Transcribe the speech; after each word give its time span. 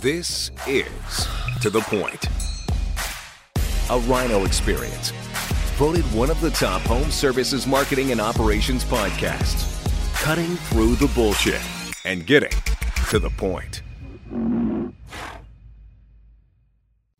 This 0.00 0.52
is 0.68 1.26
To 1.60 1.70
The 1.70 1.80
Point, 1.80 2.28
a 3.90 3.98
Rhino 4.08 4.44
experience. 4.44 5.10
Voted 5.74 6.04
one 6.14 6.30
of 6.30 6.40
the 6.40 6.50
top 6.50 6.82
home 6.82 7.10
services 7.10 7.66
marketing 7.66 8.12
and 8.12 8.20
operations 8.20 8.84
podcasts. 8.84 9.66
Cutting 10.22 10.54
through 10.54 10.94
the 10.94 11.08
bullshit 11.16 11.60
and 12.04 12.24
getting 12.24 12.52
to 13.10 13.18
the 13.18 13.30
point. 13.30 13.82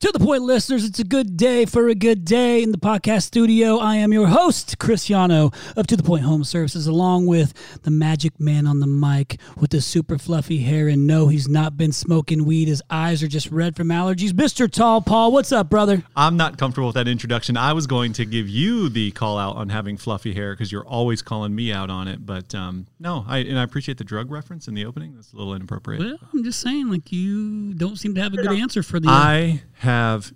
To 0.00 0.12
the 0.12 0.20
point, 0.20 0.44
listeners, 0.44 0.84
it's 0.84 1.00
a 1.00 1.04
good 1.04 1.36
day 1.36 1.64
for 1.64 1.88
a 1.88 1.94
good 1.96 2.24
day 2.24 2.62
in 2.62 2.70
the 2.70 2.78
podcast 2.78 3.24
studio. 3.24 3.78
I 3.78 3.96
am 3.96 4.12
your 4.12 4.28
host, 4.28 4.78
Cristiano 4.78 5.50
of 5.76 5.88
To 5.88 5.96
the 5.96 6.04
Point 6.04 6.22
Home 6.22 6.44
Services, 6.44 6.86
along 6.86 7.26
with 7.26 7.52
the 7.82 7.90
magic 7.90 8.38
man 8.38 8.68
on 8.68 8.78
the 8.78 8.86
mic 8.86 9.40
with 9.56 9.70
the 9.70 9.80
super 9.80 10.16
fluffy 10.16 10.58
hair. 10.58 10.86
And 10.86 11.04
no, 11.08 11.26
he's 11.26 11.48
not 11.48 11.76
been 11.76 11.90
smoking 11.90 12.44
weed. 12.44 12.68
His 12.68 12.80
eyes 12.88 13.24
are 13.24 13.26
just 13.26 13.50
red 13.50 13.74
from 13.74 13.88
allergies. 13.88 14.30
Mr. 14.30 14.70
Tall 14.70 15.00
Paul, 15.00 15.32
what's 15.32 15.50
up, 15.50 15.68
brother? 15.68 16.04
I'm 16.14 16.36
not 16.36 16.58
comfortable 16.58 16.86
with 16.86 16.94
that 16.94 17.08
introduction. 17.08 17.56
I 17.56 17.72
was 17.72 17.88
going 17.88 18.12
to 18.12 18.24
give 18.24 18.48
you 18.48 18.88
the 18.88 19.10
call 19.10 19.36
out 19.36 19.56
on 19.56 19.68
having 19.68 19.96
fluffy 19.96 20.32
hair 20.32 20.52
because 20.52 20.70
you're 20.70 20.86
always 20.86 21.22
calling 21.22 21.56
me 21.56 21.72
out 21.72 21.90
on 21.90 22.06
it. 22.06 22.24
But 22.24 22.54
um, 22.54 22.86
no, 23.00 23.24
I 23.26 23.38
and 23.38 23.58
I 23.58 23.64
appreciate 23.64 23.98
the 23.98 24.04
drug 24.04 24.30
reference 24.30 24.68
in 24.68 24.74
the 24.74 24.84
opening. 24.84 25.16
That's 25.16 25.32
a 25.32 25.36
little 25.36 25.56
inappropriate. 25.56 26.04
Well, 26.04 26.18
I'm 26.32 26.44
just 26.44 26.60
saying, 26.60 26.88
like, 26.88 27.10
you 27.10 27.74
don't 27.74 27.96
seem 27.96 28.14
to 28.14 28.22
have 28.22 28.32
a 28.32 28.36
good 28.36 28.52
answer 28.52 28.84
for 28.84 29.00
the. 29.00 29.08
I 29.08 29.62
have 29.72 29.87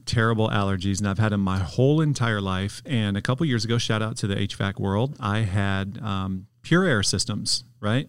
terrible 0.06 0.48
allergies 0.48 0.98
and 0.98 1.08
I've 1.08 1.18
had 1.18 1.32
them 1.32 1.40
my 1.40 1.58
whole 1.58 2.00
entire 2.00 2.40
life. 2.40 2.82
And 2.86 3.16
a 3.16 3.22
couple 3.22 3.46
years 3.46 3.64
ago, 3.64 3.78
shout 3.78 4.02
out 4.02 4.16
to 4.18 4.26
the 4.26 4.36
HVAC 4.36 4.78
world, 4.78 5.16
I 5.20 5.40
had 5.40 5.98
um, 6.02 6.46
pure 6.62 6.84
air 6.84 7.02
systems, 7.02 7.64
right? 7.80 8.08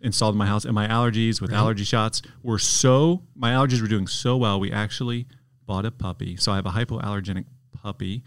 Installed 0.00 0.34
in 0.34 0.38
my 0.38 0.46
house. 0.46 0.64
And 0.64 0.74
my 0.74 0.86
allergies 0.86 1.40
with 1.40 1.52
allergy 1.52 1.84
shots 1.84 2.22
were 2.42 2.58
so, 2.58 3.22
my 3.34 3.52
allergies 3.52 3.80
were 3.80 3.88
doing 3.88 4.06
so 4.06 4.36
well. 4.36 4.60
We 4.60 4.72
actually 4.72 5.26
bought 5.66 5.84
a 5.84 5.90
puppy. 5.90 6.36
So 6.36 6.52
I 6.52 6.56
have 6.56 6.66
a 6.66 6.70
hypoallergenic 6.70 7.44
puppy. 7.72 8.22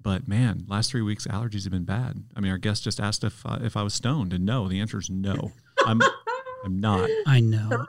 But 0.00 0.28
man, 0.28 0.66
last 0.68 0.90
three 0.90 1.00
weeks 1.00 1.26
allergies 1.26 1.64
have 1.64 1.72
been 1.72 1.84
bad. 1.84 2.22
I 2.36 2.40
mean, 2.40 2.52
our 2.52 2.58
guest 2.58 2.84
just 2.84 3.00
asked 3.00 3.24
if 3.24 3.44
uh, 3.46 3.58
if 3.62 3.74
I 3.74 3.82
was 3.82 3.94
stoned, 3.94 4.34
and 4.34 4.44
no, 4.44 4.68
the 4.68 4.78
answer 4.78 4.98
is 4.98 5.08
no. 5.08 5.52
I'm 5.86 5.98
I'm 6.64 6.78
not. 6.78 7.08
I 7.26 7.40
know. 7.40 7.86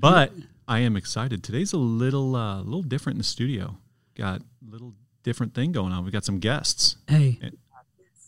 But 0.00 0.32
I 0.68 0.80
am 0.80 0.96
excited. 0.96 1.42
Today's 1.42 1.72
a 1.72 1.78
little 1.78 2.36
uh, 2.36 2.58
little 2.62 2.82
different 2.82 3.14
in 3.14 3.18
the 3.18 3.24
studio. 3.24 3.78
Got 4.16 4.40
a 4.40 4.70
little 4.70 4.92
different 5.22 5.54
thing 5.54 5.72
going 5.72 5.92
on. 5.92 6.04
We 6.04 6.10
got 6.10 6.24
some 6.24 6.38
guests. 6.38 6.96
Hey, 7.08 7.38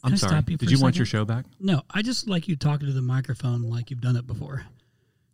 I'm 0.02 0.16
sorry. 0.16 0.42
you 0.48 0.56
Did 0.56 0.70
you 0.70 0.80
want 0.80 0.96
your 0.96 1.06
show 1.06 1.24
back? 1.24 1.44
no, 1.60 1.82
I 1.90 2.02
just 2.02 2.26
like 2.28 2.48
you 2.48 2.56
talking 2.56 2.86
to 2.86 2.92
the 2.92 3.02
microphone 3.02 3.62
like 3.62 3.90
you've 3.90 4.00
done 4.00 4.16
it 4.16 4.26
before 4.26 4.64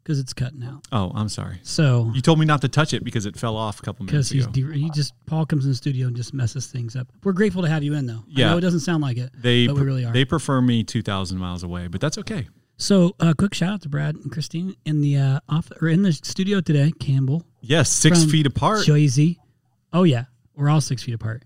because 0.03 0.19
it's 0.19 0.33
cutting 0.33 0.65
out. 0.65 0.85
Oh, 0.91 1.13
I'm 1.15 1.29
sorry. 1.29 1.59
So 1.63 2.11
You 2.15 2.21
told 2.21 2.39
me 2.41 2.47
not 2.47 2.61
to 2.63 2.69
touch 2.69 2.93
it 2.93 3.05
because 3.05 3.27
it 3.27 3.37
fell 3.37 3.57
off 3.57 3.79
a 3.81 3.83
couple 3.83 4.05
minutes 4.07 4.31
because 4.31 4.47
he's 4.53 4.59
ago. 4.61 4.71
de- 4.73 4.79
he 4.79 4.91
just 4.91 5.13
Paul 5.27 5.47
comes 5.47 5.65
in 5.65 5.71
the 5.71 5.77
studio 5.77 6.09
and 6.09 6.17
just 6.17 6.35
messes 6.35 6.67
things 6.67 6.97
up. 6.97 7.07
We're 7.23 7.33
grateful 7.33 7.63
to 7.63 7.69
have 7.69 7.85
you 7.85 7.95
in 7.95 8.07
though. 8.07 8.25
I 8.27 8.41
Yeah. 8.41 8.51
know 8.51 8.59
it 8.59 8.63
doesn't 8.63 8.81
sound 8.81 9.03
like 9.03 9.17
it, 9.19 9.31
they 9.37 9.67
but 9.69 9.77
we 9.77 9.83
really 9.83 10.05
are. 10.05 10.13
they 10.13 10.25
prefer 10.25 10.61
me 10.61 10.83
2,000 10.83 11.39
miles 11.39 11.63
away, 11.63 11.87
but 11.87 12.01
that's 12.01 12.19
okay. 12.19 12.49
So, 12.77 13.15
uh, 13.21 13.33
quick 13.37 13.55
shout 13.55 13.73
out 13.73 13.83
to 13.83 13.89
Brad 13.89 14.15
and 14.17 14.31
Christine 14.31 14.77
in 14.85 15.01
the 15.01 15.17
uh, 15.17 15.41
off 15.49 15.71
or 15.81 15.89
in 15.89 16.03
the 16.03 16.13
studio 16.13 16.61
today. 16.61 16.93
Campbell, 16.99 17.45
Yes, 17.61 17.91
six 17.91 18.23
From 18.23 18.31
feet 18.31 18.47
apart. 18.47 18.81
Joyzy. 18.87 19.39
Oh 19.93 20.03
yeah, 20.05 20.25
we're 20.55 20.69
all 20.69 20.81
six 20.81 21.03
feet 21.03 21.15
apart. 21.15 21.45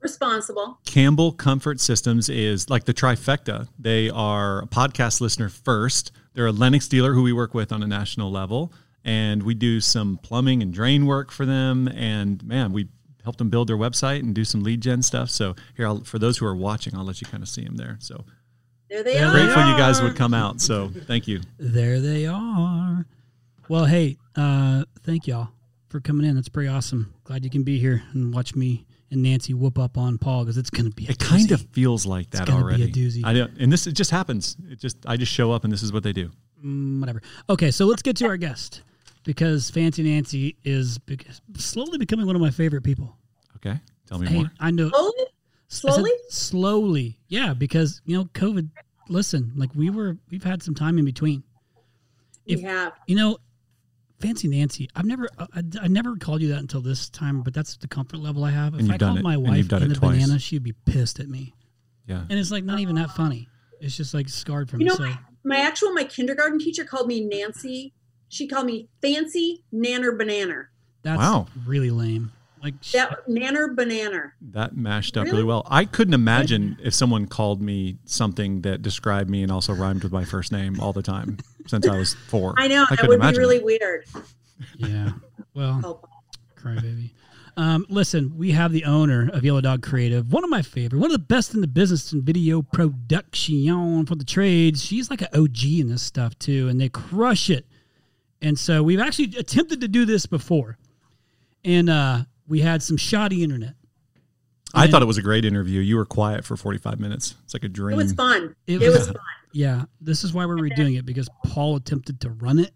responsible. 0.00 0.78
Campbell 0.86 1.32
Comfort 1.32 1.80
Systems 1.80 2.28
is 2.28 2.70
like 2.70 2.84
the 2.84 2.94
trifecta. 2.94 3.68
They 3.78 4.08
are 4.10 4.62
a 4.62 4.66
podcast 4.66 5.20
listener 5.20 5.48
first. 5.48 6.12
They're 6.34 6.46
a 6.46 6.52
Lennox 6.52 6.86
dealer 6.88 7.12
who 7.14 7.22
we 7.22 7.32
work 7.32 7.54
with 7.54 7.72
on 7.72 7.82
a 7.82 7.86
national 7.86 8.30
level, 8.30 8.72
and 9.04 9.42
we 9.42 9.54
do 9.54 9.80
some 9.80 10.18
plumbing 10.22 10.62
and 10.62 10.72
drain 10.72 11.04
work 11.06 11.32
for 11.32 11.44
them. 11.44 11.88
And 11.88 12.42
man, 12.44 12.72
we 12.72 12.88
helped 13.24 13.38
them 13.38 13.50
build 13.50 13.68
their 13.68 13.76
website 13.76 14.20
and 14.20 14.34
do 14.34 14.44
some 14.44 14.62
lead 14.62 14.80
gen 14.80 15.02
stuff. 15.02 15.30
So 15.30 15.56
here, 15.76 15.86
I'll, 15.86 16.04
for 16.04 16.18
those 16.20 16.38
who 16.38 16.46
are 16.46 16.54
watching, 16.56 16.96
I'll 16.96 17.04
let 17.04 17.20
you 17.20 17.26
kind 17.26 17.42
of 17.42 17.48
see 17.48 17.64
them 17.64 17.76
there. 17.76 17.96
So 18.00 18.24
There 18.90 19.02
they 19.02 19.14
There 19.14 19.26
are. 19.26 19.32
they 19.32 19.42
grateful 19.44 19.68
you 19.70 19.76
guys 19.76 20.00
would 20.02 20.16
come 20.16 20.32
out. 20.34 20.60
So 20.60 20.90
thank 21.06 21.28
you. 21.28 21.40
There 21.58 22.00
they 22.00 22.26
are. 22.26 23.06
Well, 23.68 23.84
hey, 23.84 24.16
uh, 24.34 24.84
thank 25.04 25.26
y'all 25.26 25.48
for 25.88 26.00
coming 26.00 26.26
in. 26.26 26.34
That's 26.36 26.48
pretty 26.48 26.68
awesome. 26.68 27.12
Glad 27.24 27.44
you 27.44 27.50
can 27.50 27.62
be 27.64 27.78
here 27.78 28.02
and 28.12 28.32
watch 28.34 28.54
me 28.54 28.86
and 29.10 29.22
Nancy 29.22 29.52
whoop 29.54 29.78
up 29.78 29.96
on 29.98 30.16
Paul 30.18 30.44
because 30.44 30.56
it's 30.56 30.70
gonna 30.70 30.90
be. 30.90 31.06
A 31.06 31.10
It 31.10 31.18
kind 31.18 31.50
of 31.52 31.60
feels 31.72 32.06
like 32.06 32.30
that 32.30 32.46
gonna 32.46 32.58
be 32.58 32.72
a 32.72 32.76
already. 32.76 32.92
doozy. 32.92 33.20
I 33.24 33.32
don't, 33.34 33.52
and 33.58 33.70
this 33.72 33.86
it 33.86 33.92
just 33.92 34.10
happens. 34.10 34.56
It 34.70 34.78
just 34.80 34.96
I 35.06 35.16
just 35.16 35.32
show 35.32 35.52
up 35.52 35.64
and 35.64 35.72
this 35.72 35.82
is 35.82 35.92
what 35.92 36.02
they 36.02 36.12
do. 36.12 36.30
Mm, 36.64 37.00
whatever. 37.00 37.22
Okay, 37.50 37.70
so 37.70 37.84
let's 37.86 38.02
get 38.02 38.16
to 38.16 38.26
our 38.26 38.36
guest 38.36 38.82
because 39.24 39.70
Fancy 39.70 40.02
Nancy 40.02 40.56
is 40.64 40.98
bec- 40.98 41.26
slowly 41.56 41.98
becoming 41.98 42.26
one 42.26 42.36
of 42.36 42.40
my 42.42 42.50
favorite 42.50 42.82
people. 42.82 43.16
Okay, 43.56 43.78
tell 44.06 44.18
me 44.18 44.26
Hey, 44.26 44.34
more. 44.38 44.50
I 44.60 44.70
know. 44.70 44.90
Slowly? 45.68 46.10
Said 46.28 46.30
Slowly? 46.30 46.30
slowly, 46.30 47.18
yeah, 47.28 47.54
because 47.54 48.00
you 48.04 48.16
know 48.16 48.24
COVID. 48.26 48.70
Listen, 49.10 49.52
like 49.56 49.70
we 49.74 49.88
were, 49.90 50.16
we've 50.30 50.44
had 50.44 50.62
some 50.62 50.74
time 50.74 50.98
in 50.98 51.04
between. 51.04 51.42
if- 52.46 52.58
we 52.60 52.64
have. 52.64 52.92
You 53.06 53.16
know, 53.16 53.38
Fancy 54.20 54.48
Nancy. 54.48 54.88
I've 54.96 55.04
never, 55.06 55.28
I, 55.38 55.62
I 55.80 55.88
never 55.88 56.16
called 56.16 56.42
you 56.42 56.48
that 56.48 56.58
until 56.58 56.80
this 56.82 57.08
time, 57.08 57.42
but 57.42 57.54
that's 57.54 57.76
the 57.76 57.88
comfort 57.88 58.18
level 58.18 58.44
I 58.44 58.50
have. 58.50 58.74
If 58.74 58.80
And 58.80 58.90
I 58.90 58.94
you've 58.94 58.98
done 58.98 59.08
called 59.10 59.18
it- 59.20 59.22
my 59.22 59.36
wife 59.36 59.56
you've 59.70 59.72
in 59.82 59.88
the 59.88 59.94
twice. 59.94 60.16
banana, 60.22 60.38
she'd 60.38 60.62
be 60.62 60.72
pissed 60.84 61.20
at 61.20 61.28
me, 61.28 61.54
Yeah. 62.06 62.24
and 62.28 62.38
it's 62.38 62.50
like 62.50 62.64
not 62.64 62.80
even 62.80 62.96
that 62.96 63.10
funny. 63.12 63.48
It's 63.80 63.96
just 63.96 64.12
like 64.14 64.28
scarred 64.28 64.68
from. 64.68 64.80
You 64.80 64.86
me. 64.86 64.90
know, 64.90 64.96
so 64.96 65.12
My 65.44 65.58
actual, 65.60 65.92
my 65.92 66.04
kindergarten 66.04 66.58
teacher 66.58 66.84
called 66.84 67.06
me 67.06 67.24
Nancy. 67.24 67.94
She 68.28 68.46
called 68.48 68.66
me 68.66 68.88
Fancy 69.00 69.64
Nanner 69.72 70.16
Banana. 70.18 70.64
that's 71.02 71.18
Wow. 71.18 71.46
really 71.64 71.90
lame. 71.90 72.32
Like 72.62 72.80
That 72.92 73.26
Nanner 73.28 73.74
Banana. 73.74 74.32
That 74.40 74.76
mashed 74.76 75.16
up 75.16 75.24
really? 75.24 75.38
Really? 75.38 75.48
well. 75.48 75.66
I 75.70 75.84
couldn't 75.84 76.14
imagine 76.14 76.76
if 76.82 76.94
someone 76.94 77.26
called 77.26 77.60
me 77.62 77.98
something 78.04 78.62
that 78.62 78.82
described 78.82 79.30
me 79.30 79.42
and 79.42 79.52
also 79.52 79.72
rhymed 79.72 80.02
with 80.02 80.12
my 80.12 80.24
first 80.24 80.50
name 80.52 80.80
all 80.80 80.92
the 80.92 81.02
time 81.02 81.38
since 81.66 81.86
I 81.86 81.96
was 81.96 82.14
four. 82.14 82.54
I 82.58 82.68
know, 82.68 82.84
that 82.90 83.06
would 83.08 83.20
be 83.20 83.38
really 83.38 83.58
that. 83.58 83.64
weird. 83.64 84.04
yeah. 84.76 85.10
Well, 85.54 85.80
Oh, 85.84 86.08
cry 86.56 86.74
baby. 86.74 87.14
Um, 87.56 87.86
listen, 87.88 88.36
we 88.38 88.52
have 88.52 88.70
the 88.70 88.84
owner 88.84 89.28
of 89.32 89.44
Yellow 89.44 89.60
Dog 89.60 89.82
Creative, 89.82 90.32
one 90.32 90.44
of 90.44 90.50
my 90.50 90.62
favorite, 90.62 90.98
one 91.00 91.10
of 91.10 91.12
the 91.12 91.18
best 91.18 91.54
in 91.54 91.60
the 91.60 91.66
business 91.66 92.12
in 92.12 92.22
video 92.22 92.62
production 92.62 94.06
for 94.06 94.14
the 94.14 94.24
trades. 94.24 94.84
She's 94.84 95.10
like 95.10 95.22
an 95.22 95.28
OG 95.34 95.64
in 95.64 95.88
this 95.88 96.02
stuff 96.02 96.38
too, 96.38 96.68
and 96.68 96.80
they 96.80 96.88
crush 96.88 97.50
it. 97.50 97.66
And 98.40 98.56
so 98.56 98.84
we've 98.84 99.00
actually 99.00 99.36
attempted 99.36 99.80
to 99.80 99.88
do 99.88 100.04
this 100.04 100.24
before, 100.24 100.78
and 101.64 101.90
uh, 101.90 102.22
we 102.48 102.60
had 102.60 102.82
some 102.82 102.96
shoddy 102.96 103.42
internet. 103.42 103.74
I 104.74 104.84
And- 104.84 104.92
thought 104.92 105.02
it 105.02 105.06
was 105.06 105.18
a 105.18 105.22
great 105.22 105.44
interview. 105.44 105.80
You 105.80 105.96
were 105.96 106.04
quiet 106.04 106.44
for 106.44 106.56
45 106.56 106.98
minutes. 107.00 107.34
It's 107.44 107.54
like 107.54 107.64
a 107.64 107.68
dream. 107.68 107.98
it 107.98 108.02
was 108.02 108.12
fun. 108.12 108.54
It 108.66 108.82
It, 108.82 108.88
was- 108.88 108.98
was 108.98 109.06
fun. 109.08 109.16
Yeah, 109.52 109.84
this 110.00 110.24
is 110.24 110.32
why 110.34 110.44
we're 110.44 110.56
redoing 110.58 110.98
it 110.98 111.06
because 111.06 111.28
Paul 111.46 111.76
attempted 111.76 112.20
to 112.20 112.30
run 112.30 112.58
it, 112.58 112.72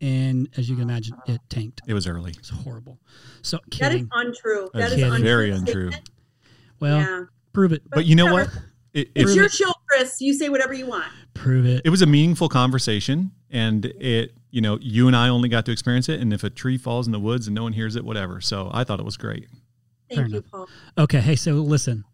and 0.00 0.48
as 0.56 0.68
you 0.68 0.74
can 0.74 0.82
imagine, 0.82 1.14
it 1.28 1.40
tanked. 1.48 1.82
It 1.86 1.94
was 1.94 2.06
early. 2.08 2.32
It's 2.36 2.48
horrible. 2.50 2.98
So 3.42 3.60
That 3.78 3.94
is 3.94 4.06
untrue. 4.12 4.70
That 4.74 4.90
That's 4.90 5.02
untrue. 5.02 5.22
very 5.22 5.50
untrue. 5.52 5.90
Well, 6.80 6.98
yeah. 6.98 7.24
prove 7.52 7.72
it. 7.72 7.82
But 7.88 8.06
you 8.06 8.16
know 8.16 8.32
whatever. 8.32 8.50
what? 8.54 8.62
It, 8.92 9.10
It's 9.14 9.30
it, 9.30 9.36
your 9.36 9.48
show, 9.48 9.72
Chris. 9.88 10.20
You 10.20 10.34
say 10.34 10.48
whatever 10.48 10.72
you 10.74 10.86
want. 10.86 11.04
Prove 11.34 11.64
it. 11.64 11.82
it 11.84 11.90
was 11.90 12.02
a 12.02 12.06
meaningful 12.06 12.48
conversation 12.48 13.30
and 13.50 13.84
it, 13.86 14.34
you 14.50 14.60
know, 14.60 14.78
you 14.80 15.06
and 15.06 15.16
I 15.16 15.28
only 15.28 15.48
got 15.48 15.64
to 15.66 15.72
experience 15.72 16.08
it. 16.08 16.20
And 16.20 16.32
if 16.32 16.44
a 16.44 16.50
tree 16.50 16.78
falls 16.78 17.06
in 17.06 17.12
the 17.12 17.20
woods 17.20 17.46
and 17.46 17.54
no 17.54 17.62
one 17.62 17.72
hears 17.72 17.96
it, 17.96 18.04
whatever. 18.04 18.40
So 18.40 18.70
I 18.72 18.84
thought 18.84 19.00
it 19.00 19.04
was 19.04 19.16
great. 19.16 19.48
Thank 20.08 20.18
Fair 20.18 20.26
you, 20.26 20.34
enough. 20.36 20.50
Paul. 20.50 20.68
Okay, 20.98 21.20
hey, 21.20 21.36
so 21.36 21.52
listen, 21.52 22.04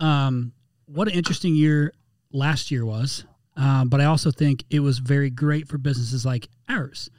um, 0.00 0.52
what 0.86 1.08
an 1.08 1.14
interesting 1.14 1.54
year 1.54 1.92
last 2.32 2.70
year 2.70 2.84
was, 2.84 3.24
um, 3.56 3.88
but 3.88 4.00
I 4.00 4.06
also 4.06 4.30
think 4.30 4.64
it 4.70 4.80
was 4.80 4.98
very 4.98 5.30
great 5.30 5.68
for 5.68 5.78
businesses 5.78 6.24
like 6.24 6.48
ours. 6.68 7.10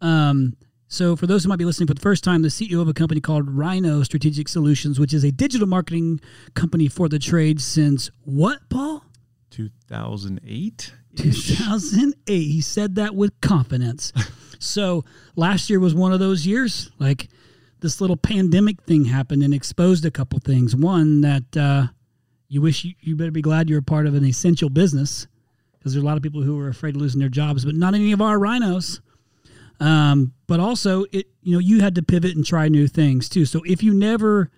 Um, 0.00 0.56
so, 0.86 1.16
for 1.16 1.26
those 1.26 1.42
who 1.42 1.48
might 1.48 1.58
be 1.58 1.64
listening 1.64 1.88
for 1.88 1.94
the 1.94 2.00
first 2.00 2.22
time, 2.22 2.42
the 2.42 2.48
CEO 2.48 2.80
of 2.80 2.86
a 2.86 2.92
company 2.92 3.20
called 3.20 3.50
Rhino 3.50 4.02
Strategic 4.04 4.48
Solutions, 4.48 5.00
which 5.00 5.12
is 5.12 5.24
a 5.24 5.32
digital 5.32 5.66
marketing 5.66 6.20
company 6.54 6.88
for 6.88 7.08
the 7.08 7.18
trade 7.18 7.60
since 7.60 8.10
what, 8.22 8.60
Paul? 8.68 9.02
2008? 9.50 10.92
2008. 11.16 12.16
He 12.26 12.60
said 12.60 12.94
that 12.96 13.14
with 13.14 13.40
confidence. 13.40 14.12
so 14.58 15.04
last 15.36 15.70
year 15.70 15.80
was 15.80 15.94
one 15.94 16.12
of 16.12 16.20
those 16.20 16.46
years. 16.46 16.90
Like 16.98 17.28
this 17.80 18.00
little 18.00 18.16
pandemic 18.16 18.82
thing 18.82 19.04
happened 19.04 19.42
and 19.42 19.52
exposed 19.52 20.04
a 20.04 20.10
couple 20.10 20.38
things. 20.38 20.74
One 20.74 21.20
that 21.20 21.56
uh, 21.56 21.86
you 22.48 22.60
wish 22.60 22.84
you, 22.84 22.94
you 23.00 23.16
better 23.16 23.30
be 23.30 23.42
glad 23.42 23.68
you're 23.68 23.80
a 23.80 23.82
part 23.82 24.06
of 24.06 24.14
an 24.14 24.24
essential 24.24 24.70
business 24.70 25.26
because 25.72 25.92
there's 25.92 26.02
a 26.02 26.06
lot 26.06 26.16
of 26.16 26.22
people 26.22 26.42
who 26.42 26.58
are 26.58 26.68
afraid 26.68 26.96
of 26.96 27.02
losing 27.02 27.20
their 27.20 27.28
jobs, 27.28 27.64
but 27.64 27.74
not 27.74 27.94
any 27.94 28.12
of 28.12 28.22
our 28.22 28.38
rhinos. 28.38 29.00
Um, 29.80 30.32
but 30.46 30.60
also, 30.60 31.04
it 31.12 31.26
you 31.42 31.52
know 31.52 31.58
you 31.58 31.80
had 31.80 31.94
to 31.96 32.02
pivot 32.02 32.36
and 32.36 32.46
try 32.46 32.68
new 32.68 32.88
things 32.88 33.28
too. 33.28 33.44
So 33.44 33.60
if 33.66 33.82
you 33.82 33.92
never 33.92 34.50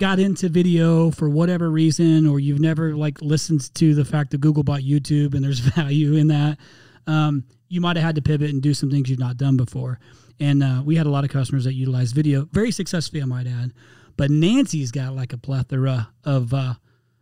got 0.00 0.18
into 0.18 0.48
video 0.48 1.10
for 1.10 1.28
whatever 1.28 1.70
reason, 1.70 2.26
or 2.26 2.40
you've 2.40 2.58
never 2.58 2.96
like 2.96 3.20
listened 3.20 3.72
to 3.74 3.94
the 3.94 4.04
fact 4.04 4.30
that 4.30 4.40
Google 4.40 4.64
bought 4.64 4.80
YouTube 4.80 5.34
and 5.34 5.44
there's 5.44 5.58
value 5.76 6.14
in 6.14 6.26
that, 6.28 6.58
um, 7.06 7.44
you 7.68 7.80
might 7.80 7.96
have 7.96 8.04
had 8.04 8.14
to 8.16 8.22
pivot 8.22 8.50
and 8.50 8.60
do 8.60 8.74
some 8.74 8.90
things 8.90 9.08
you've 9.08 9.20
not 9.20 9.36
done 9.36 9.56
before. 9.56 10.00
and 10.40 10.62
uh, 10.62 10.82
we 10.84 10.96
had 10.96 11.06
a 11.06 11.10
lot 11.10 11.22
of 11.22 11.30
customers 11.30 11.64
that 11.64 11.74
utilized 11.74 12.14
video 12.14 12.48
very 12.50 12.72
successfully, 12.72 13.22
I 13.22 13.26
might 13.26 13.46
add. 13.46 13.72
But 14.16 14.30
Nancy's 14.30 14.90
got 14.90 15.14
like 15.14 15.32
a 15.32 15.38
plethora 15.38 16.08
of 16.24 16.52
uh, 16.52 16.74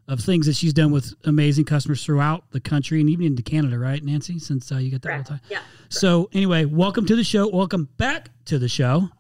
of 0.06 0.20
things 0.20 0.46
that 0.46 0.56
she's 0.56 0.72
done 0.72 0.90
with 0.90 1.12
amazing 1.24 1.64
customers 1.64 2.02
throughout 2.02 2.50
the 2.52 2.60
country 2.60 3.00
and 3.00 3.10
even 3.10 3.26
into 3.26 3.42
Canada, 3.42 3.78
right, 3.78 4.02
Nancy? 4.02 4.38
Since 4.38 4.72
uh, 4.72 4.76
you 4.78 4.90
got 4.90 5.02
that 5.02 5.12
all 5.12 5.18
the 5.18 5.24
time. 5.24 5.40
Yeah. 5.50 5.60
So 5.90 6.30
anyway, 6.32 6.64
welcome 6.64 7.04
to 7.06 7.14
the 7.14 7.24
show. 7.24 7.46
Welcome 7.48 7.88
back 7.98 8.30
to 8.46 8.58
the 8.58 8.68
show. 8.68 9.10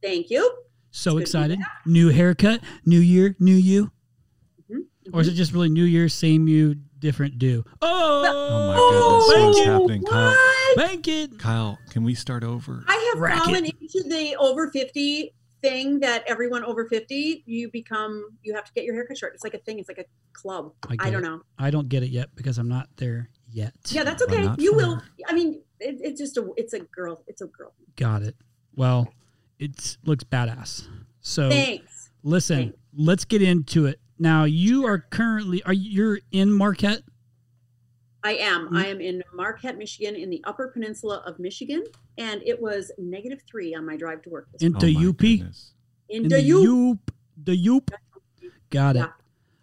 Thank 0.00 0.30
you. 0.30 0.67
So 0.90 1.12
Good 1.12 1.14
to 1.14 1.18
be 1.18 1.22
excited. 1.22 1.58
New 1.86 2.08
haircut, 2.08 2.60
new 2.84 2.98
year, 3.00 3.36
new 3.38 3.54
you. 3.54 3.90
Mhm, 4.70 4.84
Or 5.12 5.20
is 5.20 5.28
it 5.28 5.34
just 5.34 5.52
really 5.52 5.68
new 5.68 5.84
year, 5.84 6.08
same 6.08 6.48
you, 6.48 6.76
different 6.98 7.38
do? 7.38 7.64
Oh, 7.82 8.24
Oh 8.26 8.66
my 8.68 8.76
Oh, 8.78 8.90
goodness, 8.90 9.46
what's 9.46 9.56
thank 9.58 9.66
you. 9.66 9.72
happening, 9.72 10.02
Kyle? 10.04 10.30
what? 10.30 10.76
Bank 10.76 11.08
it. 11.08 11.38
Kyle, 11.38 11.78
can 11.90 12.04
we 12.04 12.14
start 12.14 12.42
over? 12.44 12.84
I 12.88 13.10
have 13.12 13.20
Racket. 13.20 13.44
fallen 13.44 13.64
into 13.64 14.02
the 14.08 14.36
over 14.38 14.70
50 14.70 15.34
thing 15.60 16.00
that 16.00 16.24
everyone 16.26 16.64
over 16.64 16.86
50, 16.88 17.42
you 17.46 17.70
become, 17.70 18.24
you 18.42 18.54
have 18.54 18.64
to 18.64 18.72
get 18.74 18.84
your 18.84 18.94
haircut 18.94 19.18
short. 19.18 19.34
It's 19.34 19.42
like 19.44 19.54
a 19.54 19.58
thing. 19.58 19.78
It's 19.78 19.88
like 19.88 19.98
a 19.98 20.04
club. 20.32 20.72
I 20.88 20.96
I, 21.00 21.10
don't 21.10 21.24
it. 21.24 21.28
know. 21.28 21.40
I 21.58 21.70
don't 21.70 21.88
get 21.88 22.02
it 22.02 22.10
yet 22.10 22.28
because 22.34 22.58
I'm 22.58 22.68
not 22.68 22.88
there 22.96 23.28
yet. 23.50 23.74
Yeah, 23.88 24.04
that's 24.04 24.22
okay. 24.22 24.48
You 24.58 24.72
for 24.72 24.76
will. 24.76 25.02
I 25.26 25.32
mean, 25.32 25.60
it, 25.80 25.96
it's 26.00 26.20
just 26.20 26.36
a, 26.36 26.48
it's 26.56 26.72
a 26.74 26.80
girl. 26.80 27.24
It's 27.26 27.40
a 27.42 27.46
girl. 27.46 27.74
Got 27.96 28.22
it. 28.22 28.36
Well, 28.76 29.12
it 29.58 29.96
looks 30.04 30.24
badass. 30.24 30.86
So 31.20 31.50
Thanks. 31.50 32.10
listen, 32.22 32.56
Thanks. 32.58 32.78
let's 32.96 33.24
get 33.24 33.42
into 33.42 33.86
it. 33.86 34.00
Now 34.18 34.44
you 34.44 34.86
are 34.86 34.98
currently 34.98 35.62
are 35.64 35.72
you 35.72 35.90
you're 35.90 36.18
in 36.32 36.52
Marquette? 36.52 37.02
I 38.24 38.32
am. 38.34 38.70
Mm. 38.70 38.76
I 38.78 38.86
am 38.88 39.00
in 39.00 39.22
Marquette, 39.32 39.78
Michigan, 39.78 40.16
in 40.16 40.28
the 40.28 40.42
Upper 40.44 40.68
Peninsula 40.68 41.22
of 41.24 41.38
Michigan, 41.38 41.84
and 42.18 42.42
it 42.44 42.60
was 42.60 42.90
negative 42.98 43.40
three 43.48 43.74
on 43.74 43.86
my 43.86 43.96
drive 43.96 44.22
to 44.22 44.30
work. 44.30 44.48
This 44.52 44.62
In 44.62 44.74
Oh 44.76 44.80
the 44.80 44.92
my 44.94 45.06
UP? 45.06 45.16
goodness. 45.18 45.72
in 46.08 46.24
In 46.24 46.28
the 46.28 46.42
U. 46.42 46.64
Yoop. 46.64 46.98
The 47.44 47.56
Yoop. 47.66 47.90
Got 48.70 48.96
it. 48.96 49.00
Yeah. 49.00 49.08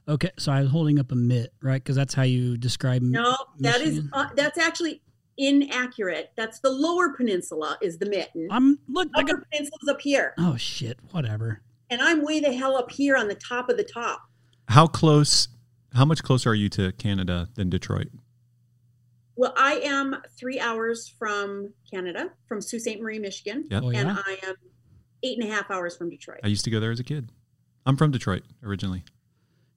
Okay, 0.07 0.29
so 0.37 0.51
I 0.51 0.61
was 0.61 0.69
holding 0.69 0.99
up 0.99 1.11
a 1.11 1.15
mitt, 1.15 1.51
right? 1.61 1.83
Because 1.83 1.95
that's 1.95 2.13
how 2.13 2.21
you 2.23 2.57
describe. 2.57 3.01
m- 3.01 3.11
No, 3.11 3.35
that 3.59 3.81
is 3.81 4.01
uh, 4.13 4.27
that's 4.35 4.57
actually 4.57 5.01
inaccurate. 5.37 6.31
That's 6.35 6.59
the 6.59 6.69
Lower 6.69 7.09
Peninsula 7.13 7.77
is 7.81 7.97
the 7.97 8.05
mitten. 8.05 8.47
I'm 8.51 8.79
look. 8.87 9.09
I 9.15 9.21
got. 9.23 9.31
Upper 9.35 9.47
Peninsula's 9.51 9.87
up 9.89 10.01
here, 10.01 10.33
Oh 10.37 10.55
shit! 10.57 10.97
Whatever. 11.11 11.61
and 11.89 12.01
I'm 12.01 12.23
way 12.23 12.39
the 12.39 12.53
hell 12.53 12.75
up 12.77 12.91
here 12.91 13.15
on 13.15 13.27
the 13.27 13.35
top 13.35 13.69
of 13.69 13.77
the 13.77 13.83
top. 13.83 14.21
How 14.69 14.87
close? 14.87 15.47
How 15.93 16.03
much 16.05 16.23
closer 16.23 16.49
are 16.49 16.55
you 16.55 16.67
to 16.69 16.91
Canada 16.93 17.47
than 17.55 17.69
Detroit? 17.69 18.07
Well, 19.37 19.53
I 19.57 19.75
am 19.83 20.15
three 20.37 20.59
hours 20.59 21.07
from 21.07 21.73
Canada, 21.91 22.31
from 22.47 22.61
Sault 22.61 22.81
Ste. 22.83 22.99
Marie, 23.01 23.19
Michigan, 23.19 23.65
Yep. 23.69 23.83
Oh 23.83 23.89
and. 23.89 24.09
I 24.11 24.37
am 24.43 24.55
eight 25.23 25.37
and 25.39 25.49
a 25.49 25.53
half 25.53 25.69
hours 25.71 25.95
from 25.97 26.09
Detroit. 26.09 26.39
I 26.43 26.47
used 26.47 26.63
to 26.65 26.69
go 26.71 26.79
there 26.79 26.91
as 26.91 26.99
a 26.99 27.03
kid. 27.03 27.29
I'm 27.85 27.97
from 27.97 28.11
Detroit 28.11 28.43
originally. 28.63 29.03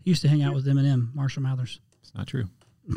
He 0.04 0.10
used 0.10 0.22
to 0.22 0.28
hang 0.28 0.42
out 0.42 0.54
with 0.54 0.66
Eminem, 0.66 1.14
Marshall 1.14 1.42
Mathers. 1.42 1.80
It's 2.00 2.14
not 2.14 2.26
true. 2.26 2.44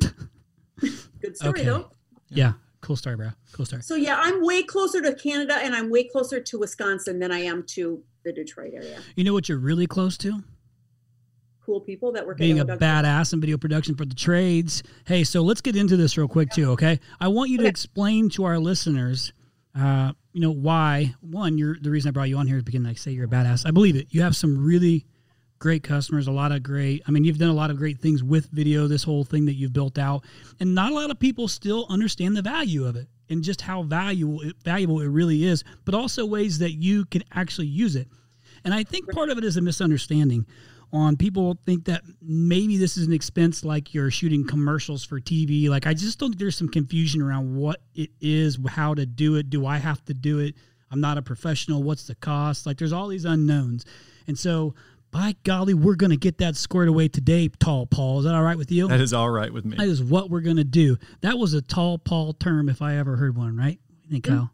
Good 0.79 1.35
story 1.37 1.59
Okay. 1.61 1.63
though. 1.65 1.91
Yeah. 2.31 2.53
Cool 2.81 2.95
story, 2.95 3.15
bro. 3.15 3.29
Cool 3.51 3.65
story. 3.65 3.83
So 3.83 3.95
yeah, 3.95 4.19
I'm 4.19 4.43
way 4.43 4.63
closer 4.63 5.01
to 5.01 5.13
Canada, 5.13 5.55
and 5.55 5.75
I'm 5.75 5.91
way 5.91 6.03
closer 6.03 6.39
to 6.39 6.59
Wisconsin 6.59 7.19
than 7.19 7.31
I 7.31 7.39
am 7.39 7.63
to 7.67 8.01
the 8.23 8.33
Detroit 8.33 8.73
area. 8.73 8.99
You 9.15 9.23
know 9.23 9.33
what 9.33 9.47
you're 9.47 9.59
really 9.59 9.85
close 9.85 10.17
to? 10.19 10.43
Cool 11.63 11.79
people 11.79 12.11
that 12.13 12.25
work 12.25 12.37
Being 12.37 12.59
a 12.59 12.65
badass 12.65 13.33
in 13.33 13.39
video 13.39 13.57
production 13.57 13.95
for 13.95 14.03
the 14.05 14.15
trades. 14.15 14.81
Hey, 15.05 15.23
so 15.23 15.41
let's 15.43 15.61
get 15.61 15.75
into 15.75 15.95
this 15.95 16.17
real 16.17 16.27
quick 16.27 16.49
too, 16.49 16.71
okay? 16.71 16.99
I 17.19 17.27
want 17.27 17.51
you 17.51 17.59
to 17.59 17.67
explain 17.67 18.29
to 18.31 18.45
our 18.45 18.57
listeners, 18.57 19.31
uh, 19.79 20.13
you 20.33 20.41
know, 20.41 20.51
why 20.51 21.13
one, 21.21 21.59
you're 21.59 21.77
the 21.79 21.91
reason 21.91 22.09
I 22.09 22.11
brought 22.11 22.29
you 22.29 22.37
on 22.37 22.47
here 22.47 22.57
is 22.57 22.63
because 22.63 22.83
I 22.83 22.93
say 22.93 23.11
you're 23.11 23.25
a 23.25 23.29
badass. 23.29 23.67
I 23.67 23.71
believe 23.71 23.95
it. 23.95 24.07
You 24.09 24.23
have 24.23 24.35
some 24.35 24.57
really 24.57 25.05
great 25.61 25.83
customers, 25.83 26.27
a 26.27 26.31
lot 26.31 26.51
of 26.51 26.63
great. 26.63 27.03
I 27.07 27.11
mean, 27.11 27.23
you've 27.23 27.37
done 27.37 27.49
a 27.49 27.53
lot 27.53 27.69
of 27.69 27.77
great 27.77 27.99
things 27.99 28.23
with 28.23 28.47
video. 28.47 28.87
This 28.87 29.03
whole 29.03 29.23
thing 29.23 29.45
that 29.45 29.53
you've 29.53 29.71
built 29.71 29.97
out, 29.97 30.25
and 30.59 30.75
not 30.75 30.91
a 30.91 30.95
lot 30.95 31.11
of 31.11 31.19
people 31.19 31.47
still 31.47 31.85
understand 31.87 32.35
the 32.35 32.41
value 32.41 32.85
of 32.85 32.95
it 32.95 33.07
and 33.29 33.43
just 33.43 33.61
how 33.61 33.83
valuable 33.83 34.41
it, 34.41 34.55
valuable 34.65 34.99
it 34.99 35.07
really 35.07 35.45
is. 35.45 35.63
But 35.85 35.93
also 35.93 36.25
ways 36.25 36.57
that 36.59 36.71
you 36.71 37.05
can 37.05 37.23
actually 37.31 37.67
use 37.67 37.95
it. 37.95 38.07
And 38.65 38.73
I 38.73 38.83
think 38.83 39.09
part 39.11 39.29
of 39.29 39.37
it 39.37 39.43
is 39.43 39.55
a 39.55 39.61
misunderstanding 39.61 40.45
on 40.91 41.15
people 41.15 41.57
think 41.65 41.85
that 41.85 42.01
maybe 42.21 42.77
this 42.77 42.97
is 42.97 43.07
an 43.07 43.13
expense 43.13 43.63
like 43.63 43.93
you're 43.93 44.11
shooting 44.11 44.45
commercials 44.45 45.05
for 45.05 45.21
TV. 45.21 45.69
Like 45.69 45.87
I 45.87 45.93
just 45.93 46.19
don't 46.19 46.31
think 46.31 46.39
there's 46.39 46.57
some 46.57 46.69
confusion 46.69 47.21
around 47.21 47.55
what 47.55 47.81
it 47.93 48.09
is, 48.19 48.57
how 48.67 48.95
to 48.95 49.05
do 49.05 49.35
it. 49.35 49.49
Do 49.49 49.65
I 49.65 49.77
have 49.77 50.03
to 50.05 50.13
do 50.13 50.39
it? 50.39 50.55
I'm 50.89 50.99
not 50.99 51.17
a 51.17 51.21
professional. 51.21 51.83
What's 51.83 52.07
the 52.07 52.15
cost? 52.15 52.65
Like 52.65 52.77
there's 52.77 52.91
all 52.91 53.07
these 53.07 53.25
unknowns. 53.25 53.85
And 54.27 54.37
so 54.37 54.75
by 55.11 55.35
golly, 55.43 55.73
we're 55.73 55.95
gonna 55.95 56.15
get 56.15 56.37
that 56.39 56.55
squared 56.55 56.87
away 56.87 57.07
today, 57.07 57.49
tall 57.59 57.85
Paul. 57.85 58.19
Is 58.19 58.25
that 58.25 58.33
all 58.33 58.43
right 58.43 58.57
with 58.57 58.71
you? 58.71 58.87
That 58.87 59.01
is 59.01 59.13
all 59.13 59.29
right 59.29 59.51
with 59.51 59.65
me. 59.65 59.77
That 59.77 59.87
is 59.87 60.03
what 60.03 60.29
we're 60.29 60.41
gonna 60.41 60.63
do. 60.63 60.97
That 61.21 61.37
was 61.37 61.53
a 61.53 61.61
tall 61.61 61.97
Paul 61.97 62.33
term 62.33 62.69
if 62.69 62.81
I 62.81 62.97
ever 62.97 63.15
heard 63.17 63.35
one, 63.35 63.55
right? 63.55 63.79
What 63.87 63.97
do 63.97 64.03
you 64.03 64.11
think, 64.11 64.25
mm-hmm. 64.25 64.35
Kyle? 64.35 64.51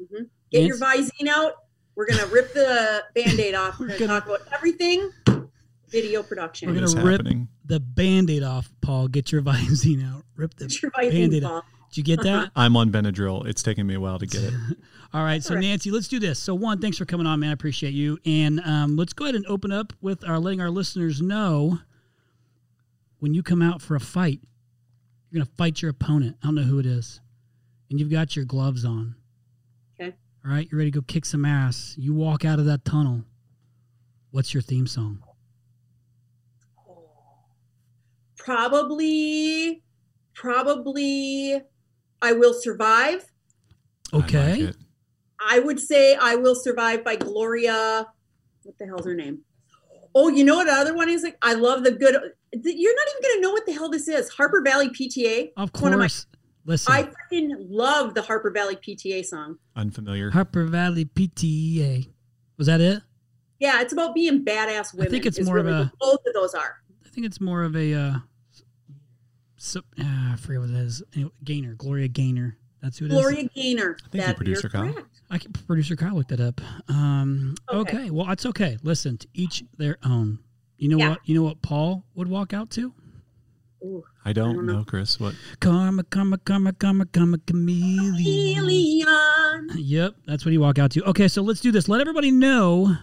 Mm-hmm. 0.00 0.24
Get 0.50 0.64
your 0.64 0.78
Visine 0.78 1.28
out. 1.28 1.54
We're 1.94 2.06
gonna 2.06 2.26
rip 2.26 2.52
the 2.52 3.04
band-aid 3.14 3.54
off. 3.54 3.78
We're 3.78 3.86
We're 3.86 3.98
gonna, 3.98 4.06
gonna- 4.06 4.20
talk 4.20 4.28
about 4.28 4.52
everything 4.52 5.10
video 5.88 6.22
production. 6.22 6.68
We're 6.68 6.80
gonna 6.80 7.04
rip 7.04 7.20
happening? 7.20 7.48
The 7.64 7.80
band-aid 7.80 8.42
off, 8.42 8.72
Paul. 8.80 9.08
Get 9.08 9.32
your 9.32 9.42
Visine 9.42 10.04
out. 10.04 10.24
Rip 10.36 10.54
the 10.54 10.66
Get 10.66 10.92
Band-Aid 11.12 11.44
off. 11.44 11.64
Did 11.90 11.96
you 11.96 12.16
get 12.16 12.22
that? 12.24 12.52
I'm 12.54 12.76
on 12.76 12.90
Benadryl. 12.90 13.46
It's 13.46 13.62
taking 13.62 13.86
me 13.86 13.94
a 13.94 14.00
while 14.00 14.18
to 14.18 14.26
get 14.26 14.44
it. 14.44 14.54
All 15.12 15.24
right, 15.24 15.42
so 15.42 15.50
All 15.50 15.56
right. 15.56 15.62
Nancy, 15.62 15.90
let's 15.90 16.06
do 16.06 16.20
this. 16.20 16.38
So 16.38 16.54
one, 16.54 16.80
thanks 16.80 16.96
for 16.98 17.04
coming 17.04 17.26
on, 17.26 17.40
man. 17.40 17.50
I 17.50 17.52
appreciate 17.52 17.94
you. 17.94 18.16
And 18.24 18.60
um, 18.60 18.96
let's 18.96 19.12
go 19.12 19.24
ahead 19.24 19.34
and 19.34 19.44
open 19.46 19.72
up 19.72 19.92
with 20.00 20.28
our 20.28 20.38
letting 20.38 20.60
our 20.60 20.70
listeners 20.70 21.20
know 21.20 21.80
when 23.20 23.34
you 23.34 23.42
come 23.42 23.62
out 23.62 23.80
for 23.80 23.94
a 23.94 24.00
fight, 24.00 24.40
you're 25.30 25.40
gonna 25.40 25.50
fight 25.56 25.80
your 25.80 25.90
opponent. 25.90 26.36
I 26.42 26.46
don't 26.46 26.56
know 26.56 26.62
who 26.62 26.78
it 26.78 26.86
is, 26.86 27.20
and 27.88 28.00
you've 28.00 28.10
got 28.10 28.34
your 28.34 28.44
gloves 28.44 28.84
on. 28.84 29.14
Okay. 30.00 30.14
All 30.44 30.50
right, 30.50 30.66
you're 30.70 30.78
ready 30.78 30.90
to 30.90 31.00
go 31.00 31.04
kick 31.06 31.24
some 31.24 31.44
ass. 31.44 31.94
You 31.96 32.14
walk 32.14 32.44
out 32.44 32.58
of 32.58 32.64
that 32.66 32.84
tunnel. 32.84 33.24
What's 34.32 34.52
your 34.52 34.62
theme 34.62 34.86
song? 34.86 35.22
Probably, 38.36 39.82
probably, 40.34 41.60
I 42.22 42.32
will 42.32 42.54
survive. 42.54 43.24
I 44.12 44.16
like 44.16 44.24
Okay. 44.26 44.72
I 45.48 45.58
would 45.58 45.80
say 45.80 46.14
I 46.16 46.34
will 46.36 46.54
survive 46.54 47.02
by 47.04 47.16
Gloria. 47.16 48.06
What 48.64 48.78
the 48.78 48.86
hell's 48.86 49.06
her 49.06 49.14
name? 49.14 49.40
Oh, 50.14 50.28
you 50.28 50.44
know 50.44 50.56
what 50.56 50.66
the 50.66 50.72
other 50.72 50.94
one 50.94 51.08
is? 51.08 51.22
Like, 51.22 51.38
I 51.40 51.54
love 51.54 51.82
the 51.84 51.92
good. 51.92 52.14
You're 52.52 52.94
not 52.96 53.06
even 53.08 53.22
gonna 53.30 53.40
know 53.40 53.52
what 53.52 53.64
the 53.64 53.72
hell 53.72 53.88
this 53.88 54.08
is. 54.08 54.28
Harper 54.30 54.60
Valley 54.62 54.90
PTA. 54.90 55.52
Of 55.56 55.70
It's 55.70 55.80
one 55.80 55.92
of 55.92 55.98
my- 55.98 56.04
course. 56.04 56.26
Listen, 56.66 56.92
I 56.92 57.02
freaking 57.04 57.52
love 57.70 58.12
the 58.14 58.20
Harper 58.22 58.50
Valley 58.50 58.76
PTA 58.76 59.24
song. 59.24 59.56
Unfamiliar. 59.76 60.30
Harper 60.30 60.64
Valley 60.64 61.06
PTA. 61.06 62.06
Was 62.58 62.66
that 62.66 62.82
it? 62.82 63.02
Yeah, 63.60 63.80
it's 63.80 63.94
about 63.94 64.14
being 64.14 64.44
badass 64.44 64.92
women. 64.92 65.06
I 65.06 65.10
think 65.10 65.24
it's 65.26 65.38
is 65.38 65.46
more 65.46 65.56
of 65.58 65.66
a- 65.66 65.90
both 65.98 66.20
of 66.26 66.34
those 66.34 66.52
are. 66.54 66.76
I 67.04 67.08
think 67.08 67.24
it's 67.26 67.40
more 67.40 67.62
of 67.62 67.74
a 67.76 67.94
uh, 67.94 68.14
so, 69.62 69.82
ah, 70.00 70.32
I 70.32 70.36
forget 70.36 70.60
what 70.62 70.70
it 70.70 70.76
is. 70.76 71.02
Anyway, 71.14 71.30
Gaynor, 71.44 71.74
Gloria 71.74 72.08
Gaynor. 72.08 72.56
That's 72.82 72.98
who 72.98 73.04
it 73.06 73.12
is. 73.12 73.20
Gloria 73.20 73.44
Gaynor. 73.54 73.96
Thank 74.10 74.14
you, 74.14 74.20
That- 74.22 74.36
producer 74.36 74.68
Kyle. 74.68 74.94
I 75.30 75.38
can, 75.38 75.52
producer 75.52 75.96
Kyle 75.96 76.14
looked 76.14 76.32
it 76.32 76.40
up. 76.40 76.60
Um, 76.88 77.54
okay. 77.72 77.96
Okay. 77.98 78.10
well, 78.10 78.30
it's 78.30 78.46
okay. 78.46 78.78
Listen, 78.82 79.18
to 79.18 79.28
each 79.34 79.62
their 79.76 79.96
own. 80.02 80.38
You 80.78 80.88
know 80.88 80.96
Yeah. 80.98 81.08
what? 81.10 81.18
You 81.26 81.34
know 81.34 81.42
what 81.42 81.60
Paul 81.62 82.04
would 82.14 82.26
walk 82.28 82.52
out 82.54 82.70
to? 82.70 82.92
Ooh. 83.84 84.02
I 84.24 84.32
don't, 84.32 84.54
don't 84.56 84.66
know, 84.66 84.78
know. 84.78 84.84
Chris. 84.84 85.20
What? 85.20 85.34
Karma, 85.60 86.04
karma, 86.04 86.38
karma, 86.38 86.72
karma, 86.72 87.06
karma, 87.06 87.38
chameleon. 87.46 88.16
Alien. 88.58 89.68
Yep, 89.76 90.14
that's 90.26 90.44
what 90.44 90.52
he 90.52 90.58
walk 90.58 90.78
out 90.78 90.90
to. 90.92 91.04
Okay, 91.04 91.28
so 91.28 91.42
let's 91.42 91.60
do 91.60 91.70
this. 91.72 91.88
Let 91.88 92.00
everybody 92.00 92.30
know. 92.30 92.96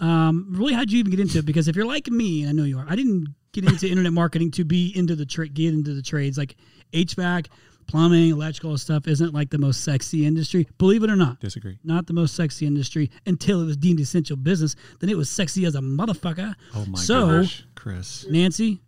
Um, 0.00 0.46
really, 0.50 0.72
how'd 0.72 0.90
you 0.90 0.98
even 0.98 1.10
get 1.10 1.20
into 1.20 1.38
it? 1.38 1.46
Because 1.46 1.68
if 1.68 1.76
you're 1.76 1.84
like 1.86 2.08
me, 2.08 2.42
and 2.42 2.50
I 2.50 2.52
know 2.52 2.64
you 2.64 2.78
are, 2.78 2.86
I 2.88 2.94
didn't 2.96 3.28
get 3.52 3.64
into 3.64 3.88
internet 3.88 4.12
marketing 4.12 4.50
to 4.52 4.64
be 4.64 4.92
into 4.96 5.14
the 5.16 5.26
trade, 5.26 5.54
get 5.54 5.74
into 5.74 5.94
the 5.94 6.02
trades 6.02 6.38
like 6.38 6.56
HVAC, 6.92 7.46
plumbing, 7.86 8.30
electrical 8.30 8.76
stuff. 8.78 9.06
Isn't 9.08 9.34
like 9.34 9.50
the 9.50 9.58
most 9.58 9.82
sexy 9.84 10.26
industry. 10.26 10.66
Believe 10.78 11.02
it 11.02 11.10
or 11.10 11.16
not, 11.16 11.40
Disagree. 11.40 11.78
not 11.84 12.06
the 12.06 12.12
most 12.12 12.34
sexy 12.34 12.66
industry 12.66 13.10
until 13.26 13.60
it 13.62 13.66
was 13.66 13.76
deemed 13.76 14.00
essential 14.00 14.36
business. 14.36 14.76
Then 15.00 15.10
it 15.10 15.16
was 15.16 15.28
sexy 15.30 15.64
as 15.64 15.74
a 15.74 15.80
motherfucker. 15.80 16.54
Oh 16.74 16.86
my 16.86 16.98
So- 16.98 17.42
gosh, 17.42 17.64
Chris. 17.74 18.26
Nancy, 18.28 18.80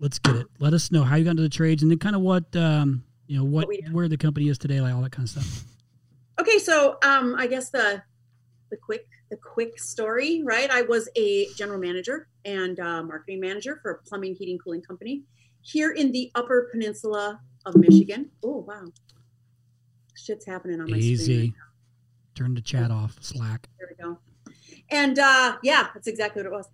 let's 0.00 0.18
get 0.18 0.36
it. 0.36 0.46
Let 0.58 0.72
us 0.74 0.90
know 0.90 1.04
how 1.04 1.16
you 1.16 1.24
got 1.24 1.30
into 1.32 1.42
the 1.42 1.48
trades 1.48 1.82
and 1.82 1.90
then 1.90 1.98
kind 1.98 2.16
of 2.16 2.22
what 2.22 2.54
um, 2.56 3.04
you 3.26 3.36
know 3.38 3.44
what 3.44 3.68
What 3.68 3.78
where 3.92 4.08
the 4.08 4.16
company 4.16 4.48
is 4.48 4.58
today, 4.58 4.80
like 4.80 4.94
all 4.94 5.02
that 5.02 5.12
kind 5.12 5.24
of 5.26 5.30
stuff. 5.30 5.64
Okay, 6.40 6.58
so 6.58 6.98
um, 7.02 7.34
I 7.36 7.46
guess 7.48 7.70
the 7.70 8.02
the 8.70 8.76
quick 8.76 9.06
the 9.30 9.36
quick 9.36 9.78
story, 9.78 10.42
right? 10.44 10.70
I 10.70 10.82
was 10.82 11.08
a 11.16 11.46
general 11.56 11.78
manager 11.78 12.28
and 12.44 12.78
uh, 12.80 13.02
marketing 13.02 13.40
manager 13.40 13.78
for 13.82 13.90
a 13.92 14.02
plumbing, 14.02 14.34
heating, 14.34 14.58
cooling 14.58 14.82
company 14.82 15.22
here 15.62 15.92
in 15.92 16.12
the 16.12 16.30
Upper 16.34 16.68
Peninsula 16.72 17.40
of 17.66 17.76
Michigan. 17.76 18.30
Oh 18.44 18.64
wow, 18.66 18.84
shit's 20.16 20.46
happening 20.46 20.80
on 20.80 20.90
my 20.90 20.98
screen. 20.98 21.12
Easy. 21.12 21.40
right 21.40 21.52
turn 22.38 22.54
the 22.54 22.60
chat 22.60 22.90
off. 22.90 23.16
Slack. 23.20 23.68
There 23.78 23.88
we 23.90 24.02
go. 24.02 24.18
And 24.90 25.18
uh, 25.18 25.56
yeah, 25.62 25.88
that's 25.92 26.06
exactly 26.06 26.42
what 26.42 26.46
it 26.46 26.54
was. 26.54 26.68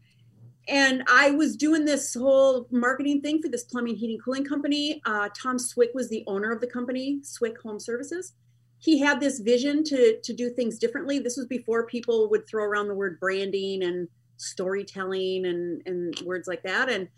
And 0.69 1.03
I 1.11 1.31
was 1.31 1.57
doing 1.57 1.85
this 1.85 2.15
whole 2.15 2.67
marketing 2.71 3.21
thing 3.21 3.43
for 3.43 3.49
this 3.49 3.65
plumbing, 3.65 3.97
heating, 3.97 4.19
cooling 4.23 4.45
company. 4.45 5.01
Uh, 5.05 5.29
Tom 5.41 5.59
Swick 5.59 5.91
was 5.95 6.09
the 6.09 6.23
owner 6.27 6.53
of 6.53 6.61
the 6.61 6.67
company, 6.67 7.21
Swick 7.23 7.61
Home 7.63 7.81
Services. 7.81 8.35
He 8.85 8.99
had 8.99 9.19
this 9.19 9.41
vision 9.41 9.83
to 9.85 10.21
to 10.23 10.33
do 10.33 10.51
things 10.51 10.79
differently. 10.79 11.19
This 11.19 11.37
was 11.37 11.47
before 11.47 11.87
people 11.87 12.29
would 12.31 12.47
throw 12.47 12.65
around 12.65 12.89
the 12.89 12.95
word 12.95 13.19
branding 13.19 13.83
and 13.83 14.09
storytelling 14.37 15.47
and 15.47 15.83
and 15.87 16.21
words 16.25 16.47
like 16.47 16.63
that. 16.65 16.91
And 16.91 17.09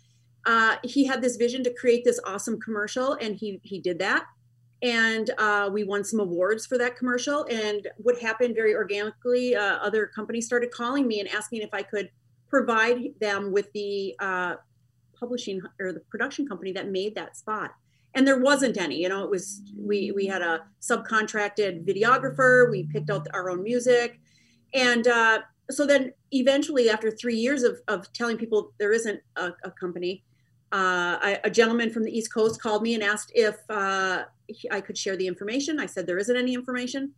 uh, 0.45 0.77
he 0.83 1.05
had 1.05 1.21
this 1.21 1.35
vision 1.35 1.63
to 1.63 1.73
create 1.73 2.05
this 2.05 2.19
awesome 2.25 2.59
commercial, 2.59 3.13
and 3.13 3.35
he 3.35 3.59
he 3.63 3.79
did 3.79 3.99
that 3.99 4.25
and 4.81 5.31
uh, 5.37 5.69
we 5.71 5.83
won 5.83 6.03
some 6.03 6.19
awards 6.19 6.65
for 6.65 6.77
that 6.77 6.95
commercial. 6.95 7.45
And 7.49 7.87
what 7.97 8.19
happened 8.19 8.55
very 8.55 8.75
organically, 8.75 9.55
uh, 9.55 9.77
other 9.77 10.05
companies 10.05 10.45
started 10.45 10.71
calling 10.71 11.07
me 11.07 11.19
and 11.19 11.29
asking 11.29 11.61
if 11.61 11.73
I 11.73 11.81
could 11.81 12.09
provide 12.47 13.13
them 13.19 13.51
with 13.51 13.71
the 13.73 14.15
uh, 14.19 14.55
publishing 15.19 15.61
or 15.79 15.93
the 15.93 15.99
production 16.11 16.47
company 16.47 16.71
that 16.73 16.89
made 16.89 17.15
that 17.15 17.35
spot. 17.35 17.73
And 18.17 18.27
there 18.27 18.39
wasn't 18.39 18.77
any, 18.77 18.99
you 18.99 19.09
know, 19.09 19.23
it 19.23 19.29
was, 19.29 19.61
we, 19.77 20.11
we 20.11 20.25
had 20.25 20.41
a 20.41 20.61
subcontracted 20.81 21.85
videographer, 21.87 22.67
we 22.71 22.85
picked 22.85 23.11
out 23.11 23.27
our 23.31 23.51
own 23.51 23.61
music. 23.61 24.19
And 24.73 25.07
uh, 25.07 25.41
so 25.69 25.85
then 25.85 26.13
eventually, 26.31 26.89
after 26.89 27.11
three 27.11 27.35
years 27.35 27.61
of, 27.61 27.79
of 27.87 28.11
telling 28.13 28.37
people 28.37 28.73
there 28.79 28.91
isn't 28.91 29.19
a, 29.35 29.51
a 29.63 29.69
company, 29.69 30.23
uh, 30.71 31.21
I, 31.21 31.39
a 31.43 31.51
gentleman 31.51 31.91
from 31.91 32.05
the 32.05 32.11
East 32.11 32.33
Coast 32.33 32.59
called 32.59 32.81
me 32.81 32.95
and 32.95 33.03
asked 33.03 33.31
if 33.35 33.55
uh, 33.69 34.23
I 34.71 34.81
could 34.81 34.97
share 34.97 35.15
the 35.15 35.27
information. 35.27 35.79
I 35.79 35.85
said 35.85 36.07
there 36.07 36.17
isn't 36.17 36.35
any 36.35 36.55
information, 36.55 37.13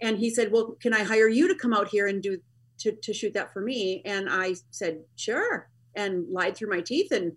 and 0.00 0.18
he 0.18 0.28
said, 0.28 0.50
"Well, 0.52 0.76
can 0.80 0.92
I 0.92 1.02
hire 1.04 1.28
you 1.28 1.48
to 1.48 1.54
come 1.54 1.72
out 1.72 1.88
here 1.88 2.08
and 2.08 2.20
do 2.20 2.38
to, 2.78 2.92
to 2.92 3.14
shoot 3.14 3.32
that 3.32 3.52
for 3.52 3.62
me?" 3.62 4.02
And 4.04 4.28
I 4.28 4.56
said, 4.72 5.04
"Sure," 5.16 5.70
and 5.94 6.28
lied 6.28 6.54
through 6.54 6.68
my 6.68 6.80
teeth 6.80 7.12
and 7.12 7.32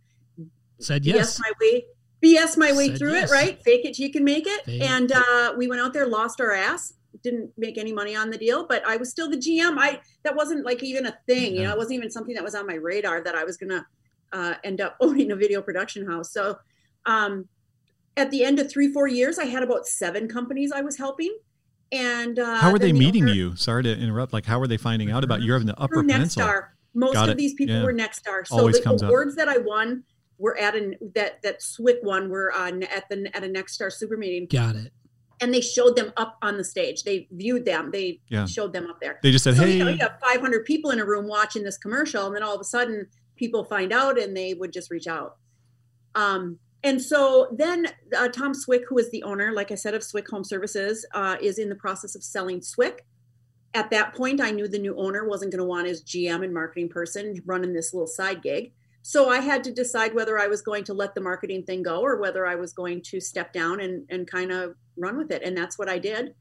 said 0.79 1.05
yes. 1.05 1.37
BS 1.37 1.41
my 1.41 1.51
way, 1.61 1.85
BS 2.25 2.57
my 2.57 2.71
way 2.73 2.87
Said 2.89 2.97
through 2.97 3.13
yes. 3.13 3.29
it. 3.31 3.33
Right, 3.33 3.61
fake 3.63 3.85
it, 3.85 3.99
you 3.99 4.11
can 4.11 4.23
make 4.23 4.45
it. 4.47 4.65
Fake 4.65 4.81
and 4.81 5.11
uh, 5.11 5.53
we 5.57 5.67
went 5.67 5.81
out 5.81 5.93
there, 5.93 6.07
lost 6.07 6.41
our 6.41 6.51
ass, 6.53 6.93
didn't 7.23 7.51
make 7.57 7.77
any 7.77 7.93
money 7.93 8.15
on 8.15 8.29
the 8.29 8.37
deal, 8.37 8.65
but 8.67 8.85
I 8.87 8.97
was 8.97 9.09
still 9.09 9.29
the 9.29 9.37
GM. 9.37 9.75
I 9.79 9.99
that 10.23 10.35
wasn't 10.35 10.65
like 10.65 10.83
even 10.83 11.05
a 11.05 11.17
thing, 11.27 11.55
you 11.55 11.63
know, 11.63 11.71
it 11.71 11.77
wasn't 11.77 11.93
even 11.95 12.09
something 12.11 12.33
that 12.35 12.43
was 12.43 12.55
on 12.55 12.65
my 12.67 12.75
radar 12.75 13.21
that 13.21 13.35
I 13.35 13.43
was 13.43 13.57
gonna 13.57 13.85
uh, 14.33 14.55
end 14.63 14.81
up 14.81 14.97
owning 15.01 15.31
a 15.31 15.35
video 15.35 15.61
production 15.61 16.05
house. 16.07 16.31
So 16.33 16.57
um, 17.05 17.47
at 18.17 18.31
the 18.31 18.43
end 18.43 18.59
of 18.59 18.69
three, 18.71 18.91
four 18.91 19.07
years, 19.07 19.37
I 19.39 19.45
had 19.45 19.61
about 19.63 19.85
seven 19.87 20.27
companies 20.27 20.71
I 20.71 20.81
was 20.81 20.97
helping. 20.97 21.37
And 21.91 22.39
uh, 22.39 22.55
How 22.57 22.71
were 22.71 22.79
they 22.79 22.91
the 22.91 22.97
meeting 22.99 23.23
owner- 23.23 23.33
you? 23.33 23.55
Sorry 23.55 23.83
to 23.83 23.95
interrupt. 23.97 24.33
Like, 24.33 24.45
how 24.45 24.59
were 24.59 24.67
they 24.67 24.77
finding 24.77 25.11
out 25.11 25.23
about 25.23 25.41
you 25.43 25.53
having 25.53 25.67
the 25.67 25.79
Upper 25.79 26.01
Peninsula? 26.01 26.45
Nexstar. 26.47 26.63
Most 26.95 27.13
Got 27.13 27.29
of 27.29 27.33
it. 27.33 27.37
these 27.37 27.53
people 27.53 27.75
Yeah. 27.75 27.83
were 27.83 27.93
Nexstar. 27.93 28.45
So 28.47 28.57
Always 28.57 28.77
the 28.77 28.83
comes 28.83 29.03
up. 29.03 29.09
awards 29.09 29.35
that 29.35 29.47
I 29.47 29.57
won 29.59 30.03
were 30.37 30.57
at 30.57 30.75
an 30.75 30.95
that 31.15 31.41
that 31.43 31.61
Swick 31.61 31.97
won 32.03 32.29
were 32.29 32.51
on 32.53 32.83
at 32.83 33.07
the 33.09 33.29
at 33.35 33.43
a 33.43 33.47
Nexstar 33.47 33.91
super 33.91 34.17
meeting, 34.17 34.47
Got 34.47 34.75
it. 34.75 34.91
and 35.41 35.53
they 35.53 35.61
showed 35.61 35.95
them 35.95 36.11
up 36.17 36.37
on 36.41 36.57
the 36.57 36.63
stage. 36.63 37.03
They 37.03 37.27
viewed 37.31 37.65
them. 37.65 37.91
They 37.91 38.19
Yeah. 38.29 38.45
showed 38.45 38.73
them 38.73 38.87
up 38.87 38.99
there. 39.01 39.19
They 39.23 39.31
just 39.31 39.43
said, 39.43 39.55
so 39.55 39.63
"Hey, 39.63 39.77
you 39.77 39.83
know, 39.85 39.91
you 39.91 39.97
have 39.99 40.19
500 40.21 40.65
people 40.65 40.91
in 40.91 40.99
a 40.99 41.05
room 41.05 41.27
watching 41.27 41.63
this 41.63 41.77
commercial, 41.77 42.25
and 42.27 42.35
then 42.35 42.43
all 42.43 42.53
of 42.55 42.61
a 42.61 42.65
sudden, 42.65 43.07
people 43.35 43.63
find 43.63 43.91
out, 43.93 44.17
and 44.19 44.35
they 44.35 44.53
would 44.53 44.71
just 44.73 44.89
reach 44.91 45.07
out. 45.07 45.37
Um, 46.15 46.59
and 46.83 47.01
so 47.01 47.49
then 47.57 47.87
uh, 48.15 48.27
Tom 48.29 48.53
Swick, 48.53 48.83
who 48.87 48.97
is 48.97 49.09
the 49.11 49.23
owner, 49.23 49.51
like 49.51 49.71
I 49.71 49.75
said, 49.75 49.93
of 49.95 50.03
Swick 50.03 50.29
Home 50.29 50.43
Services, 50.43 51.05
uh, 51.13 51.35
is 51.41 51.57
in 51.59 51.69
the 51.69 51.75
process 51.75 52.15
of 52.15 52.23
selling 52.23 52.61
Swick. 52.61 53.05
At 53.73 53.89
that 53.89 54.13
point, 54.13 54.39
I 54.39 54.51
knew 54.51 54.67
the 54.67 54.79
new 54.79 54.95
owner 54.95 55.27
wasn't 55.27 55.51
going 55.51 55.59
to 55.59 55.65
want 55.65 55.87
his 55.87 56.01
GM 56.03 56.43
and 56.43 56.53
marketing 56.53 56.87
person 56.89 57.41
running 57.45 57.73
this 57.73 57.93
little 57.93 58.07
side 58.07 58.41
gig. 58.41 58.71
So 59.07 59.29
I 59.29 59.39
had 59.39 59.63
to 59.65 59.71
decide 59.71 60.15
whether 60.15 60.39
I 60.39 60.47
was 60.47 60.63
going 60.63 60.83
to 60.85 60.93
let 60.95 61.13
the 61.13 61.21
marketing 61.21 61.61
thing 61.61 61.83
go 61.83 62.01
or 62.01 62.19
whether 62.19 62.47
I 62.47 62.55
was 62.55 62.73
going 62.73 63.03
to 63.03 63.21
step 63.21 63.53
down 63.53 63.79
and, 63.79 64.03
and 64.09 64.25
kind 64.25 64.51
of 64.51 64.73
run 64.97 65.15
with 65.15 65.29
it. 65.29 65.43
And 65.43 65.55
that's 65.55 65.77
what 65.77 65.87
I 65.87 65.99
did. 65.99 66.33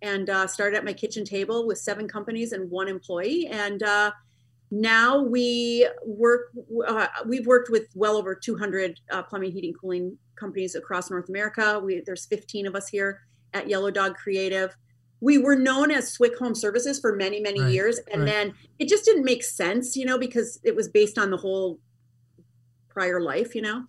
And 0.00 0.30
uh, 0.30 0.46
started 0.46 0.78
at 0.78 0.84
my 0.86 0.94
kitchen 0.94 1.26
table 1.26 1.66
with 1.66 1.76
seven 1.76 2.08
companies 2.08 2.52
and 2.52 2.70
one 2.70 2.88
employee. 2.88 3.48
And 3.48 3.82
uh, 3.82 4.12
now 4.70 5.20
we 5.20 5.86
work, 6.06 6.52
uh, 6.88 7.08
we've 7.26 7.46
worked 7.46 7.68
with 7.68 7.88
well 7.94 8.16
over 8.16 8.34
200 8.34 8.98
uh, 9.10 9.22
plumbing, 9.24 9.52
heating, 9.52 9.74
cooling 9.78 10.16
companies 10.36 10.74
across 10.74 11.10
North 11.10 11.28
America. 11.28 11.78
We, 11.84 12.02
there's 12.06 12.24
15 12.24 12.66
of 12.66 12.74
us 12.74 12.88
here 12.88 13.26
at 13.52 13.68
Yellow 13.68 13.90
Dog 13.90 14.14
Creative. 14.14 14.74
We 15.20 15.36
were 15.36 15.56
known 15.56 15.90
as 15.90 16.10
Swick 16.10 16.38
Home 16.38 16.54
Services 16.54 16.98
for 16.98 17.14
many, 17.14 17.40
many 17.40 17.60
Right, 17.60 17.72
years. 17.74 18.00
And 18.10 18.22
right. 18.22 18.30
then 18.30 18.54
it 18.78 18.88
just 18.88 19.04
didn't 19.04 19.24
make 19.24 19.44
sense, 19.44 19.96
you 19.96 20.06
know, 20.06 20.16
because 20.16 20.58
it 20.64 20.74
was 20.74 20.88
based 20.88 21.18
on 21.18 21.30
the 21.30 21.36
whole 21.36 21.78
prior 22.96 23.20
life, 23.20 23.54
you 23.54 23.60
know. 23.60 23.84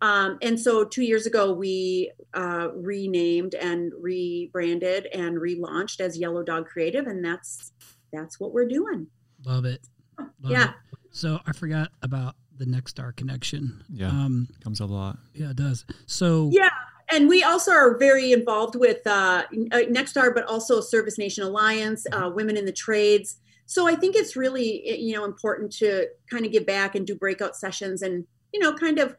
Um, 0.00 0.38
and 0.42 0.58
so 0.58 0.84
two 0.84 1.02
years 1.04 1.26
ago, 1.26 1.52
we 1.52 2.10
uh, 2.34 2.68
renamed 2.74 3.54
and 3.54 3.92
rebranded 4.00 5.06
and 5.14 5.36
relaunched 5.38 6.00
as 6.00 6.18
Yellow 6.18 6.42
Dog 6.42 6.66
Creative, 6.66 7.06
and 7.06 7.24
that's 7.24 7.72
that's 8.12 8.40
what 8.40 8.52
we're 8.52 8.66
doing. 8.68 9.06
Love 9.44 9.64
it. 9.64 9.80
Love 10.18 10.52
Yeah. 10.52 10.68
it. 10.70 10.74
So 11.10 11.38
I 11.46 11.52
forgot 11.52 11.90
about 12.02 12.34
the 12.56 12.64
Nexstar 12.64 13.14
connection. 13.14 13.84
Yeah. 13.92 14.08
Um, 14.08 14.48
comes 14.62 14.80
up 14.80 14.90
a 14.90 14.92
lot." 14.92 15.18
yeah, 15.34 15.50
it 15.50 15.56
does. 15.56 15.84
So 16.06 16.50
Yeah, 16.52 16.70
and 17.12 17.28
we 17.28 17.42
also 17.44 17.70
are 17.72 17.96
very 17.98 18.32
involved 18.32 18.74
with 18.74 19.06
uh, 19.06 19.44
uh, 19.72 19.76
Nexstar, 19.88 20.34
but 20.34 20.44
also 20.46 20.80
Service 20.80 21.16
Nation 21.18 21.44
Alliance, 21.44 22.06
uh, 22.12 22.30
Women 22.34 22.56
in 22.56 22.64
the 22.66 22.72
Trades. 22.72 23.36
So 23.66 23.86
I 23.86 23.94
think 23.96 24.16
it's 24.16 24.34
really 24.36 24.82
eh, 24.86 24.96
you 24.96 25.14
know 25.14 25.24
important 25.24 25.72
to 25.78 26.06
kind 26.30 26.44
of 26.46 26.52
give 26.52 26.66
back 26.66 26.94
and 26.94 27.06
do 27.06 27.14
breakout 27.16 27.56
sessions 27.56 28.02
and 28.02 28.26
you 28.52 28.60
know 28.60 28.72
kind 28.74 28.98
of. 28.98 29.16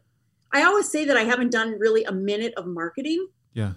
I 0.51 0.63
always 0.63 0.89
say 0.89 1.05
that 1.05 1.15
I 1.15 1.23
haven't 1.25 1.51
done 1.51 1.77
really 1.77 2.03
a 2.05 2.11
minute 2.11 2.53
of 2.57 2.65
marketing 2.65 3.27
Yeah. 3.53 3.73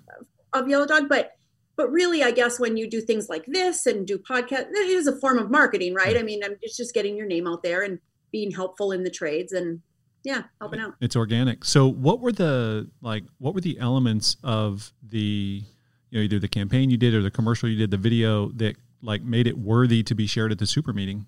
of 0.55 0.69
Yellow 0.69 0.87
Dog, 0.87 1.09
but 1.09 1.33
but 1.77 1.91
really, 1.91 2.23
I 2.23 2.31
guess 2.31 2.61
when 2.61 2.77
you 2.77 2.89
do 2.89 3.01
things 3.01 3.29
like 3.29 3.45
this 3.47 3.87
and 3.87 4.07
do 4.07 4.19
podcast, 4.19 4.69
it 4.71 4.77
is 4.91 5.07
a 5.07 5.17
form 5.21 5.39
of 5.39 5.51
marketing, 5.51 5.95
right? 5.95 6.17
I 6.19 6.23
mean, 6.23 6.43
I'm- 6.43 6.57
it's 6.63 6.77
just 6.77 6.93
getting 6.95 7.17
your 7.17 7.27
name 7.27 7.47
out 7.47 7.63
there 7.63 7.83
and 7.83 7.99
being 8.31 8.51
helpful 8.51 8.93
in 8.93 9.05
the 9.05 9.11
trades 9.11 9.53
and 9.53 9.81
yeah, 10.25 10.45
helping 10.61 10.81
out. 10.81 10.95
It's 11.01 11.17
organic. 11.17 11.65
So, 11.65 11.87
what 11.89 12.21
were 12.21 12.31
the 12.33 12.89
like? 13.01 13.25
What 13.39 13.55
were 13.55 13.61
the 13.61 13.79
elements 13.79 14.37
of 14.45 14.93
the, 15.03 15.63
you 16.11 16.19
know, 16.19 16.23
either 16.23 16.39
the 16.39 16.49
campaign 16.49 16.91
you 16.91 16.97
did 16.97 17.13
or 17.13 17.23
the 17.23 17.31
commercial 17.31 17.69
you 17.69 17.77
did, 17.77 17.91
the 17.91 17.97
video 17.97 18.49
that 18.53 18.77
like 19.03 19.23
made 19.25 19.47
it 19.49 19.59
worthy 19.59 20.03
to 20.05 20.15
be 20.15 20.27
shared 20.27 20.53
at 20.53 20.59
the 20.59 20.67
super 20.67 20.93
meeting? 20.93 21.27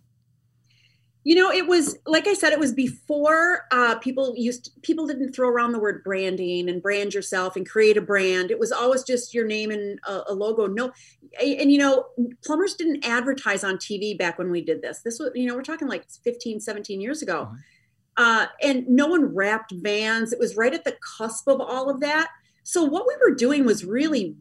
You 1.26 1.34
know, 1.34 1.50
it 1.50 1.66
was 1.66 1.96
like 2.06 2.26
I 2.26 2.34
said, 2.34 2.52
it 2.52 2.58
was 2.58 2.72
before 2.72 3.64
uh, 3.70 3.96
people 3.96 4.34
used 4.36 4.72
people 4.82 5.06
didn't 5.06 5.32
throw 5.32 5.48
around 5.48 5.72
the 5.72 5.78
word 5.78 6.04
branding 6.04 6.68
and 6.68 6.82
brand 6.82 7.14
yourself 7.14 7.56
and 7.56 7.68
create 7.68 7.96
a 7.96 8.02
brand. 8.02 8.50
It 8.50 8.58
was 8.58 8.72
always 8.72 9.04
just 9.04 9.32
your 9.32 9.46
name 9.46 9.70
and 9.70 9.98
a, 10.06 10.22
a 10.28 10.34
logo. 10.34 10.66
No, 10.66 10.92
and, 11.40 11.60
and, 11.60 11.72
you 11.72 11.78
know, 11.78 12.06
plumbers 12.44 12.74
didn't 12.74 13.06
advertise 13.06 13.64
on 13.64 13.78
TV 13.78 14.16
back 14.16 14.38
when 14.38 14.50
we 14.50 14.60
did 14.60 14.82
this. 14.82 15.00
This 15.00 15.18
was, 15.18 15.30
you 15.34 15.46
know, 15.46 15.54
we're 15.54 15.62
talking 15.62 15.88
like 15.88 16.04
15, 16.24 16.60
17 16.60 17.00
years 17.00 17.22
ago. 17.22 17.48
Mhm. 17.50 17.58
Uh, 18.16 18.46
and 18.62 18.86
no 18.88 19.08
one 19.08 19.34
wrapped 19.34 19.72
vans. 19.72 20.32
It 20.32 20.38
was 20.38 20.56
right 20.56 20.72
at 20.72 20.84
the 20.84 20.96
cusp 21.18 21.48
of 21.48 21.60
all 21.60 21.90
of 21.90 22.00
that. 22.00 22.28
So 22.62 22.84
what 22.84 23.06
we 23.08 23.16
were 23.20 23.34
doing 23.34 23.64
was 23.64 23.84
really 23.84 24.36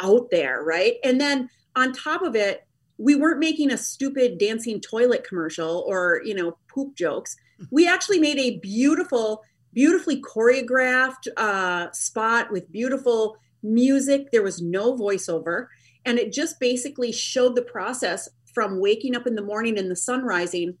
out 0.00 0.30
there, 0.30 0.62
right? 0.64 0.94
And 1.04 1.20
then 1.20 1.48
on 1.76 1.92
top 1.92 2.22
of 2.22 2.34
it, 2.34 2.66
we 2.98 3.14
weren't 3.16 3.40
making 3.40 3.72
a 3.72 3.78
stupid 3.78 4.38
dancing 4.38 4.80
toilet 4.80 5.24
commercial 5.26 5.84
or 5.86 6.20
you 6.24 6.34
know 6.34 6.56
poop 6.72 6.94
jokes. 6.96 7.36
We 7.70 7.88
actually 7.88 8.18
made 8.18 8.38
a 8.38 8.58
beautiful 8.58 9.42
beautifully 9.72 10.22
choreographed 10.22 11.26
uh, 11.36 11.90
spot 11.92 12.52
with 12.52 12.70
beautiful 12.70 13.36
music. 13.62 14.30
There 14.30 14.42
was 14.42 14.62
no 14.62 14.96
voiceover 14.96 15.66
and 16.04 16.18
it 16.18 16.32
just 16.32 16.60
basically 16.60 17.10
showed 17.12 17.56
the 17.56 17.62
process 17.62 18.28
from 18.54 18.80
waking 18.80 19.16
up 19.16 19.26
in 19.26 19.34
the 19.34 19.42
morning 19.42 19.78
and 19.78 19.90
the 19.90 19.96
sun 19.96 20.22
rising 20.22 20.76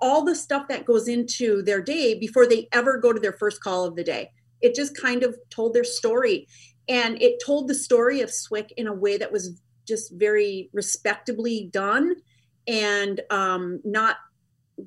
all 0.00 0.24
the 0.24 0.34
stuff 0.34 0.68
that 0.68 0.86
goes 0.86 1.08
into 1.08 1.62
their 1.62 1.82
day 1.82 2.18
before 2.18 2.46
they 2.46 2.68
ever 2.72 2.98
go 2.98 3.12
to 3.12 3.20
their 3.20 3.34
first 3.34 3.62
call 3.62 3.84
of 3.84 3.96
the 3.96 4.04
day. 4.04 4.30
It 4.60 4.74
just 4.74 4.96
kind 4.96 5.22
of 5.22 5.36
told 5.50 5.74
their 5.74 5.84
story 5.84 6.48
and 6.88 7.20
it 7.20 7.42
told 7.44 7.68
the 7.68 7.74
story 7.74 8.20
of 8.20 8.30
swick 8.30 8.72
in 8.76 8.86
a 8.86 8.94
way 8.94 9.18
that 9.18 9.32
was 9.32 9.60
just 9.90 10.12
very 10.12 10.70
respectably 10.72 11.68
done 11.72 12.14
and 12.66 13.20
um, 13.30 13.80
not 13.84 14.16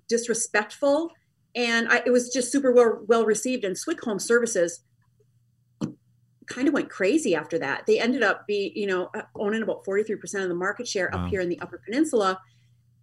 disrespectful. 0.08 1.12
And 1.56 1.90
I, 1.90 2.02
it 2.06 2.12
was 2.12 2.34
just 2.34 2.52
super 2.52 2.72
well 2.72 3.02
well 3.08 3.26
received. 3.26 3.64
And 3.64 3.78
Swick 3.78 4.02
Home 4.06 4.20
Services 4.20 4.84
kind 6.48 6.68
of 6.68 6.74
went 6.74 6.90
crazy 6.90 7.36
after 7.36 7.60
that. 7.60 7.86
They 7.86 8.00
ended 8.00 8.24
up 8.24 8.48
being, 8.48 8.72
you 8.76 8.88
know, 8.88 9.10
owning 9.36 9.62
about 9.62 9.86
43% 9.86 10.44
of 10.44 10.50
the 10.50 10.56
market 10.56 10.88
share 10.88 11.10
Wow. 11.14 11.26
up 11.26 11.30
here 11.30 11.42
in 11.42 11.50
the 11.50 11.60
Upper 11.60 11.82
Peninsula. 11.86 12.40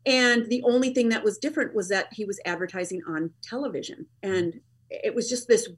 And 0.06 0.46
the 0.46 0.62
only 0.64 0.92
thing 0.94 1.10
that 1.10 1.22
was 1.22 1.38
different 1.38 1.74
was 1.74 1.88
that 1.88 2.08
he 2.12 2.24
was 2.24 2.40
advertising 2.44 3.02
on 3.06 3.30
television. 3.42 4.06
And 4.22 4.60
it 4.90 5.14
was 5.14 5.28
just 5.28 5.46
this 5.46 5.68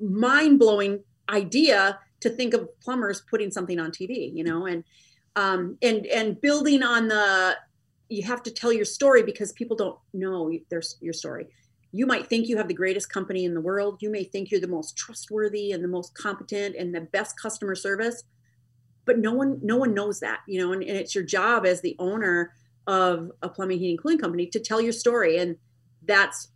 mind 0.00 0.58
blowing 0.58 1.04
idea 1.28 1.98
to 2.20 2.30
think 2.30 2.54
of 2.54 2.68
plumbers 2.80 3.22
putting 3.30 3.50
something 3.50 3.78
on 3.78 3.90
TV, 3.90 4.34
you 4.34 4.44
know, 4.44 4.66
and 4.66 4.84
um, 5.36 5.78
and 5.82 6.06
and 6.06 6.40
building 6.40 6.82
on 6.82 7.08
the 7.08 7.56
you 8.08 8.22
have 8.22 8.42
to 8.42 8.50
tell 8.50 8.72
your 8.72 8.84
story 8.84 9.22
because 9.22 9.52
people 9.52 9.74
don't 9.74 9.98
know 10.12 10.52
their, 10.68 10.82
your 11.00 11.14
story. 11.14 11.46
You 11.92 12.06
might 12.06 12.26
think 12.26 12.46
you 12.46 12.58
have 12.58 12.68
the 12.68 12.74
greatest 12.74 13.10
company 13.10 13.44
in 13.44 13.54
the 13.54 13.60
world. 13.60 14.02
You 14.02 14.10
may 14.10 14.24
think 14.24 14.50
you're 14.50 14.60
the 14.60 14.68
most 14.68 14.96
trustworthy 14.96 15.72
and 15.72 15.82
the 15.82 15.88
most 15.88 16.14
competent 16.14 16.76
and 16.76 16.94
the 16.94 17.00
best 17.00 17.40
customer 17.40 17.74
service 17.74 18.24
but 19.04 19.18
no 19.18 19.32
one 19.32 19.58
no 19.64 19.76
one 19.76 19.92
knows 19.92 20.20
that 20.20 20.38
you 20.46 20.60
know 20.60 20.72
and, 20.72 20.80
and 20.80 20.96
it's 20.96 21.12
your 21.12 21.24
job 21.24 21.66
as 21.66 21.80
the 21.80 21.96
owner 21.98 22.52
of 22.86 23.30
a 23.42 23.48
plumbing 23.48 23.78
heating 23.78 23.96
cooling 23.96 24.18
company 24.18 24.46
to 24.46 24.60
tell 24.60 24.80
your 24.80 24.92
story. 24.92 25.38
And 25.38 25.56
that's 26.04 26.48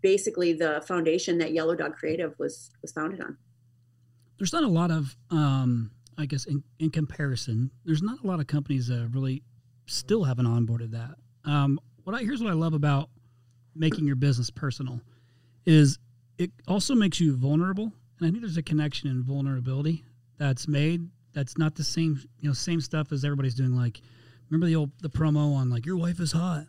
basically 0.00 0.54
the 0.54 0.82
foundation 0.86 1.38
that 1.38 1.52
yellow 1.52 1.74
dog 1.74 1.94
creative 1.94 2.34
was 2.38 2.70
was 2.82 2.92
founded 2.92 3.20
on. 3.20 3.36
There's 4.38 4.52
not 4.52 4.64
a 4.64 4.68
lot 4.68 4.90
of 4.90 5.16
um 5.30 5.90
i 6.18 6.26
guess 6.26 6.44
in, 6.44 6.62
in 6.78 6.90
comparison 6.90 7.70
there's 7.84 8.02
not 8.02 8.22
a 8.22 8.26
lot 8.26 8.40
of 8.40 8.46
companies 8.46 8.88
that 8.88 9.08
really 9.12 9.42
still 9.86 10.24
haven't 10.24 10.46
onboarded 10.46 10.90
that. 10.90 11.14
Um 11.50 11.80
what 12.04 12.14
i 12.14 12.20
here's 12.20 12.42
what 12.42 12.50
i 12.50 12.54
love 12.54 12.74
about 12.74 13.08
making 13.74 14.06
your 14.06 14.16
business 14.16 14.50
personal 14.50 15.00
is 15.64 15.98
it 16.36 16.50
also 16.66 16.94
makes 16.94 17.20
you 17.20 17.36
vulnerable 17.36 17.92
and 18.18 18.28
i 18.28 18.30
think 18.30 18.40
there's 18.42 18.56
a 18.56 18.62
connection 18.62 19.08
in 19.08 19.22
vulnerability 19.22 20.04
that's 20.38 20.66
made 20.68 21.08
that's 21.32 21.56
not 21.58 21.74
the 21.74 21.84
same 21.84 22.20
you 22.40 22.48
know 22.48 22.52
same 22.52 22.80
stuff 22.80 23.12
as 23.12 23.24
everybody's 23.24 23.54
doing 23.54 23.74
like 23.76 24.00
remember 24.50 24.66
the 24.66 24.76
old 24.76 24.90
the 25.02 25.08
promo 25.08 25.54
on 25.54 25.70
like 25.70 25.86
your 25.86 25.96
wife 25.96 26.20
is 26.20 26.32
hot. 26.32 26.64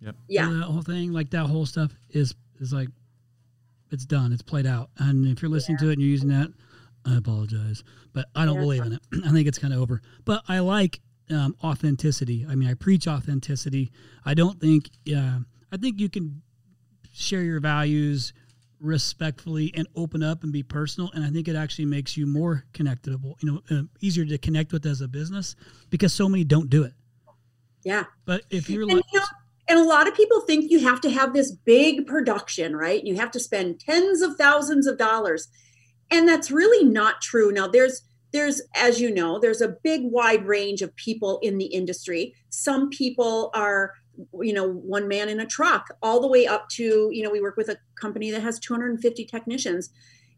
Yep. 0.00 0.16
yeah. 0.28 0.46
that 0.48 0.62
whole 0.62 0.82
thing 0.82 1.12
like 1.12 1.30
that 1.30 1.46
whole 1.46 1.66
stuff 1.66 1.92
is 2.10 2.34
is 2.58 2.72
like 2.72 2.88
it's 3.90 4.04
done 4.04 4.32
it's 4.32 4.42
played 4.42 4.66
out. 4.66 4.90
And 4.98 5.26
if 5.26 5.42
you're 5.42 5.50
listening 5.50 5.78
to 5.78 5.88
it 5.88 5.94
and 5.94 6.00
you're 6.00 6.10
using 6.10 6.28
that 6.28 6.52
i 7.04 7.16
apologize 7.16 7.82
but 8.12 8.26
i 8.34 8.44
don't 8.44 8.56
Yeah. 8.56 8.60
believe 8.60 8.86
in 8.86 8.92
it 8.92 9.02
i 9.26 9.30
think 9.30 9.48
it's 9.48 9.58
kind 9.58 9.72
of 9.72 9.80
over 9.80 10.02
but 10.24 10.42
i 10.48 10.58
like 10.58 11.00
um, 11.30 11.54
authenticity 11.62 12.44
i 12.48 12.54
mean 12.54 12.68
i 12.68 12.74
preach 12.74 13.06
authenticity 13.06 13.90
i 14.24 14.34
don't 14.34 14.60
think 14.60 14.90
uh, 15.14 15.38
i 15.72 15.76
think 15.76 16.00
you 16.00 16.08
can 16.08 16.42
share 17.12 17.42
your 17.42 17.60
values 17.60 18.32
respectfully 18.80 19.72
and 19.76 19.86
open 19.94 20.22
up 20.22 20.42
and 20.42 20.52
be 20.52 20.62
personal 20.62 21.10
and 21.14 21.24
i 21.24 21.30
think 21.30 21.48
it 21.48 21.56
actually 21.56 21.84
makes 21.84 22.16
you 22.16 22.26
more 22.26 22.64
connectable 22.72 23.34
you 23.42 23.52
know 23.52 23.60
uh, 23.70 23.82
easier 24.00 24.24
to 24.24 24.38
connect 24.38 24.72
with 24.72 24.86
as 24.86 25.00
a 25.00 25.08
business 25.08 25.54
because 25.90 26.12
so 26.12 26.28
many 26.28 26.44
don't 26.44 26.70
do 26.70 26.82
it 26.82 26.94
yeah 27.84 28.04
but 28.24 28.42
if 28.50 28.68
you're 28.68 28.82
and, 28.82 28.94
like 28.94 29.04
you 29.12 29.20
know, 29.20 29.26
and 29.70 29.78
a 29.78 29.84
lot 29.84 30.08
of 30.08 30.14
people 30.16 30.40
think 30.40 30.68
you 30.68 30.80
have 30.80 31.00
to 31.00 31.10
have 31.10 31.32
this 31.32 31.52
big 31.52 32.04
production, 32.04 32.74
right? 32.74 33.04
You 33.04 33.14
have 33.14 33.30
to 33.30 33.40
spend 33.40 33.78
tens 33.78 34.20
of 34.20 34.36
thousands 34.36 34.88
of 34.88 34.98
dollars. 34.98 35.46
And 36.10 36.28
that's 36.28 36.50
really 36.50 36.84
not 36.84 37.20
true. 37.20 37.52
Now 37.52 37.68
there's 37.68 38.02
there's 38.32 38.62
as 38.74 39.00
you 39.00 39.12
know, 39.12 39.38
there's 39.38 39.60
a 39.60 39.76
big 39.82 40.02
wide 40.04 40.46
range 40.46 40.82
of 40.82 40.94
people 40.96 41.38
in 41.42 41.58
the 41.58 41.66
industry. 41.66 42.34
Some 42.50 42.90
people 42.90 43.50
are 43.54 43.94
you 44.42 44.52
know 44.52 44.68
one 44.68 45.08
man 45.08 45.28
in 45.28 45.40
a 45.40 45.46
truck 45.46 45.88
all 46.02 46.20
the 46.20 46.28
way 46.28 46.46
up 46.46 46.68
to 46.68 47.08
you 47.10 47.22
know 47.22 47.30
we 47.30 47.40
work 47.40 47.56
with 47.56 47.70
a 47.70 47.78
company 48.00 48.30
that 48.30 48.42
has 48.42 48.58
250 48.58 49.24
technicians. 49.24 49.90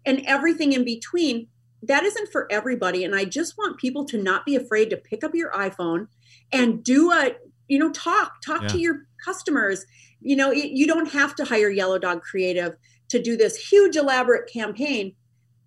And 0.04 0.22
everything 0.26 0.72
in 0.72 0.84
between 0.84 1.46
that 1.84 2.04
isn't 2.04 2.30
for 2.30 2.50
everybody. 2.50 3.04
And 3.04 3.14
i 3.14 3.24
just 3.24 3.58
want 3.58 3.78
people 3.78 4.04
to 4.06 4.22
not 4.22 4.44
be 4.46 4.56
afraid 4.56 4.90
to 4.90 4.96
pick 4.96 5.24
up 5.24 5.34
your 5.34 5.52
iphone 5.52 6.06
and 6.52 6.82
do 6.82 7.12
a 7.12 7.32
you 7.68 7.78
know 7.78 7.90
talk 7.90 8.40
talk 8.44 8.66
to 8.68 8.78
your 8.78 9.06
customers. 9.24 9.84
You 10.20 10.36
know 10.36 10.50
you 10.50 10.86
don't 10.86 11.10
have 11.10 11.34
to 11.36 11.44
hire 11.44 11.70
yellow 11.70 11.98
dog 11.98 12.22
creative 12.22 12.76
to 13.08 13.20
do 13.20 13.36
this 13.36 13.56
huge 13.56 13.96
elaborate 13.96 14.50
campaign 14.50 15.14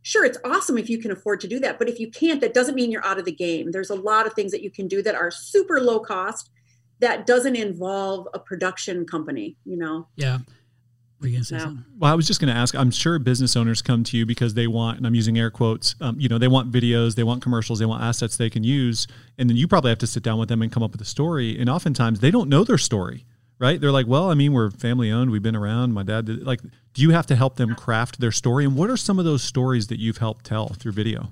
sure 0.05 0.23
it's 0.23 0.37
awesome 0.45 0.77
if 0.77 0.87
you 0.89 0.99
can 0.99 1.11
afford 1.11 1.39
to 1.41 1.47
do 1.47 1.59
that 1.59 1.79
but 1.79 1.89
if 1.89 1.99
you 1.99 2.09
can't 2.11 2.39
that 2.41 2.53
doesn't 2.53 2.75
mean 2.75 2.91
you're 2.91 3.05
out 3.05 3.17
of 3.17 3.25
the 3.25 3.31
game 3.31 3.71
there's 3.71 3.89
a 3.89 3.95
lot 3.95 4.27
of 4.27 4.33
things 4.33 4.51
that 4.51 4.61
you 4.61 4.69
can 4.69 4.87
do 4.87 5.01
that 5.01 5.15
are 5.15 5.31
super 5.31 5.81
low 5.81 5.99
cost 5.99 6.51
that 6.99 7.25
doesn't 7.25 7.55
involve 7.55 8.27
a 8.33 8.39
production 8.39 9.05
company 9.05 9.57
you 9.65 9.75
know 9.75 10.07
yeah 10.15 10.37
were 11.19 11.27
you 11.27 11.33
gonna 11.37 11.45
say 11.45 11.55
Yeah. 11.55 11.61
something 11.63 11.85
Well, 11.97 12.11
I 12.11 12.15
was 12.15 12.27
just 12.27 12.41
going 12.41 12.53
to 12.53 12.59
ask. 12.59 12.75
I'm 12.75 12.91
sure 12.91 13.17
business 13.19 13.55
owners 13.55 13.81
come 13.81 14.03
to 14.03 14.17
you 14.17 14.25
because 14.25 14.53
they 14.53 14.67
want, 14.67 14.97
and 14.97 15.07
I'm 15.07 15.15
using 15.15 15.37
air 15.39 15.49
quotes. 15.49 15.95
Um, 16.01 16.19
you 16.19 16.27
know, 16.27 16.37
they 16.37 16.49
want 16.49 16.73
videos, 16.73 17.15
they 17.15 17.23
want 17.23 17.41
commercials, 17.41 17.79
they 17.79 17.85
want 17.85 18.03
assets 18.03 18.35
they 18.35 18.49
can 18.49 18.65
use, 18.65 19.07
and 19.37 19.49
then 19.49 19.55
you 19.55 19.65
probably 19.65 19.89
have 19.91 19.97
to 19.99 20.07
sit 20.07 20.23
down 20.23 20.37
with 20.37 20.49
them 20.49 20.61
and 20.61 20.69
come 20.73 20.83
up 20.83 20.91
with 20.91 20.99
a 20.99 21.05
story. 21.05 21.57
And 21.57 21.69
oftentimes 21.69 22.19
they 22.19 22.31
don't 22.31 22.49
know 22.49 22.65
their 22.65 22.77
story, 22.77 23.25
right? 23.59 23.79
They're 23.79 23.93
like, 23.93 24.07
"Well, 24.07 24.29
I 24.29 24.33
mean, 24.33 24.51
we're 24.51 24.69
family 24.69 25.09
owned. 25.09 25.31
We've 25.31 25.41
been 25.41 25.55
around. 25.55 25.93
My 25.93 26.03
dad 26.03 26.25
did." 26.25 26.45
Like, 26.45 26.59
do 26.95 27.01
you 27.01 27.11
have 27.11 27.27
to 27.27 27.35
help 27.35 27.57
them 27.57 27.75
craft 27.75 28.19
their 28.19 28.31
story? 28.31 28.63
And 28.63 28.75
what 28.75 28.89
are 28.89 28.97
some 28.97 29.19
of 29.19 29.25
those 29.25 29.43
stories 29.43 29.87
that 29.87 29.99
you've 29.99 30.17
helped 30.17 30.45
tell 30.45 30.69
through 30.69 30.93
video? 30.93 31.31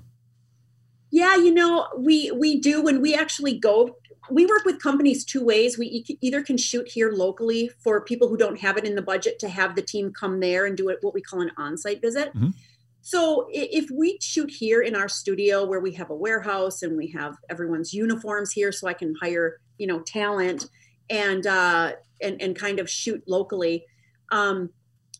Yeah, 1.10 1.36
you 1.36 1.52
know, 1.52 1.88
we 1.96 2.30
we 2.30 2.60
do 2.60 2.82
when 2.82 3.00
we 3.00 3.14
actually 3.14 3.58
go. 3.58 3.96
We 4.30 4.46
work 4.46 4.64
with 4.64 4.82
companies 4.82 5.24
two 5.24 5.44
ways. 5.44 5.78
We 5.78 6.04
either 6.20 6.42
can 6.42 6.56
shoot 6.56 6.88
here 6.88 7.12
locally 7.12 7.70
for 7.78 8.00
people 8.02 8.28
who 8.28 8.36
don't 8.36 8.60
have 8.60 8.76
it 8.76 8.84
in 8.84 8.94
the 8.94 9.02
budget 9.02 9.38
to 9.40 9.48
have 9.48 9.74
the 9.74 9.82
team 9.82 10.12
come 10.12 10.40
there 10.40 10.66
and 10.66 10.76
do 10.76 10.88
it 10.88 10.98
what 11.02 11.14
we 11.14 11.22
call 11.22 11.40
an 11.40 11.50
on-site 11.56 12.00
visit. 12.00 12.34
Mhm. 12.34 12.54
So 13.00 13.48
if 13.50 13.90
we 13.90 14.18
shoot 14.20 14.50
here 14.50 14.80
in 14.80 14.94
our 14.94 15.08
studio 15.08 15.66
where 15.66 15.80
we 15.80 15.92
have 15.92 16.10
a 16.10 16.14
warehouse 16.14 16.82
and 16.82 16.96
we 16.96 17.08
have 17.08 17.36
everyone's 17.50 17.92
uniforms 17.92 18.52
here, 18.52 18.72
so 18.72 18.86
I 18.86 18.94
can 18.94 19.14
hire 19.20 19.60
you 19.78 19.86
know 19.86 20.00
talent 20.00 20.68
and 21.08 21.46
uh, 21.46 21.92
and 22.20 22.40
and 22.42 22.54
kind 22.54 22.80
of 22.80 22.90
shoot 22.90 23.22
locally. 23.26 23.84
Um, 24.30 24.70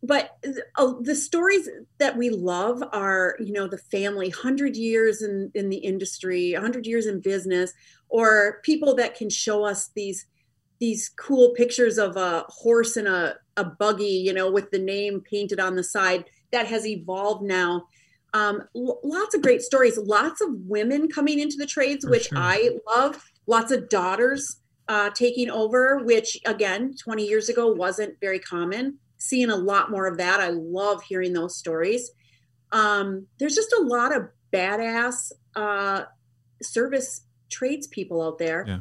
but 0.07 0.37
uh, 0.77 0.93
the 1.01 1.15
stories 1.15 1.69
that 1.99 2.17
we 2.17 2.31
love 2.31 2.83
are 2.93 3.37
you 3.41 3.53
know 3.53 3.67
the 3.67 3.79
family 3.79 4.29
100 4.29 4.77
years 4.77 5.23
in 5.23 5.51
in 5.55 5.69
the 5.71 5.79
industry 5.79 6.53
100 6.53 6.87
years 6.87 7.07
in 7.07 7.21
business 7.21 7.73
or 8.09 8.61
people 8.63 8.95
that 8.95 9.15
can 9.15 9.31
show 9.31 9.65
us 9.65 9.91
these 9.95 10.27
these 10.81 11.09
cool 11.09 11.55
pictures 11.57 11.99
of 11.99 12.17
a 12.17 12.45
horse 12.49 12.97
and 12.97 13.09
a, 13.09 13.37
a 13.57 13.65
buggy 13.65 14.05
you 14.05 14.33
know 14.33 14.51
with 14.51 14.71
the 14.71 14.79
name 14.79 15.23
painted 15.29 15.59
on 15.59 15.75
the 15.75 15.85
side 15.85 16.25
that 16.53 16.67
has 16.67 16.87
evolved 16.87 17.43
now 17.43 17.85
um, 18.35 18.63
l- 18.75 19.01
lots 19.05 19.35
of 19.35 19.43
great 19.43 19.63
stories 19.63 19.97
lots 19.99 20.41
of 20.41 20.49
women 20.67 21.09
coming 21.09 21.39
into 21.39 21.57
the 21.57 21.67
trades 21.67 22.05
For 22.05 22.11
which 22.11 22.29
sure. 22.29 22.39
i 22.39 22.71
love 22.87 23.23
lots 23.47 23.73
of 23.73 23.89
daughters 23.89 24.61
uh, 24.87 25.09
taking 25.11 25.49
over 25.49 26.01
which 26.05 26.39
again 26.45 26.95
20 27.03 27.25
years 27.27 27.49
ago 27.49 27.73
wasn't 27.73 28.21
very 28.21 28.39
common 28.39 28.99
seeing 29.29 29.51
a 29.51 29.57
lot 29.57 29.91
more 29.91 30.07
of 30.07 30.19
that. 30.19 30.41
I 30.41 30.51
love 30.51 31.03
hearing 31.03 31.33
those 31.33 31.57
stories. 31.57 32.11
Um, 32.73 33.27
there's 33.39 33.55
just 33.55 33.73
a 33.73 33.83
lot 33.83 34.15
of 34.15 34.29
badass 34.53 35.33
uh, 35.57 36.05
service 36.63 37.23
tradespeople 37.51 38.21
out 38.23 38.39
there 38.39 38.65
Yeah. 38.67 38.79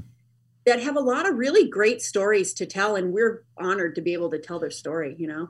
that 0.66 0.82
have 0.82 0.96
a 0.96 1.00
lot 1.02 1.28
of 1.30 1.38
really 1.38 1.68
great 1.70 2.02
stories 2.02 2.54
to 2.56 2.66
tell, 2.66 2.96
and 2.96 3.14
we're 3.14 3.44
honored 3.58 3.96
to 3.96 4.02
be 4.02 4.14
able 4.14 4.32
to 4.32 4.40
tell 4.40 4.60
their 4.60 4.72
story. 4.72 5.16
You 5.18 5.28
know. 5.28 5.50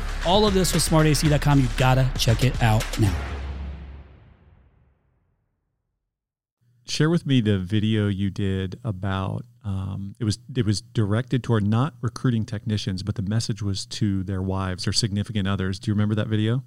all 0.25 0.45
of 0.45 0.53
this 0.53 0.73
with 0.73 0.83
smartac.com. 0.83 1.59
You 1.59 1.67
gotta 1.77 2.09
check 2.17 2.43
it 2.43 2.61
out 2.61 2.85
now. 2.99 3.13
Share 6.85 7.09
with 7.09 7.25
me 7.25 7.39
the 7.39 7.57
video 7.57 8.07
you 8.07 8.29
did 8.29 8.79
about 8.83 9.45
um, 9.63 10.15
it 10.19 10.23
was 10.23 10.39
it 10.55 10.65
was 10.65 10.81
directed 10.81 11.43
toward 11.43 11.65
not 11.65 11.93
recruiting 12.01 12.45
technicians, 12.45 13.03
but 13.03 13.15
the 13.15 13.21
message 13.21 13.61
was 13.61 13.85
to 13.87 14.23
their 14.23 14.41
wives 14.41 14.87
or 14.87 14.93
significant 14.93 15.47
others. 15.47 15.79
Do 15.79 15.89
you 15.89 15.93
remember 15.93 16.15
that 16.15 16.27
video? 16.27 16.63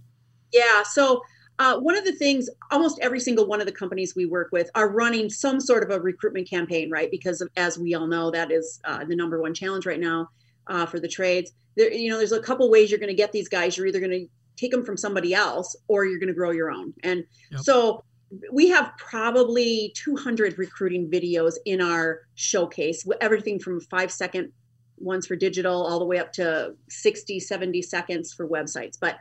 Yeah. 0.53 0.83
So 0.85 1.23
uh, 1.59 1.79
one 1.79 1.97
of 1.97 2.05
the 2.05 2.13
things, 2.13 2.49
almost 2.71 2.99
every 3.01 3.21
single 3.21 3.47
one 3.47 3.61
of 3.61 3.67
the 3.67 3.73
companies 3.73 4.15
we 4.17 4.27
work 4.27 4.51
with 4.53 4.71
are 4.75 4.89
running 4.89 5.29
some 5.29 5.61
sort 5.61 5.83
of 5.83 5.91
a 5.91 6.01
recruitment 6.01 6.49
campaign, 6.49 6.91
right? 6.91 7.11
Because 7.11 7.41
of, 7.41 7.49
as 7.57 7.79
we 7.79 7.95
all 7.95 8.07
know, 8.07 8.31
that 8.31 8.51
is 8.51 8.81
uh, 8.85 9.05
the 9.05 9.15
number 9.15 9.41
one 9.41 9.55
challenge 9.55 9.87
right 9.87 10.01
now 10.01 10.29
uh, 10.67 10.87
for 10.87 11.01
the 11.01 11.09
trades. 11.09 11.53
There, 11.77 11.93
you 11.93 12.11
know, 12.11 12.19
there's 12.19 12.33
a 12.33 12.41
couple 12.41 12.71
ways 12.71 12.91
you're 12.91 13.01
going 13.01 13.09
to 13.09 13.15
get 13.15 13.33
these 13.33 13.49
guys. 13.49 13.77
You're 13.77 13.87
either 13.87 14.01
going 14.01 14.11
to 14.13 14.27
take 14.57 14.71
them 14.71 14.85
from 14.85 14.97
somebody 14.97 15.35
else, 15.35 15.75
or 15.89 16.05
you're 16.05 16.19
going 16.21 16.29
to 16.29 16.35
grow 16.35 16.51
your 16.51 16.71
own. 16.71 16.95
And 17.03 17.25
Yep. 17.51 17.61
so 17.63 18.05
we 18.53 18.69
have 18.69 18.93
probably 18.99 19.93
200 19.97 20.59
recruiting 20.59 21.11
videos 21.11 21.55
in 21.67 21.81
our 21.81 22.21
showcase. 22.35 23.07
Everything 23.21 23.59
from 23.59 23.81
five 23.81 24.11
second 24.11 24.53
ones 24.99 25.27
for 25.27 25.37
digital, 25.37 25.85
all 25.87 25.99
the 25.99 26.05
way 26.05 26.19
up 26.19 26.33
to 26.35 26.75
60, 26.89 27.41
70 27.41 27.83
seconds 27.83 28.33
for 28.33 28.49
websites. 28.49 28.97
But 29.01 29.19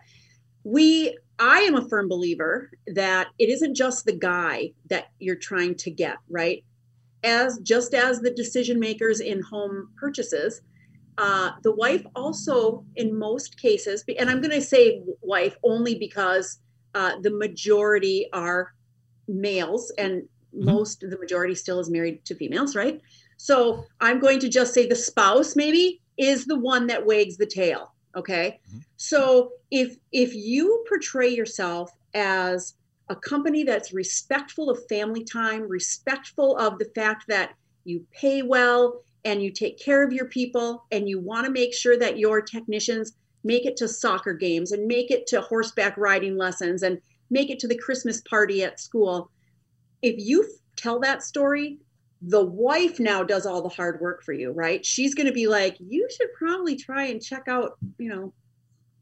we 0.64 1.18
i 1.40 1.60
am 1.60 1.76
a 1.76 1.90
firm 1.90 2.08
believer 2.08 2.70
that 2.88 3.28
it 3.38 3.50
isn't 3.50 3.76
just 3.76 4.06
the 4.06 4.14
guy 4.14 4.72
that 4.90 5.08
you're 5.20 5.36
trying 5.36 5.76
to 5.76 5.92
get 5.92 6.16
right 6.30 6.64
as 7.24 7.60
just 7.60 7.94
as 7.94 8.20
the 8.20 8.32
decision 8.32 8.80
makers 8.80 9.20
in 9.20 9.42
home 9.42 9.90
purchases, 9.98 10.62
uh, 11.18 11.52
the 11.62 11.74
wife 11.74 12.06
also, 12.16 12.84
in 12.96 13.18
most 13.18 13.60
cases, 13.60 14.04
and 14.18 14.30
I'm 14.30 14.42
going 14.42 14.52
to 14.52 14.62
say 14.62 15.02
wife 15.22 15.56
only 15.64 15.96
because 15.96 16.60
uh, 16.96 17.20
the 17.22 17.32
majority 17.32 18.28
are 18.34 18.74
males 19.28 19.92
and 19.98 20.24
mm-hmm. 20.24 20.66
most 20.66 21.02
the 21.02 21.18
majority 21.18 21.56
still 21.56 21.80
is 21.80 21.90
married 21.90 22.24
to 22.26 22.36
females, 22.36 22.76
right? 22.76 23.02
So 23.38 23.86
I'm 24.00 24.20
going 24.20 24.40
to 24.40 24.50
just 24.50 24.74
say 24.74 24.88
the 24.88 24.96
spouse 24.96 25.56
maybe 25.56 26.02
is 26.18 26.46
the 26.46 26.58
one 26.58 26.88
that 26.88 27.06
wags 27.06 27.38
the 27.38 27.46
tail. 27.46 27.94
Okay. 28.16 28.60
Mm-hmm. 28.70 28.80
So 28.98 29.52
if 29.72 29.98
if 30.12 30.36
you 30.36 30.84
portray 30.88 31.30
yourself 31.30 31.92
as 32.14 32.76
a 33.10 33.16
company 33.16 33.64
that's 33.64 33.94
respectful 33.94 34.70
of 34.70 34.88
family 34.88 35.24
time, 35.24 35.68
respectful 35.68 36.58
of 36.58 36.80
the 36.80 36.90
fact 36.96 37.26
that 37.28 37.54
you 37.86 38.06
pay 38.12 38.42
well 38.44 39.02
and 39.26 39.42
you 39.42 39.52
take 39.52 39.80
care 39.80 40.04
of 40.04 40.14
your 40.14 40.26
people 40.26 40.86
and 40.92 41.08
you 41.08 41.20
want 41.20 41.46
to 41.46 41.52
make 41.52 41.74
sure 41.74 41.98
that 41.98 42.18
your 42.18 42.42
technicians 42.42 43.14
make 43.44 43.66
it 43.66 43.78
to 43.78 43.88
soccer 43.88 44.34
games 44.34 44.72
and 44.72 44.88
make 44.88 45.12
it 45.12 45.28
to 45.28 45.42
horseback 45.42 45.98
riding 45.98 46.38
lessons 46.38 46.84
and 46.84 47.00
make 47.30 47.50
it 47.50 47.60
to 47.60 47.68
the 47.68 47.78
Christmas 47.78 48.22
party 48.22 48.64
at 48.64 48.80
school. 48.80 49.30
If 50.02 50.16
you 50.18 50.48
tell 50.76 51.00
that 51.02 51.24
story, 51.24 51.80
the 52.22 52.44
wife 52.44 53.00
now 53.00 53.24
does 53.24 53.46
all 53.46 53.62
the 53.62 53.70
hard 53.70 54.00
work 54.00 54.24
for 54.24 54.34
you, 54.34 54.52
right? 54.52 54.86
She's 54.86 55.14
going 55.14 55.28
to 55.28 55.34
be 55.34 55.48
like, 55.48 55.76
you 55.80 56.08
should 56.16 56.34
probably 56.38 56.76
try 56.76 57.06
and 57.06 57.22
check 57.22 57.48
out, 57.48 57.78
you 57.98 58.10
know, 58.10 58.34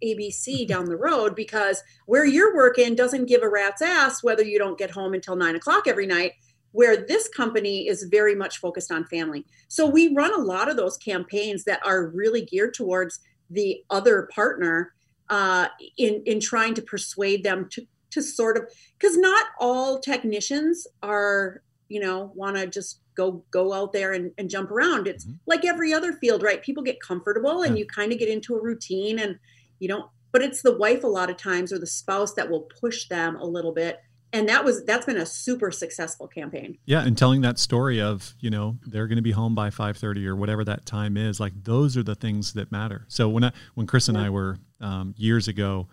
ABC 0.04 0.68
down 0.68 0.86
the 0.86 0.98
road 0.98 1.36
because 1.36 1.84
where 2.08 2.26
you're 2.26 2.56
working 2.56 2.96
doesn't 2.96 3.28
give 3.28 3.44
a 3.44 3.50
rat's 3.50 3.84
ass 3.84 4.24
whether 4.24 4.44
you 4.44 4.58
don't 4.58 4.78
get 4.78 4.90
home 4.90 5.14
until 5.14 5.36
nine 5.36 5.56
o'clock 5.56 5.88
every 5.88 6.08
night. 6.08 6.32
Where 6.72 7.06
this 7.06 7.28
company 7.28 7.88
is 7.88 8.04
very 8.04 8.36
much 8.36 8.60
focused 8.60 8.92
on 8.92 9.06
family. 9.06 9.46
So 9.68 9.86
we 9.86 10.14
run 10.14 10.34
a 10.34 10.44
lot 10.44 10.70
of 10.70 10.78
those 10.78 10.98
campaigns 10.98 11.66
that 11.66 11.82
are 11.86 12.08
really 12.08 12.46
geared 12.46 12.74
towards 12.74 13.20
the 13.50 13.84
other 13.90 14.30
partner 14.34 14.94
uh, 15.30 15.68
in 15.98 16.22
in 16.26 16.40
trying 16.40 16.74
to 16.76 16.82
persuade 16.82 17.44
them 17.44 17.68
to 17.72 17.86
to 18.12 18.22
sort 18.22 18.58
of 18.58 18.70
because 19.00 19.18
not 19.18 19.48
all 19.60 20.00
technicians 20.00 20.86
are 21.02 21.62
you 21.90 22.00
know 22.00 22.32
want 22.36 22.58
to 22.58 22.68
just 22.68 23.00
go 23.16 23.44
go 23.52 23.74
out 23.74 23.94
there 23.94 24.14
and, 24.14 24.32
and 24.38 24.50
jump 24.50 24.70
around 24.70 25.08
it's 25.08 25.26
mm-hmm. 25.26 25.36
like 25.48 25.66
every 25.66 25.94
other 25.94 26.14
field 26.14 26.44
right 26.44 26.62
people 26.62 26.84
get 26.84 27.02
comfortable 27.02 27.64
and 27.64 27.76
yeah. 27.76 27.82
you 27.82 27.88
kind 27.88 28.12
of 28.12 28.20
get 28.20 28.30
into 28.30 28.56
a 28.56 28.62
routine 28.62 29.20
and 29.20 29.38
you 29.80 29.88
don't 29.88 30.06
but 30.32 30.42
it's 30.42 30.62
the 30.62 30.78
wife 30.78 31.04
a 31.04 31.08
lot 31.08 31.30
of 31.30 31.38
times 31.38 31.74
or 31.74 31.80
the 31.80 31.88
spouse 31.88 32.34
that 32.34 32.50
will 32.50 32.68
push 32.80 33.08
them 33.08 33.36
a 33.38 33.46
little 33.46 33.74
bit 33.74 34.00
and 34.34 34.48
that 34.50 34.64
was 34.64 34.84
that's 34.86 35.06
been 35.06 35.18
a 35.18 35.26
super 35.26 35.72
successful 35.72 36.28
campaign 36.28 36.78
yeah 36.86 37.04
and 37.04 37.18
telling 37.18 37.42
that 37.42 37.60
story 37.60 38.02
of 38.02 38.34
you 38.40 38.50
know 38.50 38.78
they're 38.86 39.08
going 39.08 39.18
to 39.18 39.22
be 39.22 39.32
home 39.32 39.56
by 39.56 39.70
5.30 39.70 40.26
or 40.26 40.36
whatever 40.36 40.64
that 40.64 40.86
time 40.86 41.18
is 41.18 41.40
like 41.40 41.54
those 41.64 41.98
are 41.98 42.04
the 42.04 42.16
things 42.16 42.54
that 42.54 42.72
matter 42.72 43.06
so 43.08 43.30
when 43.30 43.44
i 43.44 43.52
when 43.76 43.88
chris 43.88 44.08
and 44.08 44.18
yeah. 44.18 44.26
i 44.26 44.30
were 44.30 44.58
um, 44.80 45.14
years 45.18 45.48
ago 45.48 45.88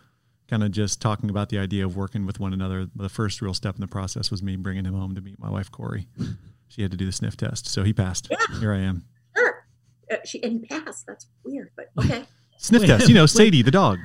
kind 0.49 0.63
of 0.63 0.71
just 0.71 1.03
talking 1.03 1.29
about 1.29 1.51
the 1.51 1.59
idea 1.59 1.85
of 1.85 1.97
working 1.97 2.25
with 2.27 2.41
one 2.41 2.53
another 2.53 2.87
the 2.95 3.09
first 3.09 3.43
real 3.43 3.55
step 3.55 3.75
in 3.75 3.81
the 3.81 3.89
process 3.89 4.31
was 4.31 4.43
me 4.43 4.57
bringing 4.57 4.85
him 4.85 4.95
home 4.95 5.15
to 5.15 5.21
meet 5.21 5.39
my 5.39 5.51
wife 5.51 5.71
corey 5.71 6.07
she 6.69 6.83
had 6.83 6.91
to 6.91 6.97
do 6.97 7.07
the 7.07 7.13
sniff 7.13 7.37
test 7.37 7.67
so 7.67 7.83
he 7.83 7.93
passed 7.93 8.29
yeah. 8.31 8.59
here 8.61 8.73
i 8.73 8.79
am 8.79 9.05
sure 9.37 9.67
uh, 10.11 10.17
she 10.25 10.43
and 10.43 10.53
he 10.53 10.67
passed 10.67 11.07
that's 11.07 11.27
weird 11.45 11.71
but 11.77 11.91
okay 11.99 12.25
sniff 12.57 12.83
wait, 12.83 12.89
test 12.89 13.09
you 13.09 13.15
know 13.15 13.23
wait. 13.23 13.31
sadie 13.31 13.63
the 13.63 13.71
dog 13.71 13.99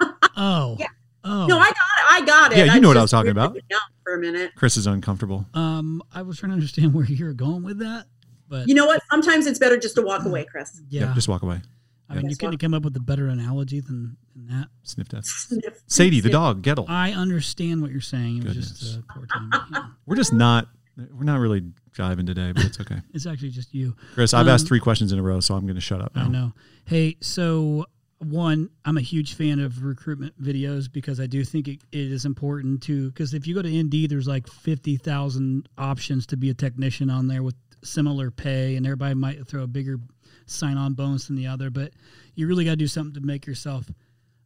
oh 0.36 0.76
yeah 0.78 0.88
Oh. 1.24 1.46
No, 1.46 1.58
I 1.58 1.64
got 1.64 1.72
it. 1.72 1.74
I 2.14 2.24
got 2.24 2.52
it. 2.52 2.58
Yeah, 2.58 2.64
you 2.64 2.70
I 2.70 2.78
know 2.78 2.88
what 2.88 2.96
I 2.96 3.02
was 3.02 3.10
talking 3.10 3.32
about. 3.32 3.56
For 4.04 4.14
a 4.14 4.18
minute. 4.18 4.52
Chris 4.54 4.76
is 4.76 4.86
uncomfortable. 4.86 5.46
Um, 5.54 6.02
I 6.12 6.22
was 6.22 6.38
trying 6.38 6.50
to 6.50 6.54
understand 6.54 6.94
where 6.94 7.06
you're 7.06 7.32
going 7.32 7.64
with 7.64 7.78
that, 7.78 8.06
but 8.48 8.68
you 8.68 8.74
know 8.74 8.86
what? 8.86 9.02
Sometimes 9.10 9.46
it's 9.46 9.58
better 9.58 9.76
just 9.76 9.96
to 9.96 10.02
walk 10.02 10.24
away, 10.24 10.44
Chris. 10.44 10.80
Yeah, 10.88 11.06
yeah 11.06 11.14
just 11.14 11.28
walk 11.28 11.42
away. 11.42 11.60
I 12.08 12.16
mean, 12.16 12.30
you 12.30 12.36
couldn't 12.36 12.58
come 12.58 12.74
up 12.74 12.84
with 12.84 12.94
a 12.96 13.00
better 13.00 13.28
analogy 13.28 13.80
than, 13.80 14.16
than 14.36 14.46
that. 14.48 14.68
Sniff 14.82 15.08
test. 15.08 15.48
Sniff. 15.48 15.82
Sadie, 15.86 16.20
the 16.20 16.30
dog, 16.30 16.62
Gettle. 16.62 16.84
I 16.88 17.12
understand 17.12 17.82
what 17.82 17.90
you're 17.90 18.00
saying. 18.00 18.38
It 18.38 18.44
Goodness. 18.44 18.70
was 18.70 18.80
just 18.80 18.98
a 18.98 19.02
poor 19.12 19.26
time. 19.26 19.50
Yeah. 19.72 19.86
We're 20.06 20.16
just 20.16 20.32
not. 20.32 20.68
We're 20.96 21.24
not 21.24 21.40
really 21.40 21.62
jiving 21.92 22.26
today, 22.26 22.52
but 22.52 22.66
it's 22.66 22.78
okay. 22.80 22.98
it's 23.14 23.26
actually 23.26 23.50
just 23.50 23.74
you, 23.74 23.96
Chris. 24.14 24.32
I've 24.32 24.46
um, 24.46 24.54
asked 24.54 24.68
three 24.68 24.78
questions 24.78 25.10
in 25.10 25.18
a 25.18 25.22
row, 25.22 25.40
so 25.40 25.56
I'm 25.56 25.66
going 25.66 25.74
to 25.74 25.80
shut 25.80 26.00
up 26.00 26.14
now. 26.14 26.26
I 26.26 26.28
know. 26.28 26.52
Hey, 26.84 27.16
so 27.20 27.86
one, 28.18 28.70
I'm 28.84 28.96
a 28.96 29.02
huge 29.02 29.34
fan 29.34 29.60
of 29.60 29.84
recruitment 29.84 30.40
videos 30.42 30.90
because 30.90 31.20
I 31.20 31.26
do 31.26 31.44
think 31.44 31.68
it, 31.68 31.80
it 31.92 32.12
is 32.12 32.24
important 32.24 32.82
to 32.84 33.10
because 33.10 33.34
if 33.34 33.46
you 33.46 33.54
go 33.54 33.62
to 33.62 33.68
Indeed, 33.68 34.10
there's 34.10 34.28
like 34.28 34.46
fifty 34.46 34.96
thousand 34.96 35.68
options 35.76 36.26
to 36.26 36.36
be 36.36 36.50
a 36.50 36.54
technician 36.54 37.10
on 37.10 37.28
there 37.28 37.42
with 37.42 37.54
similar 37.82 38.30
pay, 38.30 38.76
and 38.76 38.86
everybody 38.86 39.14
might 39.14 39.46
throw 39.46 39.62
a 39.62 39.66
bigger 39.66 39.98
sign-on 40.46 40.94
bonus 40.94 41.26
than 41.26 41.36
the 41.36 41.46
other, 41.46 41.70
but 41.70 41.92
you 42.34 42.46
really 42.46 42.64
got 42.64 42.72
to 42.72 42.76
do 42.76 42.86
something 42.86 43.14
to 43.14 43.26
make 43.26 43.46
yourself 43.46 43.86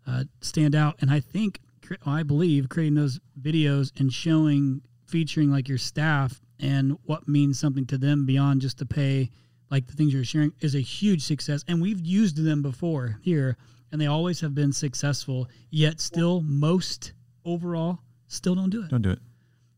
uh, 0.06 0.24
stand 0.40 0.74
out. 0.74 0.96
And 1.00 1.10
I 1.10 1.20
think, 1.20 1.60
I 2.06 2.22
believe, 2.22 2.68
creating 2.68 2.94
those 2.94 3.20
videos 3.40 3.98
and 3.98 4.12
showing, 4.12 4.82
featuring 5.06 5.50
like 5.50 5.68
your 5.68 5.78
staff 5.78 6.40
and 6.60 6.96
what 7.04 7.28
means 7.28 7.58
something 7.58 7.86
to 7.86 7.98
them 7.98 8.26
beyond 8.26 8.60
just 8.60 8.78
the 8.78 8.86
pay 8.86 9.30
like 9.70 9.86
the 9.86 9.92
things 9.92 10.12
you're 10.12 10.24
sharing 10.24 10.52
is 10.60 10.74
a 10.74 10.80
huge 10.80 11.22
success 11.22 11.64
and 11.68 11.80
we've 11.80 12.00
used 12.00 12.36
them 12.36 12.62
before 12.62 13.18
here 13.22 13.56
and 13.92 14.00
they 14.00 14.06
always 14.06 14.40
have 14.40 14.54
been 14.54 14.72
successful 14.72 15.48
yet 15.70 16.00
still 16.00 16.40
most 16.42 17.12
overall 17.44 17.98
still 18.26 18.54
don't 18.54 18.70
do 18.70 18.82
it. 18.82 18.90
Don't 18.90 19.02
do 19.02 19.10
it. 19.10 19.20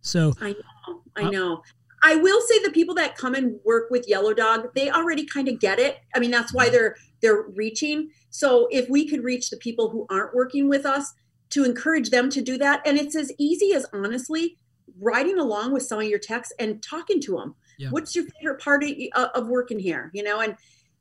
So 0.00 0.34
i 0.40 0.52
know 0.52 1.02
i 1.16 1.22
uh, 1.24 1.30
know. 1.30 1.62
I 2.02 2.16
will 2.16 2.40
say 2.40 2.62
the 2.62 2.70
people 2.70 2.94
that 2.94 3.16
come 3.16 3.34
and 3.34 3.60
work 3.64 3.90
with 3.90 4.08
yellow 4.08 4.32
dog 4.34 4.68
they 4.74 4.90
already 4.90 5.24
kind 5.26 5.48
of 5.48 5.60
get 5.60 5.78
it. 5.78 5.98
I 6.14 6.18
mean 6.18 6.30
that's 6.30 6.52
why 6.52 6.68
they're 6.68 6.96
they're 7.22 7.42
reaching. 7.54 8.10
So 8.30 8.68
if 8.70 8.88
we 8.88 9.08
could 9.08 9.24
reach 9.24 9.50
the 9.50 9.56
people 9.56 9.90
who 9.90 10.06
aren't 10.10 10.34
working 10.34 10.68
with 10.68 10.86
us 10.86 11.12
to 11.50 11.64
encourage 11.64 12.10
them 12.10 12.30
to 12.30 12.40
do 12.40 12.56
that 12.58 12.80
and 12.86 12.96
it's 12.98 13.16
as 13.16 13.32
easy 13.38 13.74
as 13.74 13.86
honestly 13.92 14.56
riding 15.00 15.38
along 15.38 15.72
with 15.72 15.82
some 15.82 15.98
of 16.00 16.06
your 16.06 16.18
texts 16.18 16.54
and 16.58 16.82
talking 16.82 17.20
to 17.20 17.36
them 17.36 17.54
yeah. 17.80 17.88
what's 17.90 18.14
your 18.14 18.24
favorite 18.26 18.60
part 18.60 18.84
of, 18.84 18.90
uh, 19.14 19.28
of 19.34 19.48
working 19.48 19.78
here 19.78 20.10
you 20.12 20.22
know 20.22 20.40
and 20.40 20.56